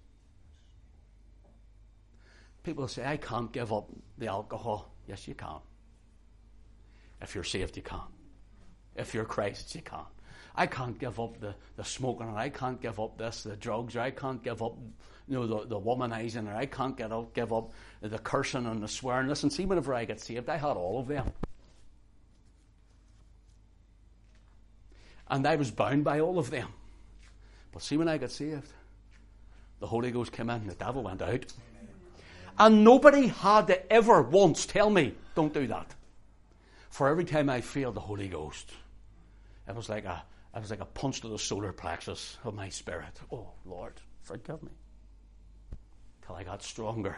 People 2.64 2.86
say, 2.86 3.06
I 3.06 3.16
can't 3.16 3.50
give 3.50 3.72
up 3.72 3.88
the 4.18 4.26
alcohol. 4.26 4.92
Yes, 5.06 5.26
you 5.26 5.34
can. 5.34 5.60
If 7.22 7.34
you're 7.34 7.44
saved, 7.44 7.78
you 7.78 7.82
can. 7.82 8.00
If 8.94 9.14
you're 9.14 9.24
Christ, 9.24 9.74
you 9.74 9.80
can. 9.80 10.04
I 10.58 10.66
can't 10.66 10.98
give 10.98 11.20
up 11.20 11.38
the, 11.40 11.54
the 11.76 11.84
smoking, 11.84 12.26
or 12.26 12.36
I 12.36 12.48
can't 12.48 12.82
give 12.82 12.98
up 12.98 13.16
this, 13.16 13.44
the 13.44 13.54
drugs, 13.54 13.94
or 13.94 14.00
I 14.00 14.10
can't 14.10 14.42
give 14.42 14.60
up 14.60 14.76
you 15.28 15.34
know, 15.34 15.46
the, 15.46 15.68
the 15.68 15.80
womanizing, 15.80 16.52
or 16.52 16.56
I 16.56 16.66
can't 16.66 16.96
get 16.96 17.12
up, 17.12 17.32
give 17.32 17.52
up 17.52 17.70
the 18.00 18.18
cursing 18.18 18.66
and 18.66 18.82
the 18.82 18.88
swearing. 18.88 19.28
Listen, 19.28 19.50
see, 19.50 19.66
whenever 19.66 19.94
I 19.94 20.04
get 20.04 20.20
saved, 20.20 20.48
I 20.48 20.56
had 20.56 20.76
all 20.76 20.98
of 20.98 21.06
them. 21.06 21.30
And 25.30 25.46
I 25.46 25.54
was 25.54 25.70
bound 25.70 26.02
by 26.02 26.18
all 26.18 26.40
of 26.40 26.50
them. 26.50 26.68
But 27.70 27.82
see, 27.82 27.96
when 27.96 28.08
I 28.08 28.18
got 28.18 28.32
saved, 28.32 28.72
the 29.78 29.86
Holy 29.86 30.10
Ghost 30.10 30.32
came 30.32 30.50
in, 30.50 30.62
and 30.62 30.70
the 30.70 30.74
devil 30.74 31.04
went 31.04 31.22
out. 31.22 31.52
And 32.58 32.82
nobody 32.82 33.28
had 33.28 33.68
to 33.68 33.92
ever 33.92 34.22
once 34.22 34.66
tell 34.66 34.90
me, 34.90 35.14
don't 35.36 35.54
do 35.54 35.68
that. 35.68 35.94
For 36.90 37.06
every 37.06 37.24
time 37.24 37.48
I 37.48 37.60
failed 37.60 37.94
the 37.94 38.00
Holy 38.00 38.26
Ghost, 38.26 38.72
it 39.68 39.76
was 39.76 39.88
like 39.88 40.04
a, 40.04 40.24
it 40.58 40.62
was 40.62 40.70
like 40.70 40.80
a 40.80 40.86
punch 40.86 41.20
to 41.20 41.28
the 41.28 41.38
solar 41.38 41.72
plexus 41.72 42.36
of 42.42 42.52
my 42.52 42.68
spirit. 42.68 43.20
Oh, 43.30 43.52
Lord, 43.64 43.94
forgive 44.22 44.60
me. 44.62 44.72
Till 46.26 46.34
I 46.34 46.42
got 46.42 46.64
stronger 46.64 47.16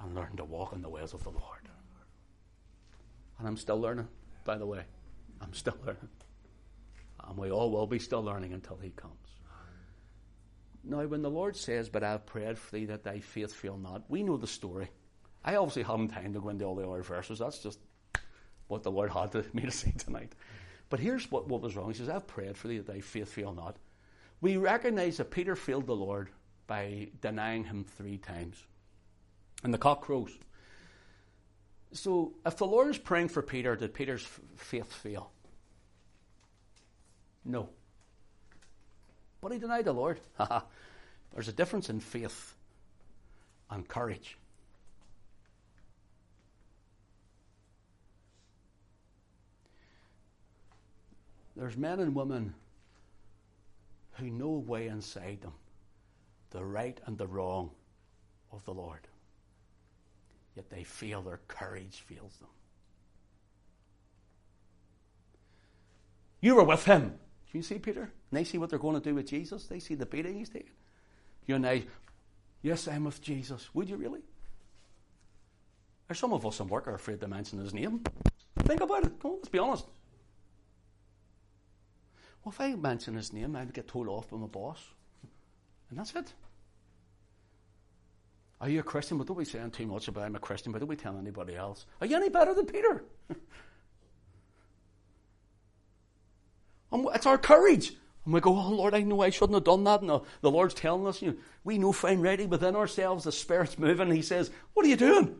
and 0.00 0.14
learned 0.14 0.38
to 0.38 0.44
walk 0.44 0.72
in 0.72 0.82
the 0.82 0.88
ways 0.88 1.12
of 1.14 1.22
the 1.22 1.30
Lord. 1.30 1.68
And 3.38 3.46
I'm 3.46 3.56
still 3.56 3.80
learning, 3.80 4.08
by 4.44 4.58
the 4.58 4.66
way. 4.66 4.82
I'm 5.40 5.52
still 5.54 5.76
learning. 5.84 6.08
And 7.28 7.38
we 7.38 7.52
all 7.52 7.70
will 7.70 7.86
be 7.86 8.00
still 8.00 8.22
learning 8.22 8.52
until 8.52 8.78
He 8.82 8.90
comes. 8.90 9.14
Now, 10.82 11.04
when 11.06 11.22
the 11.22 11.30
Lord 11.30 11.56
says, 11.56 11.88
But 11.88 12.02
I've 12.02 12.26
prayed 12.26 12.58
for 12.58 12.72
thee 12.72 12.86
that 12.86 13.04
thy 13.04 13.20
faith 13.20 13.52
fail 13.52 13.76
not, 13.76 14.02
we 14.08 14.24
know 14.24 14.36
the 14.36 14.46
story. 14.46 14.88
I 15.44 15.54
obviously 15.54 15.84
haven't 15.84 16.08
time 16.08 16.32
to 16.32 16.40
go 16.40 16.48
into 16.48 16.64
all 16.64 16.74
the 16.74 16.88
other 16.88 17.02
verses. 17.02 17.38
That's 17.38 17.60
just 17.60 17.78
what 18.66 18.82
the 18.82 18.90
Lord 18.90 19.10
had 19.10 19.30
to, 19.32 19.44
me 19.52 19.62
to 19.62 19.70
say 19.70 19.92
tonight. 19.96 20.32
But 20.88 21.00
here's 21.00 21.30
what, 21.30 21.48
what 21.48 21.62
was 21.62 21.76
wrong. 21.76 21.88
He 21.88 21.98
says, 21.98 22.08
I've 22.08 22.26
prayed 22.26 22.56
for 22.56 22.68
thee 22.68 22.78
that 22.78 22.86
thy 22.86 23.00
faith 23.00 23.30
fail 23.30 23.52
not. 23.52 23.76
We 24.40 24.56
recognize 24.56 25.16
that 25.16 25.30
Peter 25.30 25.56
failed 25.56 25.86
the 25.86 25.96
Lord 25.96 26.28
by 26.66 27.08
denying 27.20 27.64
him 27.64 27.84
three 27.84 28.18
times. 28.18 28.62
And 29.64 29.72
the 29.72 29.78
cock 29.78 30.02
crows. 30.02 30.30
So, 31.92 32.34
if 32.44 32.56
the 32.58 32.66
Lord 32.66 32.88
is 32.88 32.98
praying 32.98 33.28
for 33.28 33.42
Peter, 33.42 33.74
did 33.74 33.94
Peter's 33.94 34.26
faith 34.56 34.92
fail? 34.92 35.30
No. 37.44 37.70
But 39.40 39.52
he 39.52 39.58
denied 39.58 39.86
the 39.86 39.92
Lord. 39.92 40.20
There's 41.32 41.48
a 41.48 41.52
difference 41.52 41.88
in 41.88 42.00
faith 42.00 42.54
and 43.70 43.86
courage. 43.86 44.36
There's 51.56 51.76
men 51.76 52.00
and 52.00 52.14
women 52.14 52.54
who 54.12 54.30
know 54.30 54.50
way 54.50 54.88
inside 54.88 55.40
them 55.40 55.52
the 56.50 56.64
right 56.64 57.00
and 57.06 57.18
the 57.18 57.26
wrong 57.26 57.70
of 58.52 58.64
the 58.64 58.72
Lord. 58.72 59.00
Yet 60.54 60.70
they 60.70 60.84
feel 60.84 61.22
their 61.22 61.40
courage 61.48 62.04
fails 62.06 62.36
them. 62.38 62.48
You 66.40 66.54
were 66.54 66.64
with 66.64 66.84
him. 66.84 67.18
Do 67.50 67.58
you 67.58 67.62
see 67.62 67.78
Peter? 67.78 68.02
And 68.02 68.10
they 68.32 68.44
see 68.44 68.58
what 68.58 68.70
they're 68.70 68.78
going 68.78 68.94
to 68.94 69.06
do 69.06 69.14
with 69.14 69.26
Jesus. 69.26 69.66
They 69.66 69.80
see 69.80 69.94
the 69.94 70.06
beating 70.06 70.38
he's 70.38 70.48
taking. 70.48 70.70
You 71.46 71.56
and 71.56 71.66
I, 71.66 71.84
yes, 72.62 72.88
I'm 72.88 73.04
with 73.04 73.20
Jesus. 73.20 73.68
Would 73.74 73.88
you 73.88 73.96
really? 73.96 74.20
There's 76.08 76.18
some 76.18 76.32
of 76.32 76.46
us 76.46 76.60
in 76.60 76.68
work 76.68 76.86
are 76.86 76.94
afraid 76.94 77.20
to 77.20 77.28
mention 77.28 77.58
his 77.58 77.74
name. 77.74 78.02
Think 78.60 78.80
about 78.80 79.04
it. 79.04 79.20
Come 79.20 79.32
on, 79.32 79.36
let's 79.38 79.48
be 79.48 79.58
honest. 79.58 79.86
Well, 82.46 82.52
if 82.52 82.60
I 82.60 82.76
mention 82.76 83.14
his 83.16 83.32
name, 83.32 83.56
I'd 83.56 83.72
get 83.74 83.88
told 83.88 84.06
off 84.06 84.30
by 84.30 84.36
my 84.36 84.46
boss. 84.46 84.80
And 85.90 85.98
that's 85.98 86.14
it. 86.14 86.32
Are 88.60 88.68
you 88.68 88.78
a 88.78 88.84
Christian? 88.84 89.18
But 89.18 89.26
don't 89.26 89.36
be 89.36 89.44
saying 89.44 89.72
too 89.72 89.84
much 89.84 90.06
about 90.06 90.22
I'm 90.22 90.36
a 90.36 90.38
Christian, 90.38 90.70
but 90.70 90.78
don't 90.78 90.88
be 90.88 90.94
telling 90.94 91.18
anybody 91.18 91.56
else. 91.56 91.86
Are 92.00 92.06
you 92.06 92.14
any 92.14 92.28
better 92.28 92.54
than 92.54 92.66
Peter? 92.66 93.02
it's 96.92 97.26
our 97.26 97.36
courage. 97.36 97.94
And 98.24 98.32
we 98.32 98.40
go, 98.40 98.56
oh 98.56 98.70
Lord, 98.70 98.94
I 98.94 99.00
know 99.00 99.22
I 99.22 99.30
shouldn't 99.30 99.54
have 99.54 99.64
done 99.64 99.82
that. 99.82 100.02
And 100.02 100.20
the, 100.40 100.50
Lord's 100.50 100.74
telling 100.74 101.08
us, 101.08 101.20
you 101.20 101.32
know, 101.32 101.36
we 101.64 101.78
know 101.78 101.90
fine 101.90 102.20
ready 102.20 102.46
within 102.46 102.76
ourselves, 102.76 103.24
the 103.24 103.32
Spirit's 103.32 103.76
moving. 103.76 104.06
And 104.06 104.16
He 104.16 104.22
says, 104.22 104.52
What 104.74 104.86
are 104.86 104.88
you 104.88 104.94
doing? 104.94 105.34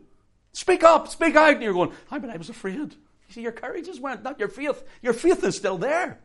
Speak 0.51 0.83
up, 0.83 1.07
speak 1.07 1.37
out. 1.37 1.53
And 1.53 1.63
you're 1.63 1.71
going, 1.71 1.93
I 2.11 2.19
but 2.19 2.31
I 2.31 2.35
was 2.35 2.49
afraid. 2.49 2.75
You 2.75 2.91
see, 3.29 3.43
your 3.43 3.53
courage 3.53 3.87
has 3.87 4.01
went, 4.01 4.23
not 4.23 4.39
your 4.39 4.49
faith. 4.49 4.83
Your 5.01 5.13
faith 5.13 5.41
is 5.45 5.55
still 5.55 5.77
there. 5.77 6.19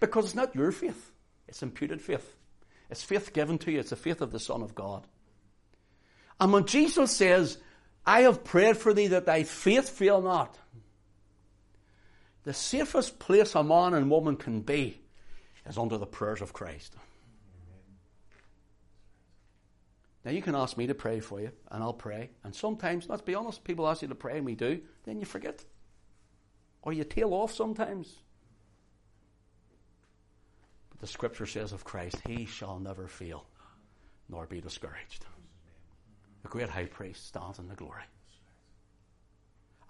Because 0.00 0.26
it's 0.26 0.34
not 0.34 0.54
your 0.54 0.72
faith. 0.72 1.12
It's 1.48 1.62
imputed 1.62 2.02
faith. 2.02 2.36
It's 2.90 3.02
faith 3.02 3.32
given 3.32 3.58
to 3.58 3.72
you. 3.72 3.80
It's 3.80 3.90
the 3.90 3.96
faith 3.96 4.20
of 4.20 4.32
the 4.32 4.40
Son 4.40 4.62
of 4.62 4.74
God. 4.74 5.06
And 6.38 6.52
when 6.52 6.66
Jesus 6.66 7.10
says, 7.10 7.58
I 8.04 8.22
have 8.22 8.44
prayed 8.44 8.76
for 8.76 8.94
thee 8.94 9.08
that 9.08 9.26
thy 9.26 9.42
faith 9.42 9.88
fail 9.88 10.20
not, 10.20 10.58
the 12.44 12.54
safest 12.54 13.18
place 13.18 13.54
a 13.54 13.64
man 13.64 13.94
and 13.94 14.10
woman 14.10 14.36
can 14.36 14.60
be 14.60 15.00
is 15.68 15.78
under 15.78 15.98
the 15.98 16.06
prayers 16.06 16.40
of 16.40 16.52
Christ. 16.52 16.94
Now, 20.24 20.32
you 20.32 20.42
can 20.42 20.56
ask 20.56 20.76
me 20.76 20.88
to 20.88 20.94
pray 20.94 21.20
for 21.20 21.40
you, 21.40 21.52
and 21.70 21.82
I'll 21.82 21.92
pray. 21.92 22.30
And 22.42 22.52
sometimes, 22.52 23.08
let's 23.08 23.22
be 23.22 23.36
honest, 23.36 23.62
people 23.62 23.88
ask 23.88 24.02
you 24.02 24.08
to 24.08 24.14
pray, 24.16 24.38
and 24.38 24.44
we 24.44 24.56
do, 24.56 24.80
then 25.04 25.20
you 25.20 25.24
forget. 25.24 25.64
Or 26.82 26.92
you 26.92 27.04
tail 27.04 27.32
off 27.32 27.52
sometimes. 27.52 28.12
The 31.00 31.06
scripture 31.06 31.46
says 31.46 31.72
of 31.72 31.84
Christ, 31.84 32.16
He 32.26 32.46
shall 32.46 32.78
never 32.78 33.06
fail, 33.06 33.44
nor 34.28 34.46
be 34.46 34.60
discouraged. 34.60 35.24
The 36.42 36.48
great 36.48 36.68
high 36.68 36.86
priest 36.86 37.26
stands 37.26 37.58
in 37.58 37.68
the 37.68 37.74
glory. 37.74 38.02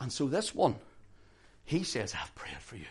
And 0.01 0.13
so, 0.13 0.27
this 0.27 0.55
one, 0.55 0.77
he 1.65 1.85
says, 1.85 2.15
I've 2.15 2.35
prayed 2.35 2.59
for 2.61 2.77
you. 2.77 2.87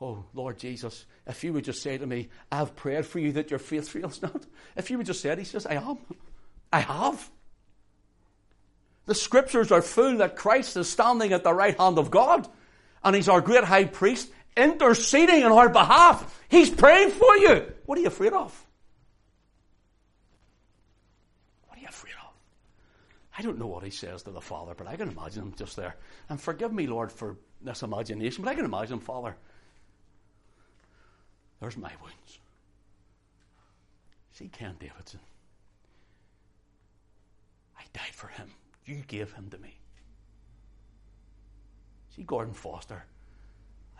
Oh, 0.00 0.24
Lord 0.32 0.58
Jesus, 0.58 1.04
if 1.26 1.44
you 1.44 1.52
would 1.52 1.64
just 1.64 1.82
say 1.82 1.98
to 1.98 2.06
me, 2.06 2.30
I've 2.50 2.74
prayed 2.74 3.04
for 3.04 3.18
you 3.18 3.32
that 3.32 3.50
your 3.50 3.58
faith 3.58 3.88
fails 3.88 4.22
not. 4.22 4.46
If 4.76 4.90
you 4.90 4.96
would 4.96 5.06
just 5.06 5.20
say 5.20 5.30
it, 5.30 5.38
he 5.38 5.44
says, 5.44 5.66
I 5.66 5.74
am. 5.74 5.98
I 6.72 6.80
have. 6.80 7.30
The 9.06 9.14
scriptures 9.14 9.70
are 9.70 9.82
full 9.82 10.18
that 10.18 10.36
Christ 10.36 10.76
is 10.76 10.88
standing 10.88 11.32
at 11.32 11.44
the 11.44 11.52
right 11.52 11.78
hand 11.78 11.98
of 11.98 12.10
God, 12.10 12.48
and 13.02 13.14
he's 13.14 13.28
our 13.28 13.40
great 13.40 13.64
high 13.64 13.84
priest 13.84 14.30
interceding 14.60 15.44
on 15.44 15.52
our 15.52 15.68
behalf. 15.68 16.40
He's 16.48 16.70
praying 16.70 17.10
for 17.10 17.36
you. 17.36 17.72
What 17.86 17.98
are 17.98 18.02
you 18.02 18.08
afraid 18.08 18.32
of? 18.32 18.66
What 21.66 21.78
are 21.78 21.80
you 21.80 21.88
afraid 21.88 22.14
of? 22.22 22.32
I 23.38 23.42
don't 23.42 23.58
know 23.58 23.66
what 23.66 23.84
he 23.84 23.90
says 23.90 24.22
to 24.24 24.30
the 24.30 24.40
Father, 24.40 24.74
but 24.76 24.86
I 24.86 24.96
can 24.96 25.08
imagine 25.08 25.44
him 25.44 25.54
just 25.56 25.76
there. 25.76 25.96
And 26.28 26.40
forgive 26.40 26.72
me, 26.72 26.86
Lord, 26.86 27.10
for 27.10 27.36
this 27.62 27.82
imagination, 27.82 28.44
but 28.44 28.50
I 28.50 28.54
can 28.54 28.64
imagine, 28.64 29.00
Father, 29.00 29.34
there's 31.60 31.76
my 31.76 31.92
wounds. 32.02 32.38
See 34.32 34.48
Ken 34.48 34.76
Davidson. 34.78 35.20
I 37.78 37.82
died 37.92 38.14
for 38.14 38.28
him. 38.28 38.50
You 38.86 39.02
gave 39.06 39.32
him 39.32 39.48
to 39.50 39.58
me. 39.58 39.76
See 42.16 42.22
Gordon 42.22 42.54
Foster. 42.54 43.04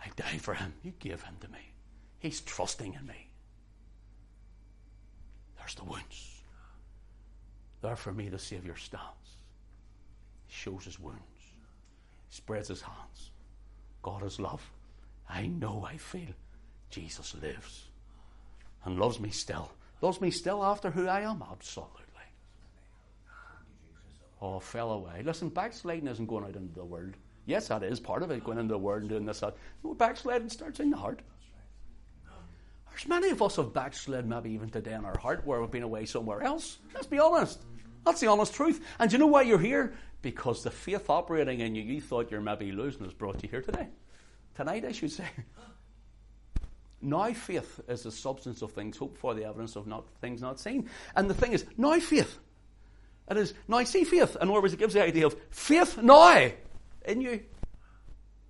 I 0.03 0.09
die 0.15 0.37
for 0.37 0.53
him. 0.53 0.73
You 0.83 0.93
gave 0.99 1.21
him 1.21 1.35
to 1.41 1.47
me. 1.49 1.73
He's 2.19 2.41
trusting 2.41 2.93
in 2.93 3.05
me. 3.05 3.29
There's 5.57 5.75
the 5.75 5.83
wounds. 5.83 6.41
There 7.81 7.95
for 7.95 8.11
me 8.11 8.29
the 8.29 8.39
Savior 8.39 8.75
stands. 8.75 9.37
He 10.47 10.53
shows 10.53 10.85
his 10.85 10.99
wounds. 10.99 11.19
He 12.29 12.35
spreads 12.35 12.67
his 12.67 12.81
hands. 12.81 13.31
God 14.01 14.23
is 14.23 14.39
love. 14.39 14.71
I 15.29 15.47
know 15.47 15.85
I 15.87 15.97
feel 15.97 16.33
Jesus 16.89 17.35
lives 17.41 17.89
and 18.85 18.99
loves 18.99 19.19
me 19.19 19.29
still. 19.29 19.71
Loves 20.01 20.19
me 20.19 20.31
still 20.31 20.63
after 20.63 20.89
who 20.91 21.07
I 21.07 21.21
am? 21.21 21.43
Absolutely. 21.49 22.01
Oh, 24.41 24.59
fell 24.59 24.91
away. 24.91 25.21
Listen, 25.23 25.49
backsliding 25.49 26.07
isn't 26.07 26.25
going 26.25 26.45
out 26.45 26.55
into 26.55 26.73
the 26.73 26.83
world. 26.83 27.13
Yes, 27.45 27.67
that 27.69 27.83
is 27.83 27.99
part 27.99 28.23
of 28.23 28.31
it, 28.31 28.43
going 28.43 28.57
into 28.57 28.73
the 28.73 28.77
world 28.77 29.01
and 29.01 29.09
doing 29.09 29.25
this. 29.25 29.39
That. 29.39 29.55
No, 29.83 29.93
backsliding 29.93 30.49
starts 30.49 30.79
in 30.79 30.89
the 30.89 30.97
heart. 30.97 31.21
There's 32.89 33.07
many 33.07 33.29
of 33.29 33.41
us 33.41 33.55
have 33.55 33.73
backslid, 33.73 34.27
maybe 34.27 34.51
even 34.51 34.69
today 34.69 34.93
in 34.93 35.05
our 35.05 35.17
heart, 35.17 35.45
where 35.45 35.61
we've 35.61 35.71
been 35.71 35.83
away 35.83 36.05
somewhere 36.05 36.41
else. 36.41 36.77
Let's 36.93 37.07
be 37.07 37.19
honest. 37.19 37.61
That's 38.05 38.19
the 38.19 38.27
honest 38.27 38.53
truth. 38.53 38.85
And 38.99 39.09
do 39.09 39.15
you 39.15 39.19
know 39.19 39.27
why 39.27 39.43
you're 39.43 39.59
here? 39.59 39.93
Because 40.21 40.63
the 40.63 40.71
faith 40.71 41.09
operating 41.09 41.61
in 41.61 41.73
you, 41.73 41.83
you 41.83 42.01
thought 42.01 42.29
you're 42.29 42.41
maybe 42.41 42.71
losing, 42.71 43.03
has 43.03 43.13
brought 43.13 43.41
you 43.41 43.49
here 43.49 43.61
today. 43.61 43.87
Tonight, 44.55 44.85
I 44.85 44.91
should 44.91 45.11
say. 45.11 45.25
Now 47.01 47.33
faith 47.33 47.79
is 47.87 48.03
the 48.03 48.11
substance 48.11 48.61
of 48.61 48.73
things 48.73 48.95
hoped 48.95 49.17
for, 49.17 49.33
the 49.33 49.45
evidence 49.45 49.75
of 49.75 49.87
not, 49.87 50.05
things 50.21 50.39
not 50.41 50.59
seen. 50.59 50.87
And 51.15 51.27
the 51.27 51.33
thing 51.33 51.53
is, 51.53 51.65
now 51.75 51.99
faith. 51.99 52.37
It 53.29 53.37
is 53.37 53.53
now 53.67 53.83
see 53.85 54.03
faith. 54.03 54.35
In 54.35 54.49
other 54.49 54.61
words, 54.61 54.73
it 54.73 54.79
gives 54.79 54.93
the 54.93 55.03
idea 55.03 55.25
of 55.25 55.35
faith 55.49 55.97
now 55.97 56.51
in 57.05 57.21
you. 57.21 57.41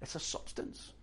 It's 0.02 0.16
a 0.16 0.20
substance 0.20 0.94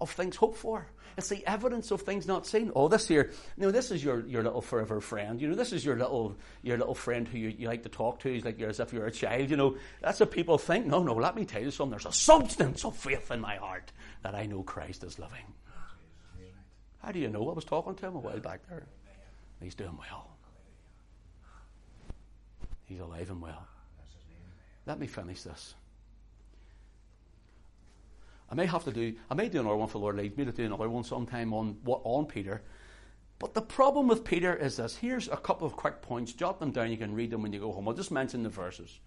of 0.00 0.10
things 0.10 0.36
hoped 0.36 0.58
for. 0.58 0.86
It's 1.16 1.28
the 1.28 1.44
evidence 1.48 1.90
of 1.90 2.02
things 2.02 2.28
not 2.28 2.46
seen. 2.46 2.70
Oh, 2.76 2.86
this 2.86 3.08
here, 3.08 3.32
you 3.56 3.64
know, 3.64 3.72
this 3.72 3.90
is 3.90 4.04
your, 4.04 4.24
your 4.26 4.44
little 4.44 4.60
forever 4.60 5.00
friend. 5.00 5.40
You 5.40 5.48
know, 5.48 5.56
this 5.56 5.72
is 5.72 5.84
your 5.84 5.96
little 5.96 6.36
your 6.62 6.78
little 6.78 6.94
friend 6.94 7.26
who 7.26 7.38
you, 7.38 7.48
you 7.48 7.66
like 7.66 7.82
to 7.82 7.88
talk 7.88 8.20
to. 8.20 8.32
He's 8.32 8.44
like 8.44 8.58
you're 8.58 8.70
as 8.70 8.78
if 8.78 8.92
you're 8.92 9.06
a 9.06 9.10
child. 9.10 9.50
You 9.50 9.56
know, 9.56 9.76
that's 10.00 10.20
what 10.20 10.30
people 10.30 10.58
think. 10.58 10.86
No, 10.86 11.02
no. 11.02 11.14
Let 11.14 11.34
me 11.34 11.44
tell 11.44 11.60
you 11.60 11.72
something. 11.72 11.90
There's 11.90 12.06
a 12.06 12.12
substance 12.12 12.84
of 12.84 12.96
faith 12.96 13.32
in 13.32 13.40
my 13.40 13.56
heart 13.56 13.90
that 14.22 14.36
I 14.36 14.46
know 14.46 14.62
Christ 14.62 15.02
is 15.02 15.18
living. 15.18 15.44
How 17.02 17.10
do 17.10 17.18
you 17.18 17.28
know? 17.28 17.48
I 17.48 17.52
was 17.52 17.64
talking 17.64 17.94
to 17.96 18.06
him 18.06 18.14
a 18.14 18.20
while 18.20 18.38
back 18.40 18.60
there. 18.68 18.86
He's 19.60 19.74
doing 19.74 19.98
well. 19.98 20.28
He's 22.84 23.00
alive 23.00 23.30
and 23.30 23.42
well. 23.42 23.66
Let 24.86 24.98
me 24.98 25.06
finish 25.06 25.42
this. 25.42 25.74
I 28.50 28.54
may 28.54 28.66
have 28.66 28.84
to 28.84 28.92
do, 28.92 29.14
I 29.30 29.34
may 29.34 29.48
do 29.48 29.60
another 29.60 29.76
one 29.76 29.88
for 29.88 29.98
Lord 29.98 30.16
me 30.16 30.30
to 30.30 30.52
do 30.52 30.64
another 30.64 30.88
one 30.88 31.04
sometime 31.04 31.52
on 31.52 31.76
on 31.86 32.26
Peter. 32.26 32.62
But 33.38 33.54
the 33.54 33.62
problem 33.62 34.08
with 34.08 34.24
Peter 34.24 34.54
is 34.54 34.76
this. 34.76 34.96
Here's 34.96 35.28
a 35.28 35.36
couple 35.36 35.66
of 35.66 35.76
quick 35.76 36.02
points. 36.02 36.32
Jot 36.32 36.58
them 36.58 36.72
down. 36.72 36.90
You 36.90 36.96
can 36.96 37.14
read 37.14 37.30
them 37.30 37.42
when 37.42 37.52
you 37.52 37.60
go 37.60 37.72
home. 37.72 37.86
I'll 37.86 37.94
just 37.94 38.10
mention 38.10 38.42
the 38.42 38.48
verses. 38.48 38.98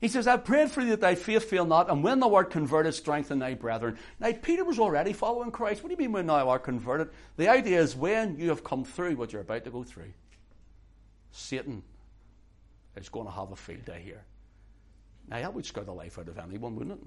He 0.00 0.08
says, 0.08 0.26
I 0.26 0.38
prayed 0.38 0.70
for 0.70 0.82
thee 0.82 0.90
that 0.90 1.02
thy 1.02 1.14
faith 1.14 1.44
fail 1.44 1.66
not, 1.66 1.90
and 1.90 2.02
when 2.02 2.20
thou 2.20 2.34
art 2.34 2.50
converted, 2.50 2.94
strengthen 2.94 3.38
thy 3.38 3.52
brethren. 3.52 3.98
Now, 4.18 4.32
Peter 4.32 4.64
was 4.64 4.78
already 4.78 5.12
following 5.12 5.50
Christ. 5.50 5.82
What 5.82 5.88
do 5.88 5.92
you 5.92 5.98
mean 5.98 6.12
when 6.12 6.26
thou 6.26 6.48
art 6.48 6.64
converted? 6.64 7.10
The 7.36 7.48
idea 7.48 7.80
is 7.80 7.94
when 7.94 8.38
you 8.38 8.48
have 8.48 8.64
come 8.64 8.82
through 8.82 9.16
what 9.16 9.32
you're 9.32 9.42
about 9.42 9.64
to 9.64 9.70
go 9.70 9.84
through. 9.84 10.12
Satan 11.32 11.82
is 12.96 13.10
going 13.10 13.26
to 13.26 13.32
have 13.32 13.52
a 13.52 13.56
field 13.56 13.84
day 13.84 14.00
here. 14.02 14.24
Now, 15.28 15.40
that 15.40 15.52
would 15.52 15.66
scare 15.66 15.84
the 15.84 15.92
life 15.92 16.18
out 16.18 16.28
of 16.28 16.38
anyone, 16.38 16.76
wouldn't 16.76 16.98
it? 17.00 17.06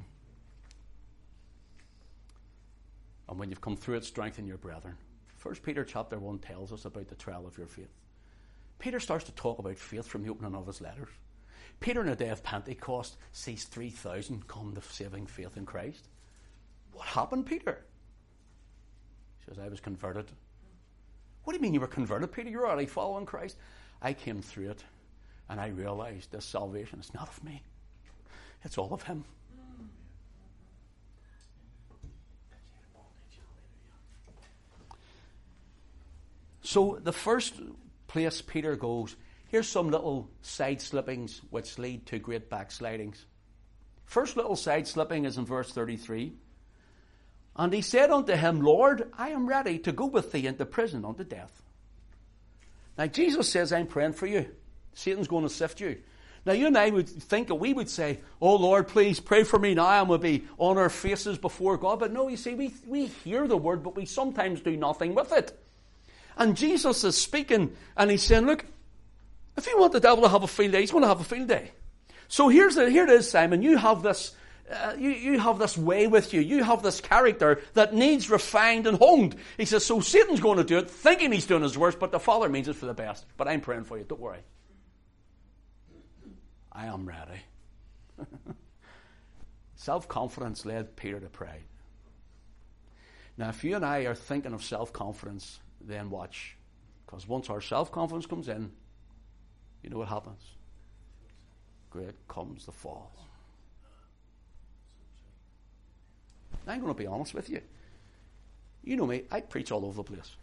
And 3.30 3.40
when 3.40 3.50
you've 3.50 3.62
come 3.62 3.78
through 3.78 3.96
it, 3.96 4.06
strengthen 4.06 4.48
your 4.48 4.58
brethren. 4.58 4.98
First 5.38 5.64
Peter 5.64 5.84
chapter 5.84 6.20
1 6.20 6.40
tells 6.40 6.72
us 6.72 6.86
about 6.86 7.08
the 7.08 7.16
trial 7.16 7.46
of 7.46 7.58
your 7.58 7.68
faith. 7.68 7.94
Peter 8.80 9.00
starts 9.00 9.26
to 9.26 9.32
talk 9.34 9.60
about 9.60 9.78
faith 9.78 10.08
from 10.08 10.24
the 10.24 10.30
opening 10.30 10.56
of 10.56 10.68
his 10.68 10.82
letters. 10.82 11.10
Peter, 11.80 12.02
on 12.02 12.06
the 12.06 12.16
day 12.16 12.30
of 12.30 12.44
Pentecost, 12.44 13.18
sees 13.32 13.66
3,000 13.66 14.48
come 14.48 14.74
to 14.74 14.82
saving 14.82 15.28
faith 15.28 15.58
in 15.58 15.66
Christ. 15.66 16.08
What 16.92 17.08
happened, 17.08 17.46
Peter? 17.46 17.84
He 19.40 19.46
says, 19.46 19.60
I 19.60 19.68
was 19.68 19.80
converted 19.80 20.32
What 21.44 21.54
do 21.54 21.58
you 21.58 21.62
mean 21.62 21.74
you 21.74 21.82
were 21.82 21.88
converted, 21.88 22.32
Peter? 22.32 22.50
You're 22.50 22.68
already 22.68 22.86
following 22.86 23.26
Christ. 23.26 23.58
I 24.02 24.14
came 24.14 24.42
through 24.42 24.72
it 24.72 24.84
and 25.50 25.60
I 25.60 25.68
realized 25.68 26.32
this 26.32 26.46
salvation 26.46 27.00
is 27.00 27.14
not 27.14 27.28
of 27.28 27.44
me, 27.44 27.64
it's 28.64 28.78
all 28.78 28.94
of 28.94 29.04
Him. 29.04 29.26
So 36.64 36.98
the 37.02 37.12
first 37.12 37.56
place 38.08 38.42
Peter 38.42 38.76
goes, 38.76 39.16
here's 39.50 39.68
some 39.68 39.92
little 39.92 40.30
side 40.42 40.82
slippings 40.82 41.42
which 41.50 41.78
lead 41.78 42.06
to 42.08 42.20
great 42.20 42.50
backslidings. 42.50 43.26
First 44.06 44.38
little 44.38 44.56
side 44.56 44.88
slipping 44.88 45.26
is 45.26 45.38
in 45.38 45.46
verse 45.46 45.72
33. 45.72 46.34
And 47.56 47.74
he 47.74 47.82
said 47.82 48.10
unto 48.10 48.34
him, 48.34 48.62
Lord, 48.62 49.12
I 49.18 49.30
am 49.30 49.46
ready 49.46 49.78
to 49.80 49.92
go 49.92 50.06
with 50.06 50.32
thee 50.32 50.48
into 50.48 50.66
prison 50.66 51.06
unto 51.06 51.24
death. 51.24 51.62
Now 52.98 53.08
Jesus 53.08 53.50
says, 53.50 53.74
I'm 53.74 53.88
praying 53.88 54.14
for 54.14 54.26
you. 54.26 54.50
Satan's 54.94 55.28
going 55.28 55.44
to 55.44 55.50
sift 55.50 55.82
you. 55.82 55.98
Now 56.46 56.54
you 56.54 56.68
and 56.68 56.78
I 56.78 56.90
would 56.90 57.10
think 57.10 57.48
that 57.48 57.56
we 57.56 57.74
would 57.74 57.90
say, 57.90 58.20
Oh 58.42 58.56
Lord, 58.56 58.88
please 58.88 59.20
pray 59.20 59.44
for 59.44 59.60
me 59.60 59.74
now 59.76 60.02
and 60.02 60.10
we'll 60.10 60.18
be 60.18 60.46
on 60.58 60.78
our 60.78 60.90
faces 60.90 61.38
before 61.38 61.78
God. 61.78 62.00
But 62.00 62.14
no, 62.14 62.28
you 62.28 62.38
see, 62.38 62.54
we, 62.54 62.74
we 62.86 63.08
hear 63.08 63.48
the 63.48 63.58
word, 63.58 63.84
but 63.84 63.96
we 63.96 64.06
sometimes 64.06 64.62
do 64.62 64.78
nothing 64.78 65.14
with 65.14 65.32
it. 65.32 65.60
And 66.38 66.58
Jesus 66.58 67.04
is 67.04 67.20
speaking 67.20 67.76
and 67.96 68.10
he's 68.10 68.24
saying, 68.24 68.46
look, 68.46 68.66
if 69.58 69.68
you 69.68 69.78
want 69.80 69.94
the 69.94 70.00
devil 70.00 70.24
to 70.24 70.30
have 70.30 70.44
a 70.44 70.48
field 70.48 70.72
day, 70.72 70.82
he's 70.82 70.92
going 70.92 71.04
to 71.04 71.08
have 71.08 71.22
a 71.22 71.24
field 71.24 71.48
day. 71.48 71.72
So 72.28 72.50
here's 72.50 72.76
the, 72.76 72.90
here 72.90 73.04
it 73.04 73.10
is, 73.10 73.30
Simon. 73.30 73.62
You 73.62 73.78
have 73.78 74.02
this, 74.02 74.36
uh, 74.72 74.96
you, 74.98 75.12
you 75.12 75.40
have 75.40 75.60
this 75.60 75.78
way 75.78 76.08
with 76.08 76.34
you. 76.34 76.42
You 76.42 76.64
have 76.64 76.82
this 76.82 77.00
character 77.00 77.62
that 77.76 77.94
needs 77.94 78.30
refined 78.30 78.88
and 78.88 78.98
honed. 78.98 79.36
He 79.58 79.66
says, 79.66 79.86
so 79.86 80.00
Satan's 80.00 80.40
going 80.40 80.58
to 80.58 80.64
do 80.64 80.80
it, 80.80 80.90
thinking 80.90 81.32
he's 81.32 81.46
doing 81.46 81.62
his 81.62 81.78
worst, 81.78 82.00
but 82.00 82.12
the 82.12 82.20
Father 82.20 82.50
means 82.50 82.68
it 82.68 82.76
for 82.76 82.88
the 82.88 82.94
best. 82.94 83.26
But 83.38 83.48
I'm 83.48 83.62
praying 83.62 83.84
for 83.84 83.98
you. 83.98 84.04
Don't 84.04 84.20
worry. 84.20 84.40
I 86.72 86.88
am 86.88 87.08
ready. 87.08 87.42
self 89.76 90.08
confidence 90.08 90.66
led 90.66 90.96
Peter 90.96 91.20
to 91.20 91.30
pray. 91.30 91.66
Now, 93.38 93.50
if 93.50 93.64
you 93.64 93.76
and 93.76 93.86
I 93.86 94.00
are 94.02 94.16
thinking 94.16 94.54
of 94.54 94.64
self 94.64 94.92
confidence, 94.94 95.60
then 95.88 96.10
watch. 96.10 96.58
Because 97.06 97.28
once 97.28 97.50
our 97.50 97.62
self 97.62 97.92
confidence 97.92 98.26
comes 98.26 98.48
in, 98.48 98.72
you 99.82 99.90
know 99.90 99.98
what 99.98 100.08
happens? 100.08 100.42
Great 101.90 102.16
comes 102.28 102.66
the 102.66 102.72
fall. 102.72 103.12
Now, 106.66 106.74
I'm 106.74 106.82
going 106.82 106.94
to 106.94 106.98
be 106.98 107.08
honest 107.08 107.34
with 107.34 107.50
you. 107.50 107.62
You 108.84 108.96
know 108.96 109.06
me, 109.06 109.24
I 109.32 109.42
preach 109.42 109.72
all 109.72 109.86
over 109.86 109.98
the 109.98 110.04
place. 110.04 110.36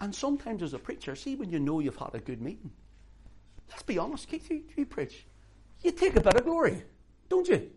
And 0.00 0.14
sometimes 0.14 0.62
as 0.62 0.74
a 0.74 0.78
preacher, 0.78 1.14
see 1.14 1.36
when 1.36 1.50
you 1.50 1.60
know 1.60 1.80
you've 1.80 1.96
had 1.96 2.14
a 2.14 2.18
good 2.18 2.42
meeting, 2.42 2.70
let's 3.70 3.82
be 3.82 3.98
honest, 3.98 4.28
Keith, 4.28 4.50
you, 4.50 4.62
you 4.76 4.86
preach. 4.86 5.24
You 5.82 5.92
take 5.92 6.16
a 6.16 6.20
bit 6.20 6.34
of 6.34 6.44
glory, 6.44 6.82
don't 7.28 7.46
you? 7.46 7.70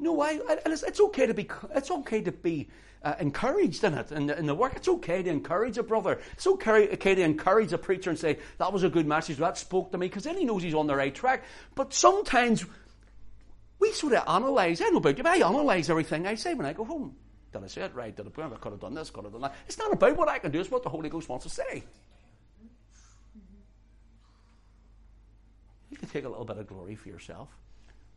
No, 0.00 0.22
I, 0.22 0.40
it's, 0.64 0.82
it's, 0.82 0.98
okay 0.98 1.26
to 1.26 1.34
be, 1.34 1.46
it's 1.74 1.90
okay 1.90 2.22
to 2.22 2.32
be 2.32 2.68
uh, 3.02 3.14
encouraged 3.20 3.84
in 3.84 3.92
it, 3.92 4.10
in 4.10 4.26
the, 4.26 4.38
in 4.38 4.46
the, 4.46 4.54
work. 4.54 4.74
It's 4.74 4.88
okay 4.88 5.22
to 5.22 5.28
encourage 5.28 5.76
a 5.76 5.82
brother. 5.82 6.18
It's 6.32 6.46
okay, 6.46 6.88
okay 6.94 7.14
to 7.14 7.22
encourage 7.22 7.74
a 7.74 7.78
preacher 7.78 8.08
and 8.08 8.18
say, 8.18 8.38
that 8.56 8.72
was 8.72 8.82
a 8.82 8.88
good 8.88 9.06
message, 9.06 9.36
that 9.36 9.58
spoke 9.58 9.92
to 9.92 9.98
me, 9.98 10.08
because 10.08 10.24
then 10.24 10.38
he 10.38 10.46
knows 10.46 10.62
he's 10.62 10.74
on 10.74 10.86
the 10.86 10.96
right 10.96 11.14
track. 11.14 11.44
But 11.74 11.92
sometimes 11.92 12.64
we 13.78 13.92
sort 13.92 14.14
of 14.14 14.24
analyse, 14.26 14.80
I 14.80 14.88
know 14.88 14.98
about 14.98 15.18
you, 15.18 15.22
but 15.22 15.32
I 15.32 15.36
analyse 15.36 15.90
everything 15.90 16.26
I 16.26 16.34
say 16.34 16.54
when 16.54 16.66
I 16.66 16.72
go 16.72 16.84
home. 16.84 17.14
Did 17.52 17.62
I 17.62 17.66
say 17.66 17.82
it 17.82 17.94
right? 17.94 18.16
Did 18.16 18.26
I, 18.26 18.42
I 18.42 18.48
could 18.56 18.72
have 18.72 18.80
done 18.80 18.94
this, 18.94 19.10
could 19.10 19.24
have 19.24 19.32
done 19.32 19.42
that. 19.42 19.54
It's 19.66 19.78
not 19.78 19.92
about 19.92 20.16
what 20.16 20.28
I 20.28 20.38
can 20.38 20.50
do, 20.50 20.60
it's 20.60 20.70
what 20.70 20.82
the 20.82 20.88
Holy 20.88 21.10
Ghost 21.10 21.28
wants 21.28 21.44
to 21.44 21.50
say. 21.50 21.84
You 25.90 25.96
can 25.98 26.08
take 26.08 26.24
a 26.24 26.28
little 26.28 26.46
bit 26.46 26.56
of 26.56 26.66
glory 26.66 26.94
for 26.94 27.08
yourself. 27.10 27.50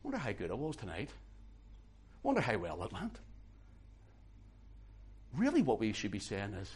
Wonder 0.03 0.17
how 0.17 0.31
good 0.31 0.49
I 0.51 0.53
was 0.53 0.77
tonight. 0.77 1.09
Wonder 2.23 2.41
how 2.41 2.57
well 2.57 2.83
it 2.83 2.93
went. 2.93 3.19
Really, 5.35 5.61
what 5.61 5.79
we 5.79 5.91
should 5.93 6.11
be 6.11 6.19
saying 6.19 6.53
is, 6.53 6.71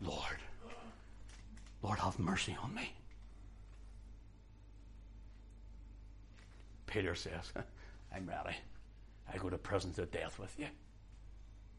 Lord, 0.00 0.38
Lord, 1.82 1.98
have 2.00 2.18
mercy 2.18 2.56
on 2.62 2.74
me. 2.74 2.92
Peter 6.86 7.14
says, 7.14 7.52
I'm 8.14 8.28
ready. 8.28 8.56
I 9.32 9.38
go 9.38 9.48
to 9.48 9.58
prison 9.58 9.92
to 9.94 10.06
death 10.06 10.38
with 10.38 10.58
you. 10.58 10.66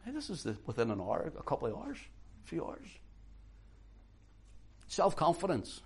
Hey, 0.05 0.11
this 0.11 0.29
is 0.29 0.43
the, 0.43 0.55
within 0.65 0.89
an 0.89 1.01
hour, 1.01 1.31
a 1.37 1.43
couple 1.43 1.67
of 1.67 1.75
hours, 1.75 1.97
a 2.45 2.47
few 2.47 2.65
hours. 2.65 2.87
Self 4.87 5.15
confidence. 5.15 5.81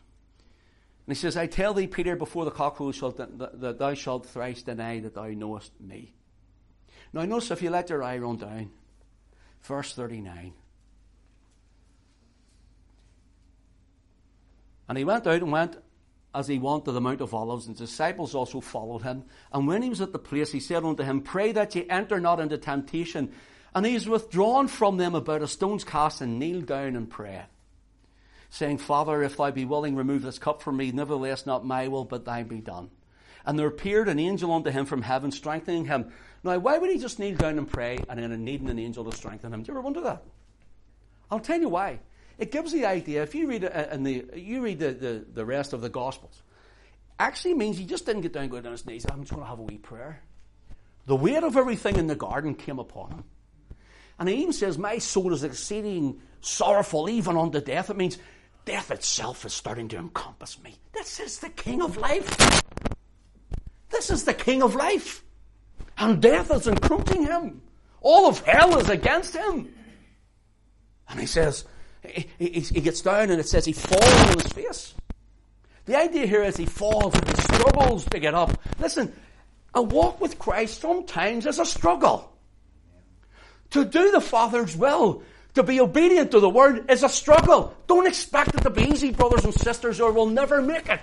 And 1.07 1.15
he 1.15 1.19
says, 1.19 1.38
I 1.38 1.47
tell 1.47 1.73
thee, 1.73 1.88
Peter, 1.88 2.15
before 2.15 2.45
the 2.45 2.51
cock 2.51 2.78
crows, 2.78 2.99
that, 2.99 3.59
that 3.59 3.80
thou 3.80 3.93
shalt 3.93 4.26
thrice 4.26 4.63
deny 4.63 4.99
that 4.99 5.15
thou 5.15 5.28
knowest 5.28 5.71
me. 5.80 6.13
Now, 7.16 7.24
notice 7.24 7.49
if 7.49 7.61
you 7.61 7.70
let 7.70 7.89
your 7.89 8.03
eye 8.03 8.18
run 8.18 8.36
down, 8.36 8.72
verse 9.63 9.93
39. 9.93 10.53
And 14.89 14.97
he 14.97 15.05
went 15.05 15.26
out 15.26 15.41
and 15.41 15.51
went 15.51 15.78
as 16.36 16.49
he 16.49 16.59
went 16.59 16.84
to 16.84 16.91
the 16.91 16.99
Mount 16.99 17.22
of 17.22 17.34
Olives, 17.34 17.68
and 17.68 17.80
his 17.80 17.89
disciples 17.89 18.36
also 18.36 18.59
followed 18.59 19.03
him. 19.03 19.24
And 19.53 19.66
when 19.66 19.82
he 19.82 19.89
was 19.89 20.01
at 20.01 20.11
the 20.11 20.20
place, 20.20 20.51
he 20.51 20.59
said 20.59 20.84
unto 20.84 21.03
him, 21.03 21.22
Pray 21.22 21.53
that 21.53 21.74
ye 21.74 21.89
enter 21.89 22.20
not 22.20 22.41
into 22.41 22.57
temptation. 22.57 23.32
And 23.74 23.86
he 23.86 23.95
is 23.95 24.09
withdrawn 24.09 24.68
from 24.68 24.97
them 24.97 25.16
about 25.16 25.41
a 25.41 25.47
stone's 25.47 25.86
cast 25.86 26.20
and 26.20 26.38
kneeled 26.38 26.66
down 26.66 26.97
and 26.97 27.09
prayed, 27.09 27.47
saying, 28.49 28.80
Father, 28.80 29.24
if 29.24 29.38
thou 29.38 29.51
be 29.51 29.63
willing, 29.63 29.95
remove 29.95 30.22
this 30.22 30.38
cup 30.38 30.61
from 30.61 30.76
me. 30.76 30.91
Nevertheless, 30.91 31.45
not 31.45 31.66
my 31.66 31.88
will, 31.88 32.03
but 32.03 32.26
thine 32.26 32.49
be 32.49 32.59
done. 32.59 32.89
And 33.45 33.59
there 33.59 33.68
appeared 33.68 34.09
an 34.09 34.20
angel 34.20 34.51
unto 34.51 34.72
him 34.72 34.86
from 34.86 35.03
heaven, 35.03 35.32
strengthening 35.32 35.86
him. 35.86 36.11
Now, 36.45 36.59
why 36.59 36.77
would 36.77 36.91
he 36.91 36.99
just 36.99 37.17
kneel 37.17 37.35
down 37.35 37.57
and 37.57 37.67
pray 37.67 37.97
and 38.07 38.19
then 38.19 38.45
needing 38.45 38.69
an 38.69 38.77
angel 38.77 39.03
to 39.05 39.17
strengthen 39.17 39.51
him? 39.51 39.63
Do 39.63 39.71
you 39.71 39.73
ever 39.73 39.81
wonder 39.81 40.01
that? 40.01 40.23
I'll 41.31 41.39
tell 41.39 41.59
you 41.59 41.69
why. 41.69 41.99
It 42.37 42.51
gives 42.51 42.71
the 42.71 42.85
idea, 42.85 43.23
if 43.23 43.33
you 43.33 43.47
read, 43.47 43.65
uh, 43.65 43.87
in 43.91 44.03
the, 44.03 44.25
you 44.35 44.61
read 44.61 44.77
the, 44.77 44.91
the, 44.91 45.25
the 45.33 45.43
rest 45.43 45.73
of 45.73 45.81
the 45.81 45.89
Gospels, 45.89 46.43
actually 47.17 47.55
means 47.55 47.79
he 47.79 47.85
just 47.85 48.05
didn't 48.05 48.21
get 48.21 48.33
down 48.33 48.43
and 48.43 48.51
go 48.51 48.61
down 48.61 48.73
his 48.73 48.85
knees. 48.85 49.05
I'm 49.09 49.21
just 49.21 49.31
going 49.31 49.41
to 49.41 49.49
have 49.49 49.57
a 49.57 49.63
wee 49.63 49.79
prayer. 49.79 50.21
The 51.07 51.15
weight 51.15 51.43
of 51.43 51.57
everything 51.57 51.95
in 51.95 52.05
the 52.05 52.15
garden 52.15 52.53
came 52.53 52.77
upon 52.77 53.11
him. 53.11 53.23
And 54.19 54.29
he 54.29 54.35
even 54.35 54.53
says, 54.53 54.77
My 54.77 54.99
soul 54.99 55.33
is 55.33 55.43
exceeding 55.43 56.21
sorrowful, 56.41 57.09
even 57.09 57.37
unto 57.37 57.59
death. 57.59 57.89
It 57.89 57.97
means 57.97 58.19
death 58.65 58.91
itself 58.91 59.45
is 59.45 59.53
starting 59.53 59.87
to 59.89 59.97
encompass 59.97 60.61
me. 60.61 60.75
This 60.93 61.19
is 61.19 61.39
the 61.39 61.49
king 61.49 61.81
of 61.81 61.97
life. 61.97 62.61
This 63.89 64.11
is 64.11 64.25
the 64.25 64.33
king 64.33 64.61
of 64.61 64.75
life. 64.75 65.24
And 65.97 66.21
death 66.21 66.51
is 66.51 66.67
encroaching 66.67 67.23
him. 67.23 67.61
All 68.01 68.27
of 68.27 68.39
hell 68.45 68.77
is 68.77 68.89
against 68.89 69.35
him. 69.35 69.73
And 71.09 71.19
he 71.19 71.25
says, 71.25 71.65
he, 72.03 72.29
he, 72.37 72.59
he 72.59 72.81
gets 72.81 73.01
down 73.01 73.29
and 73.31 73.39
it 73.39 73.47
says 73.47 73.65
he 73.65 73.73
falls 73.73 74.29
on 74.29 74.39
his 74.39 74.51
face. 74.51 74.93
The 75.85 75.97
idea 75.97 76.25
here 76.25 76.43
is 76.43 76.57
he 76.57 76.65
falls 76.65 77.13
and 77.13 77.27
he 77.27 77.35
struggles 77.35 78.05
to 78.05 78.19
get 78.19 78.33
up. 78.33 78.59
Listen, 78.79 79.13
a 79.73 79.81
walk 79.81 80.19
with 80.19 80.39
Christ 80.39 80.81
sometimes 80.81 81.45
is 81.45 81.59
a 81.59 81.65
struggle. 81.65 82.31
To 83.71 83.85
do 83.85 84.11
the 84.11 84.21
Father's 84.21 84.75
will, 84.75 85.23
to 85.53 85.63
be 85.63 85.79
obedient 85.79 86.31
to 86.31 86.39
the 86.39 86.49
Word 86.49 86.89
is 86.89 87.03
a 87.03 87.09
struggle. 87.09 87.75
Don't 87.87 88.07
expect 88.07 88.55
it 88.55 88.61
to 88.61 88.69
be 88.69 88.83
easy, 88.83 89.11
brothers 89.11 89.45
and 89.45 89.53
sisters, 89.53 89.99
or 89.99 90.11
we'll 90.11 90.27
never 90.27 90.61
make 90.61 90.89
it. 90.89 91.01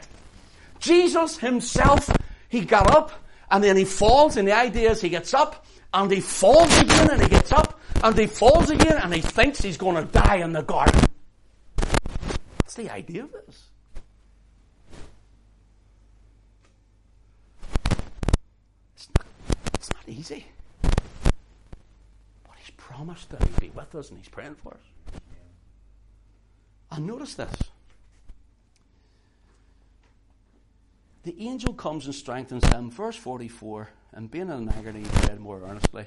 Jesus 0.78 1.38
himself, 1.38 2.10
he 2.48 2.64
got 2.64 2.90
up 2.90 3.12
and 3.52 3.62
then 3.62 3.76
he 3.76 3.84
falls, 3.84 4.38
and 4.38 4.48
the 4.48 4.56
idea 4.56 4.90
is 4.90 5.02
he 5.02 5.10
gets 5.10 5.34
up, 5.34 5.66
and 5.92 6.10
he 6.10 6.20
falls 6.20 6.74
again, 6.80 7.10
and 7.10 7.22
he 7.22 7.28
gets 7.28 7.52
up, 7.52 7.78
and 8.02 8.16
he 8.18 8.26
falls 8.26 8.70
again, 8.70 8.96
and 8.96 9.12
he 9.12 9.20
thinks 9.20 9.60
he's 9.60 9.76
going 9.76 9.94
to 9.94 10.10
die 10.10 10.36
in 10.36 10.52
the 10.52 10.62
garden. 10.62 11.04
That's 11.76 12.74
the 12.74 12.88
idea 12.90 13.24
of 13.24 13.32
this. 13.32 13.68
It's 18.96 19.08
not, 19.18 19.26
it's 19.74 19.92
not 19.92 20.08
easy. 20.08 20.46
But 20.80 20.94
he's 22.56 22.70
promised 22.78 23.28
that 23.30 23.46
he'll 23.46 23.60
be 23.60 23.68
with 23.68 23.94
us, 23.94 24.08
and 24.08 24.18
he's 24.18 24.30
praying 24.30 24.54
for 24.62 24.72
us. 24.72 25.20
And 26.90 27.06
notice 27.06 27.34
this. 27.34 27.54
The 31.24 31.36
angel 31.40 31.72
comes 31.72 32.06
and 32.06 32.14
strengthens 32.14 32.64
him. 32.72 32.90
Verse 32.90 33.16
44 33.16 33.88
And 34.12 34.30
being 34.30 34.48
in 34.48 34.50
an 34.50 34.68
agony, 34.70 35.00
he 35.00 35.08
prayed 35.08 35.40
more 35.40 35.62
earnestly. 35.62 36.06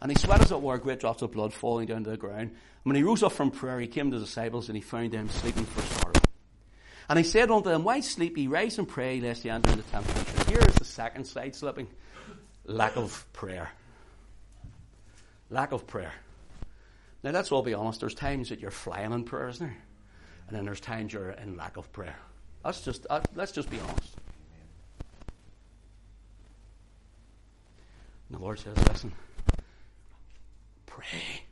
And 0.00 0.10
he 0.10 0.18
sweat 0.18 0.42
as 0.42 0.52
it 0.52 0.60
were, 0.60 0.76
great 0.78 1.00
drops 1.00 1.22
of 1.22 1.32
blood 1.32 1.54
falling 1.54 1.86
down 1.86 2.04
to 2.04 2.10
the 2.10 2.16
ground. 2.16 2.50
And 2.50 2.52
when 2.82 2.96
he 2.96 3.02
rose 3.02 3.22
up 3.22 3.32
from 3.32 3.50
prayer, 3.50 3.80
he 3.80 3.86
came 3.86 4.10
to 4.10 4.18
the 4.18 4.24
disciples 4.24 4.68
and 4.68 4.76
he 4.76 4.82
found 4.82 5.12
them 5.12 5.30
sleeping 5.30 5.64
for 5.64 5.80
sorrow. 5.80 6.14
And 7.08 7.18
he 7.18 7.24
said 7.24 7.50
unto 7.50 7.70
them, 7.70 7.84
Why 7.84 8.00
sleep 8.00 8.36
ye? 8.36 8.46
Rise 8.46 8.78
and 8.78 8.88
pray, 8.88 9.20
lest 9.20 9.44
ye 9.44 9.50
enter 9.50 9.70
into 9.70 9.84
temptation. 9.84 10.52
Here 10.52 10.68
is 10.68 10.74
the 10.74 10.84
second 10.84 11.24
side 11.24 11.54
slipping 11.54 11.88
lack 12.66 12.96
of 12.96 13.26
prayer. 13.32 13.70
Lack 15.50 15.72
of 15.72 15.86
prayer. 15.86 16.12
Now, 17.22 17.30
let's 17.30 17.52
all 17.52 17.62
be 17.62 17.74
honest. 17.74 18.00
There's 18.00 18.14
times 18.14 18.50
that 18.50 18.60
you're 18.60 18.70
flying 18.70 19.12
in 19.12 19.24
prayer, 19.24 19.48
isn't 19.48 19.66
there? 19.66 19.76
And 20.48 20.56
then 20.56 20.64
there's 20.66 20.80
times 20.80 21.12
you're 21.12 21.30
in 21.30 21.56
lack 21.56 21.76
of 21.76 21.90
prayer. 21.92 22.16
That's 22.62 22.82
just, 22.82 23.06
uh, 23.08 23.20
let's 23.34 23.52
just 23.52 23.70
be 23.70 23.80
honest. 23.80 24.03
And 28.28 28.38
the 28.38 28.42
Lord 28.42 28.58
says, 28.58 28.76
listen, 28.88 29.12
pray. 30.86 31.42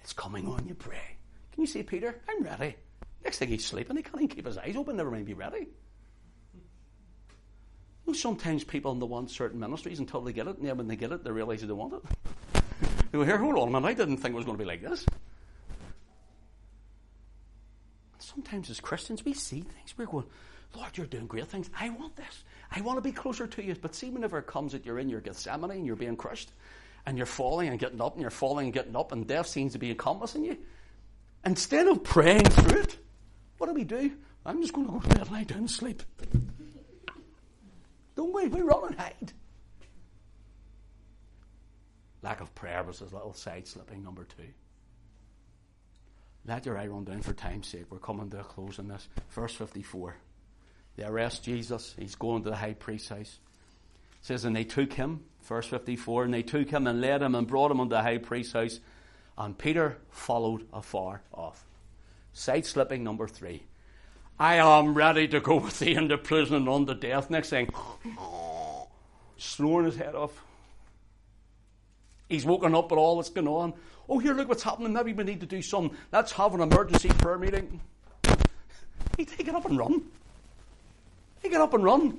It's 0.00 0.12
coming 0.12 0.48
on 0.48 0.66
you, 0.66 0.74
pray. 0.74 1.16
Can 1.52 1.60
you 1.60 1.66
see 1.66 1.82
Peter? 1.82 2.20
I'm 2.28 2.42
ready. 2.42 2.76
Next 3.24 3.38
thing 3.38 3.48
he's 3.48 3.64
sleeping, 3.64 3.96
he 3.96 4.02
can't 4.02 4.16
even 4.16 4.28
keep 4.28 4.46
his 4.46 4.58
eyes 4.58 4.76
open, 4.76 4.96
never 4.96 5.10
mind 5.10 5.26
be 5.26 5.34
ready. 5.34 5.68
You 8.04 8.08
know, 8.08 8.12
sometimes 8.14 8.64
people 8.64 8.94
don't 8.94 9.08
want 9.08 9.30
certain 9.30 9.60
ministries 9.60 10.00
until 10.00 10.22
they 10.22 10.32
get 10.32 10.48
it, 10.48 10.56
and 10.56 10.66
then 10.66 10.76
when 10.76 10.88
they 10.88 10.96
get 10.96 11.12
it, 11.12 11.22
they 11.22 11.30
realise 11.30 11.60
they 11.60 11.68
don't 11.68 11.76
want 11.76 11.94
it. 11.94 12.02
they 13.12 13.18
go, 13.18 13.24
here, 13.24 13.38
hold 13.38 13.56
on 13.58 13.68
a 13.68 13.70
minute, 13.70 13.86
I 13.86 13.94
didn't 13.94 14.16
think 14.16 14.32
it 14.32 14.36
was 14.36 14.44
going 14.44 14.58
to 14.58 14.62
be 14.62 14.68
like 14.68 14.82
this. 14.82 15.06
Sometimes 18.18 18.70
as 18.70 18.80
Christians, 18.80 19.24
we 19.24 19.34
see 19.34 19.60
things, 19.60 19.94
we're 19.96 20.06
going, 20.06 20.26
Lord, 20.74 20.96
you're 20.96 21.06
doing 21.06 21.26
great 21.26 21.48
things. 21.48 21.70
I 21.78 21.90
want 21.90 22.16
this. 22.16 22.44
I 22.70 22.80
want 22.80 22.96
to 22.96 23.02
be 23.02 23.12
closer 23.12 23.46
to 23.46 23.62
you. 23.62 23.74
But 23.80 23.94
see, 23.94 24.10
whenever 24.10 24.38
it 24.38 24.46
comes 24.46 24.72
that 24.72 24.86
you're 24.86 24.98
in 24.98 25.08
your 25.08 25.20
Gethsemane 25.20 25.70
and 25.70 25.86
you're 25.86 25.96
being 25.96 26.16
crushed, 26.16 26.50
and 27.04 27.16
you're 27.16 27.26
falling 27.26 27.68
and 27.68 27.78
getting 27.78 28.00
up, 28.00 28.14
and 28.14 28.22
you're 28.22 28.30
falling 28.30 28.66
and 28.66 28.72
getting 28.72 28.96
up, 28.96 29.12
and 29.12 29.26
death 29.26 29.46
seems 29.46 29.72
to 29.72 29.78
be 29.78 29.90
encompassing 29.90 30.44
you, 30.44 30.56
instead 31.44 31.88
of 31.88 32.02
praying 32.04 32.44
through 32.44 32.80
it, 32.80 32.96
what 33.58 33.66
do 33.66 33.74
we 33.74 33.84
do? 33.84 34.12
I'm 34.46 34.60
just 34.60 34.72
going 34.72 34.86
to 34.86 34.92
go 34.92 35.00
to 35.00 35.08
bed 35.08 35.30
lie 35.30 35.44
down 35.44 35.58
and 35.58 35.70
sleep. 35.70 36.02
Don't 38.14 38.34
we? 38.34 38.48
We 38.48 38.60
run 38.62 38.86
and 38.88 38.98
hide. 38.98 39.32
Lack 42.22 42.40
of 42.40 42.54
prayer 42.54 42.82
was 42.84 43.00
his 43.00 43.12
little 43.12 43.34
side 43.34 43.66
slipping 43.66 44.02
number 44.02 44.24
two. 44.24 44.48
Let 46.44 46.66
your 46.66 46.78
eye 46.78 46.86
run 46.86 47.04
down 47.04 47.22
for 47.22 47.32
time's 47.32 47.68
sake. 47.68 47.86
We're 47.90 47.98
coming 47.98 48.30
to 48.30 48.40
a 48.40 48.44
close 48.44 48.78
in 48.78 48.88
this. 48.88 49.08
Verse 49.30 49.54
54. 49.54 50.16
They 50.96 51.04
arrest 51.04 51.44
Jesus. 51.44 51.94
He's 51.98 52.14
going 52.14 52.44
to 52.44 52.50
the 52.50 52.56
high 52.56 52.74
priest's 52.74 53.08
house. 53.08 53.38
It 54.20 54.26
says, 54.26 54.44
and 54.44 54.54
they 54.54 54.64
took 54.64 54.92
him, 54.92 55.24
verse 55.42 55.66
54, 55.66 56.24
and 56.24 56.34
they 56.34 56.42
took 56.42 56.70
him 56.70 56.86
and 56.86 57.00
led 57.00 57.22
him 57.22 57.34
and 57.34 57.46
brought 57.46 57.70
him 57.70 57.80
unto 57.80 57.90
the 57.90 58.02
high 58.02 58.18
priest's 58.18 58.52
house. 58.52 58.80
And 59.36 59.56
Peter 59.56 59.96
followed 60.10 60.66
afar 60.72 61.22
off. 61.32 61.64
Side 62.32 62.66
slipping 62.66 63.02
number 63.02 63.26
three. 63.26 63.62
I 64.38 64.56
am 64.56 64.94
ready 64.94 65.28
to 65.28 65.40
go 65.40 65.56
with 65.56 65.78
thee 65.78 65.94
into 65.94 66.18
prison 66.18 66.56
and 66.56 66.68
unto 66.68 66.94
death. 66.94 67.30
Next 67.30 67.50
thing, 67.50 67.70
snoring 69.36 69.86
his 69.86 69.96
head 69.96 70.14
off. 70.14 70.32
He's 72.28 72.44
woken 72.44 72.74
up 72.74 72.90
at 72.90 72.98
all 72.98 73.16
that's 73.16 73.28
going 73.28 73.46
on. 73.46 73.74
Oh, 74.08 74.18
here, 74.18 74.34
look 74.34 74.48
what's 74.48 74.62
happening. 74.62 74.92
Maybe 74.92 75.12
we 75.12 75.24
need 75.24 75.40
to 75.40 75.46
do 75.46 75.62
some. 75.62 75.90
Let's 76.10 76.32
have 76.32 76.54
an 76.54 76.60
emergency 76.60 77.08
prayer 77.08 77.38
meeting. 77.38 77.80
He 79.18 79.26
take 79.26 79.46
it 79.46 79.54
up 79.54 79.66
and 79.66 79.78
run. 79.78 80.04
He 81.42 81.48
get 81.48 81.60
up 81.60 81.74
and 81.74 81.84
run. 81.84 82.18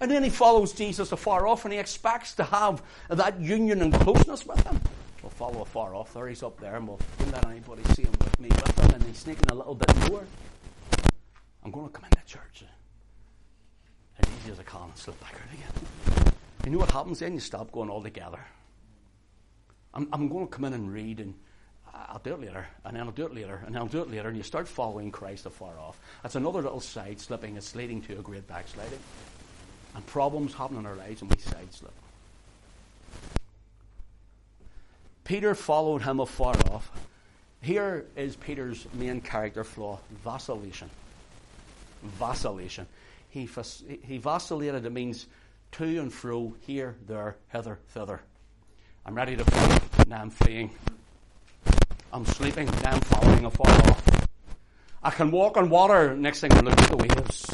And 0.00 0.10
then 0.10 0.22
he 0.22 0.30
follows 0.30 0.72
Jesus 0.72 1.12
afar 1.12 1.46
off 1.46 1.64
and 1.64 1.72
he 1.72 1.78
expects 1.78 2.34
to 2.34 2.44
have 2.44 2.82
that 3.08 3.40
union 3.40 3.80
and 3.80 3.94
closeness 3.94 4.44
with 4.44 4.62
him. 4.66 4.80
We'll 5.22 5.30
follow 5.30 5.62
afar 5.62 5.94
off 5.94 6.12
there. 6.12 6.28
He's 6.28 6.42
up 6.42 6.60
there 6.60 6.76
and 6.76 6.86
we'll 6.86 7.00
don't 7.18 7.32
let 7.32 7.46
anybody 7.46 7.82
see 7.94 8.02
him 8.02 8.12
with 8.20 8.40
me 8.40 8.48
with 8.48 8.78
him. 8.78 8.94
And 8.94 9.02
he's 9.04 9.18
sneaking 9.18 9.48
a 9.50 9.54
little 9.54 9.74
bit 9.74 10.10
more. 10.10 10.26
I'm 11.64 11.70
going 11.70 11.86
to 11.86 11.92
come 11.92 12.04
into 12.04 12.24
church 12.26 12.64
as 14.18 14.28
easy 14.40 14.52
as 14.52 14.60
I 14.60 14.64
can 14.64 14.82
and 14.82 14.96
slip 14.96 15.18
back 15.20 15.34
out 15.34 15.54
again. 15.54 16.34
You 16.64 16.72
know 16.72 16.78
what 16.78 16.90
happens 16.90 17.20
then? 17.20 17.32
You 17.32 17.40
stop 17.40 17.72
going 17.72 17.88
all 17.88 18.02
together. 18.02 18.40
I'm, 19.94 20.08
I'm 20.12 20.28
going 20.28 20.46
to 20.46 20.52
come 20.52 20.64
in 20.64 20.74
and 20.74 20.92
read 20.92 21.20
and 21.20 21.34
I'll 22.08 22.20
do 22.22 22.34
it 22.34 22.40
later, 22.40 22.66
and 22.84 22.94
then 22.94 23.02
I'll 23.02 23.12
do 23.12 23.26
it 23.26 23.34
later, 23.34 23.62
and 23.64 23.74
then 23.74 23.82
I'll 23.82 23.88
do 23.88 24.02
it 24.02 24.10
later, 24.10 24.28
and 24.28 24.36
you 24.36 24.42
start 24.42 24.68
following 24.68 25.10
Christ 25.10 25.46
afar 25.46 25.78
off. 25.78 25.98
That's 26.22 26.34
another 26.34 26.62
little 26.62 26.80
side 26.80 27.20
slipping. 27.20 27.56
It's 27.56 27.74
leading 27.74 28.02
to 28.02 28.18
a 28.18 28.22
great 28.22 28.46
backsliding. 28.46 28.98
And 29.94 30.06
problems 30.06 30.54
happen 30.54 30.76
in 30.76 30.86
our 30.86 30.96
lives, 30.96 31.22
and 31.22 31.30
we 31.30 31.40
side 31.40 31.72
slip. 31.72 31.92
Peter 35.24 35.54
followed 35.54 36.02
him 36.02 36.20
afar 36.20 36.54
off. 36.70 36.90
Here 37.62 38.06
is 38.14 38.36
Peter's 38.36 38.86
main 38.92 39.20
character 39.20 39.64
flaw 39.64 39.98
vacillation. 40.22 40.90
Vacillation. 42.02 42.86
He, 43.30 43.48
he 44.02 44.18
vacillated, 44.18 44.86
it 44.86 44.92
means 44.92 45.26
to 45.72 45.84
and 45.84 46.12
fro, 46.12 46.54
here, 46.60 46.94
there, 47.06 47.36
hither, 47.48 47.78
thither. 47.88 48.20
I'm 49.04 49.14
ready 49.14 49.36
to 49.36 49.44
flee, 49.44 50.04
now 50.08 50.20
I'm 50.20 50.30
fleeing. 50.30 50.70
I'm 52.16 52.24
sleeping, 52.24 52.64
now 52.82 52.92
I'm 52.92 53.00
following 53.02 53.44
afar 53.44 53.68
off. 53.68 54.26
I 55.02 55.10
can 55.10 55.30
walk 55.30 55.58
on 55.58 55.68
water, 55.68 56.16
next 56.16 56.40
thing 56.40 56.50
I 56.50 56.60
look 56.60 56.80
at 56.80 56.88
the 56.88 56.96
waves. 56.96 57.44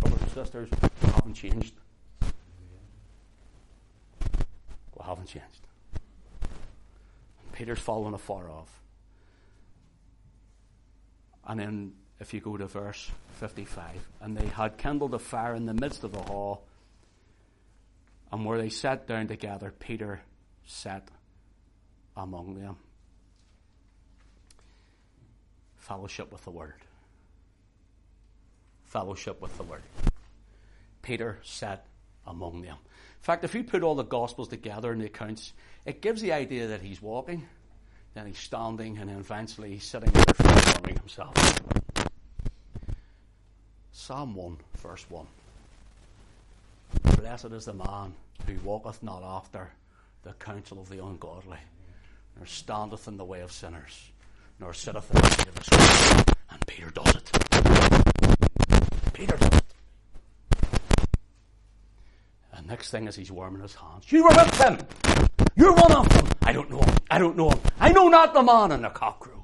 Brothers 0.00 0.20
and 0.20 0.30
sisters, 0.32 0.68
we 1.02 1.08
haven't 1.08 1.32
changed. 1.32 1.72
We 4.94 5.02
haven't 5.02 5.28
changed. 5.28 5.66
Peter's 7.54 7.78
following 7.78 8.12
afar 8.12 8.50
off. 8.50 8.68
And 11.46 11.58
then, 11.58 11.92
if 12.20 12.34
you 12.34 12.40
go 12.40 12.58
to 12.58 12.66
verse 12.66 13.10
55, 13.40 13.82
and 14.20 14.36
they 14.36 14.48
had 14.48 14.76
kindled 14.76 15.14
a 15.14 15.18
fire 15.18 15.54
in 15.54 15.64
the 15.64 15.72
midst 15.72 16.04
of 16.04 16.12
the 16.12 16.20
hall, 16.20 16.66
and 18.30 18.44
where 18.44 18.58
they 18.58 18.68
sat 18.68 19.06
down 19.06 19.26
together, 19.26 19.72
Peter 19.78 20.20
sat 20.66 21.08
among 22.14 22.60
them. 22.60 22.76
Fellowship 25.82 26.30
with 26.32 26.44
the 26.44 26.50
Word. 26.50 26.74
Fellowship 28.84 29.42
with 29.42 29.56
the 29.56 29.64
Word. 29.64 29.82
Peter 31.02 31.40
sat 31.42 31.84
among 32.24 32.62
them. 32.62 32.76
In 32.76 33.22
fact, 33.22 33.42
if 33.42 33.52
you 33.52 33.64
put 33.64 33.82
all 33.82 33.96
the 33.96 34.04
Gospels 34.04 34.46
together 34.46 34.92
in 34.92 35.00
the 35.00 35.06
accounts, 35.06 35.52
it 35.84 36.00
gives 36.00 36.22
the 36.22 36.32
idea 36.32 36.68
that 36.68 36.82
he's 36.82 37.02
walking, 37.02 37.48
then 38.14 38.28
he's 38.28 38.38
standing, 38.38 38.98
and 38.98 39.10
then 39.10 39.18
eventually 39.18 39.72
he's 39.72 39.84
sitting 39.84 40.10
there 40.12 40.24
transforming 40.24 40.96
himself. 40.98 41.34
Psalm 43.90 44.36
1, 44.36 44.56
verse 44.78 45.04
1. 45.08 45.26
Blessed 47.16 47.46
is 47.46 47.64
the 47.64 47.74
man 47.74 48.14
who 48.46 48.54
walketh 48.64 49.02
not 49.02 49.24
after 49.24 49.72
the 50.22 50.32
counsel 50.34 50.80
of 50.80 50.88
the 50.88 51.04
ungodly, 51.04 51.58
nor 52.36 52.46
standeth 52.46 53.08
in 53.08 53.16
the 53.16 53.24
way 53.24 53.40
of 53.40 53.50
sinners, 53.50 54.12
nor 54.58 54.72
sitteth 54.72 55.10
in 55.14 55.20
the 55.20 55.30
seat 55.30 55.48
of 55.48 55.54
the 55.54 55.64
scornful. 55.64 56.34
And 56.50 56.66
Peter 56.66 56.90
does 56.90 57.16
it. 57.16 59.12
Peter 59.12 59.36
does 59.36 59.48
it. 59.48 59.64
And 62.52 62.66
next 62.66 62.90
thing 62.90 63.08
is 63.08 63.16
he's 63.16 63.32
warming 63.32 63.62
his 63.62 63.74
hands. 63.74 64.10
You 64.10 64.24
were 64.24 64.30
with 64.30 64.60
him. 64.60 64.78
You're 65.56 65.74
one 65.74 65.92
of 65.92 66.08
them. 66.10 66.28
I 66.42 66.52
don't 66.52 66.70
know 66.70 66.80
him. 66.80 66.94
I 67.10 67.18
don't 67.18 67.36
know 67.36 67.50
him. 67.50 67.60
I 67.80 67.92
know 67.92 68.08
not 68.08 68.34
the 68.34 68.42
man. 68.42 68.72
And 68.72 68.84
the 68.84 68.90
cock 68.90 69.20
crows. 69.20 69.38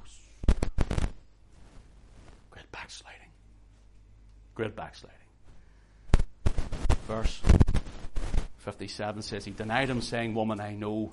Great 2.51 2.71
backsliding. 2.73 3.31
Great 4.55 4.77
backsliding. 4.77 5.17
Verse 7.07 7.41
57 8.59 9.23
says, 9.23 9.45
He 9.45 9.51
denied 9.51 9.89
him, 9.89 10.03
saying, 10.03 10.35
Woman, 10.35 10.61
I 10.61 10.75
know 10.75 11.13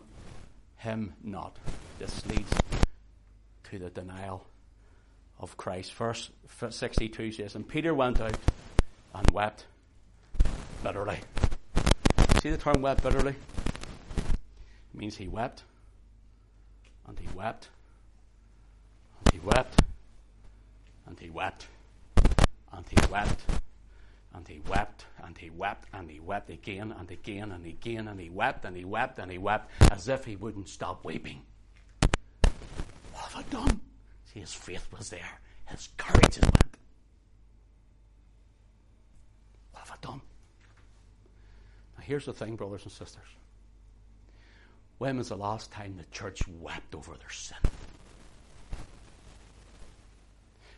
him 0.77 1.13
not. 1.23 1.57
This 1.99 2.25
leads 2.25 2.51
to 3.71 3.79
the 3.79 3.89
denial 3.89 4.45
of 5.39 5.57
Christ. 5.57 5.93
Verse 5.93 6.31
62 6.69 7.31
says, 7.33 7.55
And 7.55 7.67
Peter 7.67 7.93
went 7.93 8.21
out 8.21 8.37
and 9.13 9.29
wept 9.31 9.65
bitterly. 10.83 11.19
See 12.41 12.49
the 12.49 12.57
term 12.57 12.81
wept 12.81 13.03
bitterly? 13.03 13.31
It 13.31 14.97
means 14.97 15.17
he 15.17 15.27
wept, 15.27 15.63
and 17.07 17.17
he 17.19 17.27
wept, 17.35 17.69
and 19.19 19.33
he 19.33 19.39
wept, 19.39 19.81
and 21.07 21.19
he 21.19 21.29
wept, 21.29 21.67
and 22.71 22.87
he 22.87 22.99
wept, 23.09 23.43
and 24.33 24.47
he 24.47 24.59
wept, 24.69 25.05
and 25.23 25.37
he 25.37 25.49
wept, 25.49 25.87
and 25.93 26.09
he 26.09 26.19
wept 26.19 26.49
again 26.49 26.93
and 26.97 27.09
again 27.09 27.51
and 27.51 27.65
again, 27.65 28.07
and 28.07 28.19
he 28.19 28.29
wept, 28.29 28.63
and 28.63 28.77
he 28.77 28.85
wept, 28.85 29.19
and 29.19 29.31
he 29.31 29.37
wept, 29.37 29.69
as 29.91 30.07
if 30.07 30.25
he 30.25 30.35
wouldn't 30.35 30.69
stop 30.69 31.03
weeping. 31.03 31.41
Have 33.35 33.45
I 33.45 33.49
done? 33.49 33.81
See, 34.33 34.39
his 34.39 34.53
faith 34.53 34.87
was 34.97 35.09
there. 35.09 35.39
His 35.65 35.89
courage 35.97 36.35
had 36.35 36.45
went. 36.45 36.77
What 39.71 39.87
have 39.87 39.91
I 39.91 40.07
done? 40.07 40.21
Now, 41.97 42.03
here's 42.03 42.25
the 42.25 42.33
thing, 42.33 42.55
brothers 42.55 42.83
and 42.83 42.91
sisters. 42.91 43.27
When 44.99 45.17
was 45.17 45.29
the 45.29 45.35
last 45.35 45.71
time 45.71 45.97
the 45.97 46.05
church 46.15 46.41
wept 46.47 46.95
over 46.95 47.15
their 47.17 47.29
sin? 47.29 47.57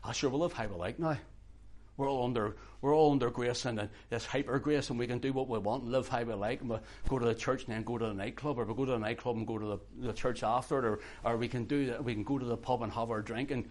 I 0.03 0.11
sure 0.13 0.29
will 0.29 0.39
live 0.39 0.53
how 0.53 0.65
we 0.65 0.75
like 0.75 0.97
now. 0.97 1.17
We're 1.97 2.09
all 2.09 2.23
under 2.23 2.55
we're 2.79 2.95
all 2.95 3.11
under 3.11 3.31
grace 3.31 3.65
and 3.65 3.89
this 4.09 4.25
hyper 4.25 4.59
grace, 4.59 4.91
and 4.91 4.99
we 4.99 5.07
can 5.07 5.17
do 5.17 5.33
what 5.33 5.49
we 5.49 5.57
want 5.57 5.83
and 5.83 5.91
live 5.91 6.07
how 6.07 6.21
we 6.21 6.33
like, 6.33 6.61
and 6.61 6.69
we 6.69 6.77
go 7.09 7.17
to 7.17 7.25
the 7.25 7.33
church 7.33 7.65
and 7.65 7.73
then 7.75 7.83
go 7.83 7.97
to 7.97 8.05
the 8.05 8.13
nightclub, 8.13 8.59
or 8.59 8.65
we 8.65 8.75
go 8.75 8.85
to 8.85 8.91
the 8.91 8.99
nightclub 8.99 9.35
and 9.35 9.47
go 9.47 9.57
to 9.57 9.65
the, 9.65 10.07
the 10.07 10.13
church 10.13 10.43
after 10.43 10.77
it, 10.77 10.85
or, 10.85 10.99
or 11.23 11.37
we 11.37 11.47
can 11.47 11.65
do 11.65 11.87
that. 11.87 12.03
We 12.03 12.13
can 12.13 12.23
go 12.23 12.37
to 12.37 12.45
the 12.45 12.55
pub 12.55 12.83
and 12.83 12.91
have 12.93 13.09
our 13.09 13.21
drink, 13.21 13.49
and 13.49 13.67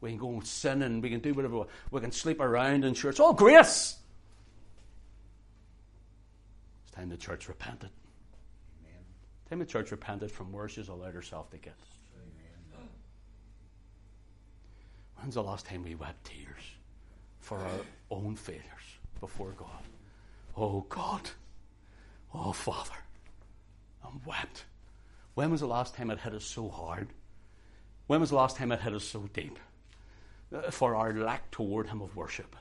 we 0.00 0.08
can 0.08 0.18
go 0.18 0.30
and 0.30 0.46
sin, 0.46 0.82
and 0.82 1.02
we 1.02 1.10
can 1.10 1.20
do 1.20 1.34
whatever. 1.34 1.52
We, 1.52 1.58
want. 1.58 1.70
we 1.90 2.00
can 2.00 2.12
sleep 2.12 2.40
around, 2.40 2.84
and 2.84 2.96
sure, 2.96 3.10
it's 3.10 3.20
all 3.20 3.34
grace. 3.34 3.96
It's 6.84 6.94
time 6.94 7.10
the 7.10 7.18
church 7.18 7.46
repented. 7.46 7.90
Amen. 8.80 9.04
Time 9.50 9.58
the 9.58 9.66
church 9.66 9.90
repented 9.90 10.32
from 10.32 10.50
where 10.50 10.66
she's 10.66 10.88
allowed 10.88 11.12
herself 11.12 11.50
to 11.50 11.58
get. 11.58 11.74
When's 15.16 15.34
the 15.34 15.42
last 15.42 15.66
time 15.66 15.82
we 15.82 15.94
wept 15.94 16.24
tears 16.24 16.75
for 17.46 17.58
our 17.58 17.80
own 18.10 18.34
failures 18.34 18.98
before 19.20 19.52
God? 19.52 19.84
Oh 20.56 20.84
God, 20.88 21.30
oh 22.34 22.50
Father, 22.50 22.96
and 24.04 24.20
wept. 24.26 24.64
When 25.34 25.52
was 25.52 25.60
the 25.60 25.68
last 25.68 25.94
time 25.94 26.10
it 26.10 26.18
hit 26.18 26.34
us 26.34 26.44
so 26.44 26.68
hard? 26.68 27.08
When 28.08 28.20
was 28.20 28.30
the 28.30 28.36
last 28.36 28.56
time 28.56 28.72
it 28.72 28.80
hit 28.80 28.94
us 28.94 29.04
so 29.04 29.28
deep? 29.32 29.60
Uh, 30.52 30.72
for 30.72 30.96
our 30.96 31.12
lack 31.12 31.48
toward 31.52 31.88
Him 31.88 32.02
of 32.02 32.16
worship, 32.16 32.56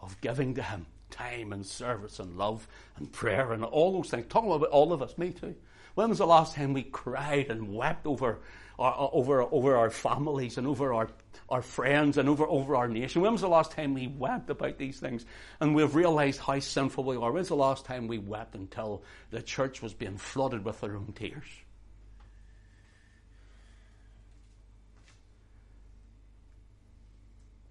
of 0.00 0.20
giving 0.20 0.54
to 0.54 0.62
Him 0.62 0.86
time 1.10 1.52
and 1.52 1.66
service 1.66 2.20
and 2.20 2.38
love 2.38 2.68
and 2.96 3.10
prayer 3.10 3.52
and 3.52 3.64
all 3.64 3.92
those 3.92 4.10
things. 4.10 4.26
Talking 4.28 4.52
about 4.52 4.68
all 4.68 4.92
of 4.92 5.02
us, 5.02 5.18
me 5.18 5.30
too. 5.30 5.56
When 5.96 6.08
was 6.08 6.18
the 6.18 6.26
last 6.26 6.54
time 6.54 6.72
we 6.72 6.84
cried 6.84 7.50
and 7.50 7.74
wept 7.74 8.06
over 8.06 8.38
our, 8.82 9.10
over, 9.12 9.42
over 9.42 9.76
our 9.76 9.90
families 9.90 10.58
and 10.58 10.66
over 10.66 10.92
our, 10.92 11.08
our 11.48 11.62
friends 11.62 12.18
and 12.18 12.28
over, 12.28 12.44
over 12.46 12.74
our 12.76 12.88
nation? 12.88 13.22
When 13.22 13.32
was 13.32 13.40
the 13.40 13.48
last 13.48 13.70
time 13.70 13.94
we 13.94 14.08
wept 14.08 14.50
about 14.50 14.78
these 14.78 14.98
things 14.98 15.24
and 15.60 15.74
we've 15.74 15.94
realized 15.94 16.40
how 16.40 16.58
sinful 16.58 17.04
we 17.04 17.16
are? 17.16 17.30
When 17.30 17.40
was 17.40 17.48
the 17.48 17.56
last 17.56 17.84
time 17.84 18.08
we 18.08 18.18
wept 18.18 18.54
until 18.54 19.02
the 19.30 19.40
church 19.40 19.82
was 19.82 19.94
being 19.94 20.16
flooded 20.16 20.64
with 20.64 20.80
their 20.80 20.96
own 20.96 21.12
tears? 21.14 21.46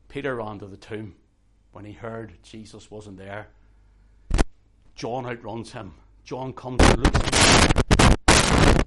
Peter 0.08 0.36
ran 0.36 0.60
to 0.60 0.68
the 0.68 0.78
tomb 0.78 1.16
when 1.72 1.86
he 1.86 1.94
heard 1.94 2.34
Jesus 2.44 2.92
wasn't 2.92 3.18
there. 3.18 3.48
John 4.96 5.26
outruns 5.26 5.72
him. 5.72 5.94
John 6.24 6.54
comes 6.54 6.82
and 6.82 7.04
looks 7.04 7.71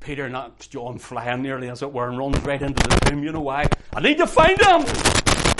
Peter 0.04 0.28
knocks 0.28 0.66
John 0.66 0.98
flying 0.98 1.40
nearly, 1.40 1.70
as 1.70 1.80
it 1.80 1.90
were, 1.90 2.10
and 2.10 2.18
runs 2.18 2.38
right 2.40 2.60
into 2.60 2.86
the 2.86 2.96
tomb. 3.06 3.24
You 3.24 3.32
know 3.32 3.40
why? 3.40 3.66
I 3.94 4.02
need 4.02 4.18
to 4.18 4.26
find 4.26 4.60
him! 4.60 4.84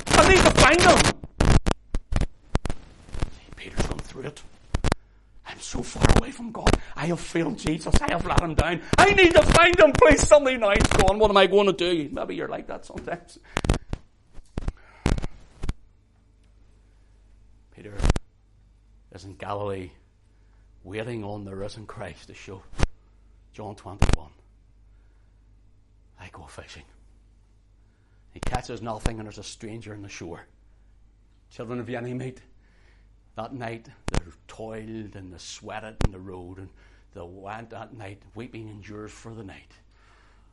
I 0.07 0.28
need 0.28 0.36
to 0.36 0.51
find 0.51 0.80
him! 0.82 0.99
See, 3.32 3.51
Peter's 3.57 3.86
gone 3.86 3.99
through 4.01 4.24
it. 4.24 4.42
I'm 5.47 5.59
so 5.61 5.82
far 5.82 6.05
away 6.18 6.30
from 6.30 6.53
God. 6.53 6.78
I 6.95 7.07
have 7.07 7.20
failed 7.20 7.57
Jesus. 7.57 7.95
I 8.03 8.12
have 8.12 8.26
let 8.26 8.42
him 8.42 8.55
down. 8.55 8.82
I 8.99 9.14
need 9.14 9.32
to 9.32 9.40
find 9.40 9.80
him. 9.80 9.92
Please, 9.92 10.28
somebody 10.28 10.59
night's 10.59 10.88
gone. 10.88 11.18
What 11.18 11.30
am 11.30 11.38
I 11.38 11.47
going 11.47 11.66
to 11.66 11.72
do? 11.72 12.11
Maybe 12.12 12.34
you're 12.34 12.49
like 12.49 12.66
that 12.66 12.84
sometimes. 12.84 13.38
Peter 17.74 17.95
is 19.14 19.24
in 19.24 19.36
Galilee 19.36 19.90
waiting 20.82 21.24
on 21.24 21.47
the 21.47 21.57
risen 21.57 21.86
Christ 21.86 22.26
to 22.26 22.34
show. 22.34 22.62
John 23.55 23.74
21. 23.76 24.23
I 26.20 26.28
go 26.32 26.44
fishing. 26.44 26.84
He 28.32 28.40
catches 28.40 28.82
nothing 28.82 29.18
and 29.18 29.26
there's 29.26 29.38
a 29.38 29.44
stranger 29.44 29.94
on 29.94 30.02
the 30.02 30.08
shore. 30.08 30.46
Children 31.50 31.80
of 31.80 31.88
any 31.88 32.14
meat. 32.14 32.40
That 33.36 33.52
night 33.52 33.88
they 34.10 34.18
toiled 34.48 35.16
and 35.16 35.32
they 35.32 35.38
sweated 35.38 35.96
in 36.04 36.12
the 36.12 36.18
road 36.18 36.58
and 36.58 36.68
they 37.14 37.22
went 37.22 37.70
that 37.70 37.94
night 37.94 38.22
weeping 38.34 38.62
and 38.62 38.76
endures 38.76 39.12
for 39.12 39.34
the 39.34 39.44
night. 39.44 39.72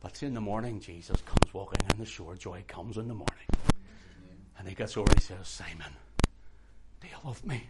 But 0.00 0.22
in 0.22 0.34
the 0.34 0.40
morning 0.40 0.80
Jesus 0.80 1.20
comes 1.22 1.52
walking 1.52 1.80
on 1.92 1.98
the 1.98 2.06
shore. 2.06 2.36
Joy 2.36 2.64
comes 2.66 2.96
in 2.96 3.08
the 3.08 3.14
morning. 3.14 3.48
And 4.58 4.68
he 4.68 4.74
gets 4.74 4.96
over 4.96 5.10
and 5.10 5.18
he 5.18 5.24
says, 5.24 5.48
Simon, 5.48 5.92
do 7.00 7.08
you 7.08 7.16
love 7.24 7.44
me? 7.44 7.64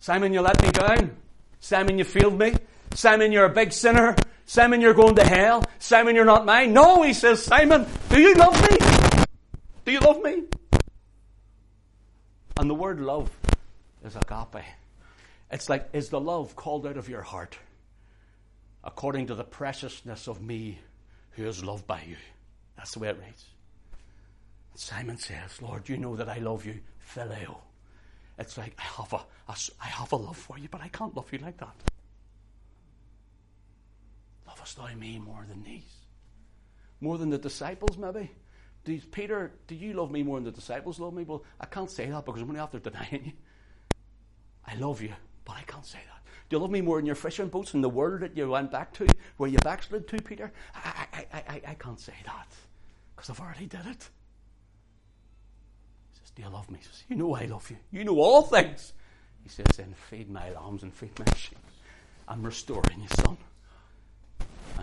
Simon, 0.00 0.32
you 0.32 0.40
let 0.40 0.60
me 0.62 0.70
down. 0.70 1.16
Simon, 1.60 1.98
you 1.98 2.04
failed 2.04 2.38
me. 2.38 2.54
Simon, 2.94 3.32
you're 3.32 3.44
a 3.44 3.50
big 3.50 3.72
sinner. 3.72 4.16
Simon, 4.46 4.80
you're 4.80 4.94
going 4.94 5.14
to 5.14 5.24
hell. 5.24 5.64
Simon, 5.78 6.16
you're 6.16 6.24
not 6.24 6.44
mine. 6.44 6.72
No, 6.72 7.02
he 7.02 7.12
says, 7.12 7.42
Simon, 7.42 7.86
do 8.08 8.20
you 8.20 8.34
love 8.34 8.60
me? 8.70 8.76
Do 9.84 9.92
you 9.92 10.00
love 10.00 10.22
me? 10.22 10.42
And 12.58 12.68
the 12.68 12.74
word 12.74 13.00
love 13.00 13.30
is 14.04 14.16
agape. 14.16 14.64
It's 15.50 15.68
like, 15.68 15.88
is 15.92 16.08
the 16.08 16.20
love 16.20 16.56
called 16.56 16.86
out 16.86 16.96
of 16.96 17.08
your 17.08 17.22
heart 17.22 17.56
according 18.82 19.28
to 19.28 19.34
the 19.34 19.44
preciousness 19.44 20.26
of 20.28 20.42
me 20.42 20.78
who 21.32 21.46
is 21.46 21.64
loved 21.64 21.86
by 21.86 22.02
you? 22.06 22.16
That's 22.76 22.92
the 22.92 22.98
way 22.98 23.08
it 23.08 23.18
reads. 23.24 23.44
Simon 24.74 25.16
says, 25.16 25.62
Lord, 25.62 25.88
you 25.88 25.96
know 25.96 26.16
that 26.16 26.28
I 26.28 26.38
love 26.38 26.66
you. 26.66 26.80
Phileo. 27.14 27.58
It's 28.38 28.58
like, 28.58 28.74
I 28.78 29.02
have, 29.02 29.12
a, 29.12 29.16
a, 29.48 29.56
I 29.80 29.86
have 29.86 30.12
a 30.12 30.16
love 30.16 30.36
for 30.36 30.58
you, 30.58 30.68
but 30.70 30.80
I 30.80 30.88
can't 30.88 31.14
love 31.14 31.32
you 31.32 31.38
like 31.38 31.58
that 31.58 31.74
lovest 34.60 34.76
thou 34.76 34.94
me 34.94 35.18
more 35.18 35.44
than 35.48 35.62
these? 35.62 36.04
More 37.00 37.16
than 37.16 37.30
the 37.30 37.38
disciples, 37.38 37.96
maybe? 37.96 38.30
Does 38.84 39.04
Peter, 39.06 39.52
do 39.66 39.74
you 39.74 39.94
love 39.94 40.10
me 40.10 40.22
more 40.22 40.36
than 40.36 40.44
the 40.44 40.50
disciples 40.50 41.00
love 41.00 41.14
me? 41.14 41.24
Well, 41.24 41.44
I 41.60 41.66
can't 41.66 41.90
say 41.90 42.06
that 42.10 42.24
because 42.24 42.42
I'm 42.42 42.48
only 42.48 42.60
after 42.60 42.78
denying 42.78 43.22
you. 43.24 43.32
I 44.66 44.74
love 44.76 45.00
you, 45.00 45.12
but 45.44 45.56
I 45.56 45.62
can't 45.62 45.86
say 45.86 45.98
that. 45.98 46.22
Do 46.48 46.56
you 46.56 46.60
love 46.60 46.70
me 46.70 46.80
more 46.80 46.98
than 46.98 47.06
your 47.06 47.14
fishing 47.14 47.48
boats 47.48 47.74
and 47.74 47.82
the 47.82 47.88
world 47.88 48.20
that 48.20 48.36
you 48.36 48.48
went 48.50 48.70
back 48.70 48.92
to, 48.94 49.06
where 49.36 49.48
you 49.48 49.58
backslid 49.58 50.08
to, 50.08 50.22
Peter? 50.22 50.52
I, 50.74 51.06
I, 51.12 51.18
I, 51.18 51.38
I, 51.38 51.62
I 51.68 51.74
can't 51.74 52.00
say 52.00 52.14
that 52.26 52.48
because 53.14 53.30
I've 53.30 53.40
already 53.40 53.66
did 53.66 53.86
it. 53.86 54.08
He 56.12 56.18
says, 56.18 56.30
Do 56.34 56.42
you 56.42 56.48
love 56.48 56.70
me? 56.70 56.78
He 56.80 56.84
says, 56.84 57.04
You 57.08 57.16
know 57.16 57.34
I 57.34 57.46
love 57.46 57.70
you. 57.70 57.78
You 57.90 58.04
know 58.04 58.18
all 58.18 58.42
things. 58.42 58.92
He 59.42 59.48
says, 59.48 59.66
Then 59.76 59.94
feed 59.94 60.28
my 60.28 60.50
lambs 60.50 60.82
and 60.82 60.92
feed 60.92 61.18
my 61.18 61.32
sheep. 61.34 61.58
I'm 62.28 62.42
restoring 62.42 63.00
you, 63.00 63.08
son. 63.24 63.38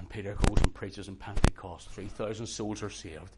And 0.07 0.13
Peter 0.13 0.37
goes 0.47 0.61
and 0.63 0.73
preaches 0.73 1.09
in 1.09 1.17
Pentecost. 1.17 1.89
3,000 1.89 2.45
souls 2.45 2.81
are 2.81 2.89
saved. 2.89 3.35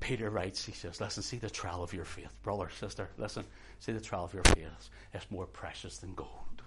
Peter 0.00 0.28
writes, 0.28 0.62
he 0.64 0.72
says, 0.72 1.00
Listen, 1.00 1.22
see 1.22 1.38
the 1.38 1.48
trial 1.48 1.82
of 1.82 1.94
your 1.94 2.04
faith. 2.04 2.34
Brother, 2.42 2.68
sister, 2.78 3.08
listen, 3.16 3.44
see 3.80 3.92
the 3.92 4.00
trial 4.00 4.24
of 4.24 4.34
your 4.34 4.44
faith. 4.44 4.90
It's 5.14 5.30
more 5.30 5.46
precious 5.46 5.96
than 5.98 6.14
gold. 6.14 6.62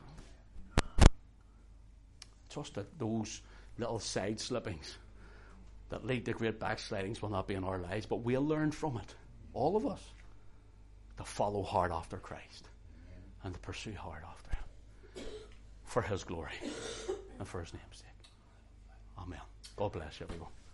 Just 2.49 2.73
that 2.75 2.97
those 2.97 3.41
little 3.77 3.99
side 3.99 4.39
slippings 4.39 4.97
that 5.89 6.03
lead 6.03 6.25
to 6.25 6.33
great 6.33 6.59
backslidings 6.59 7.21
will 7.21 7.29
not 7.29 7.47
be 7.47 7.53
in 7.53 7.63
our 7.63 7.77
lives, 7.77 8.07
but 8.07 8.21
we'll 8.21 8.45
learn 8.45 8.71
from 8.71 8.97
it, 8.97 9.13
all 9.53 9.77
of 9.77 9.85
us, 9.85 10.01
to 11.17 11.23
follow 11.23 11.61
hard 11.61 11.91
after 11.91 12.17
Christ 12.17 12.69
and 13.43 13.53
to 13.53 13.59
pursue 13.59 13.93
hard 13.93 14.23
after 14.27 14.55
Him 14.55 15.25
for 15.83 16.01
His 16.01 16.23
glory 16.23 16.53
and 17.37 17.47
for 17.47 17.61
His 17.61 17.71
name's 17.73 17.97
sake. 17.97 18.16
God 19.77 19.91
bless 19.91 20.21
everyone. 20.21 20.57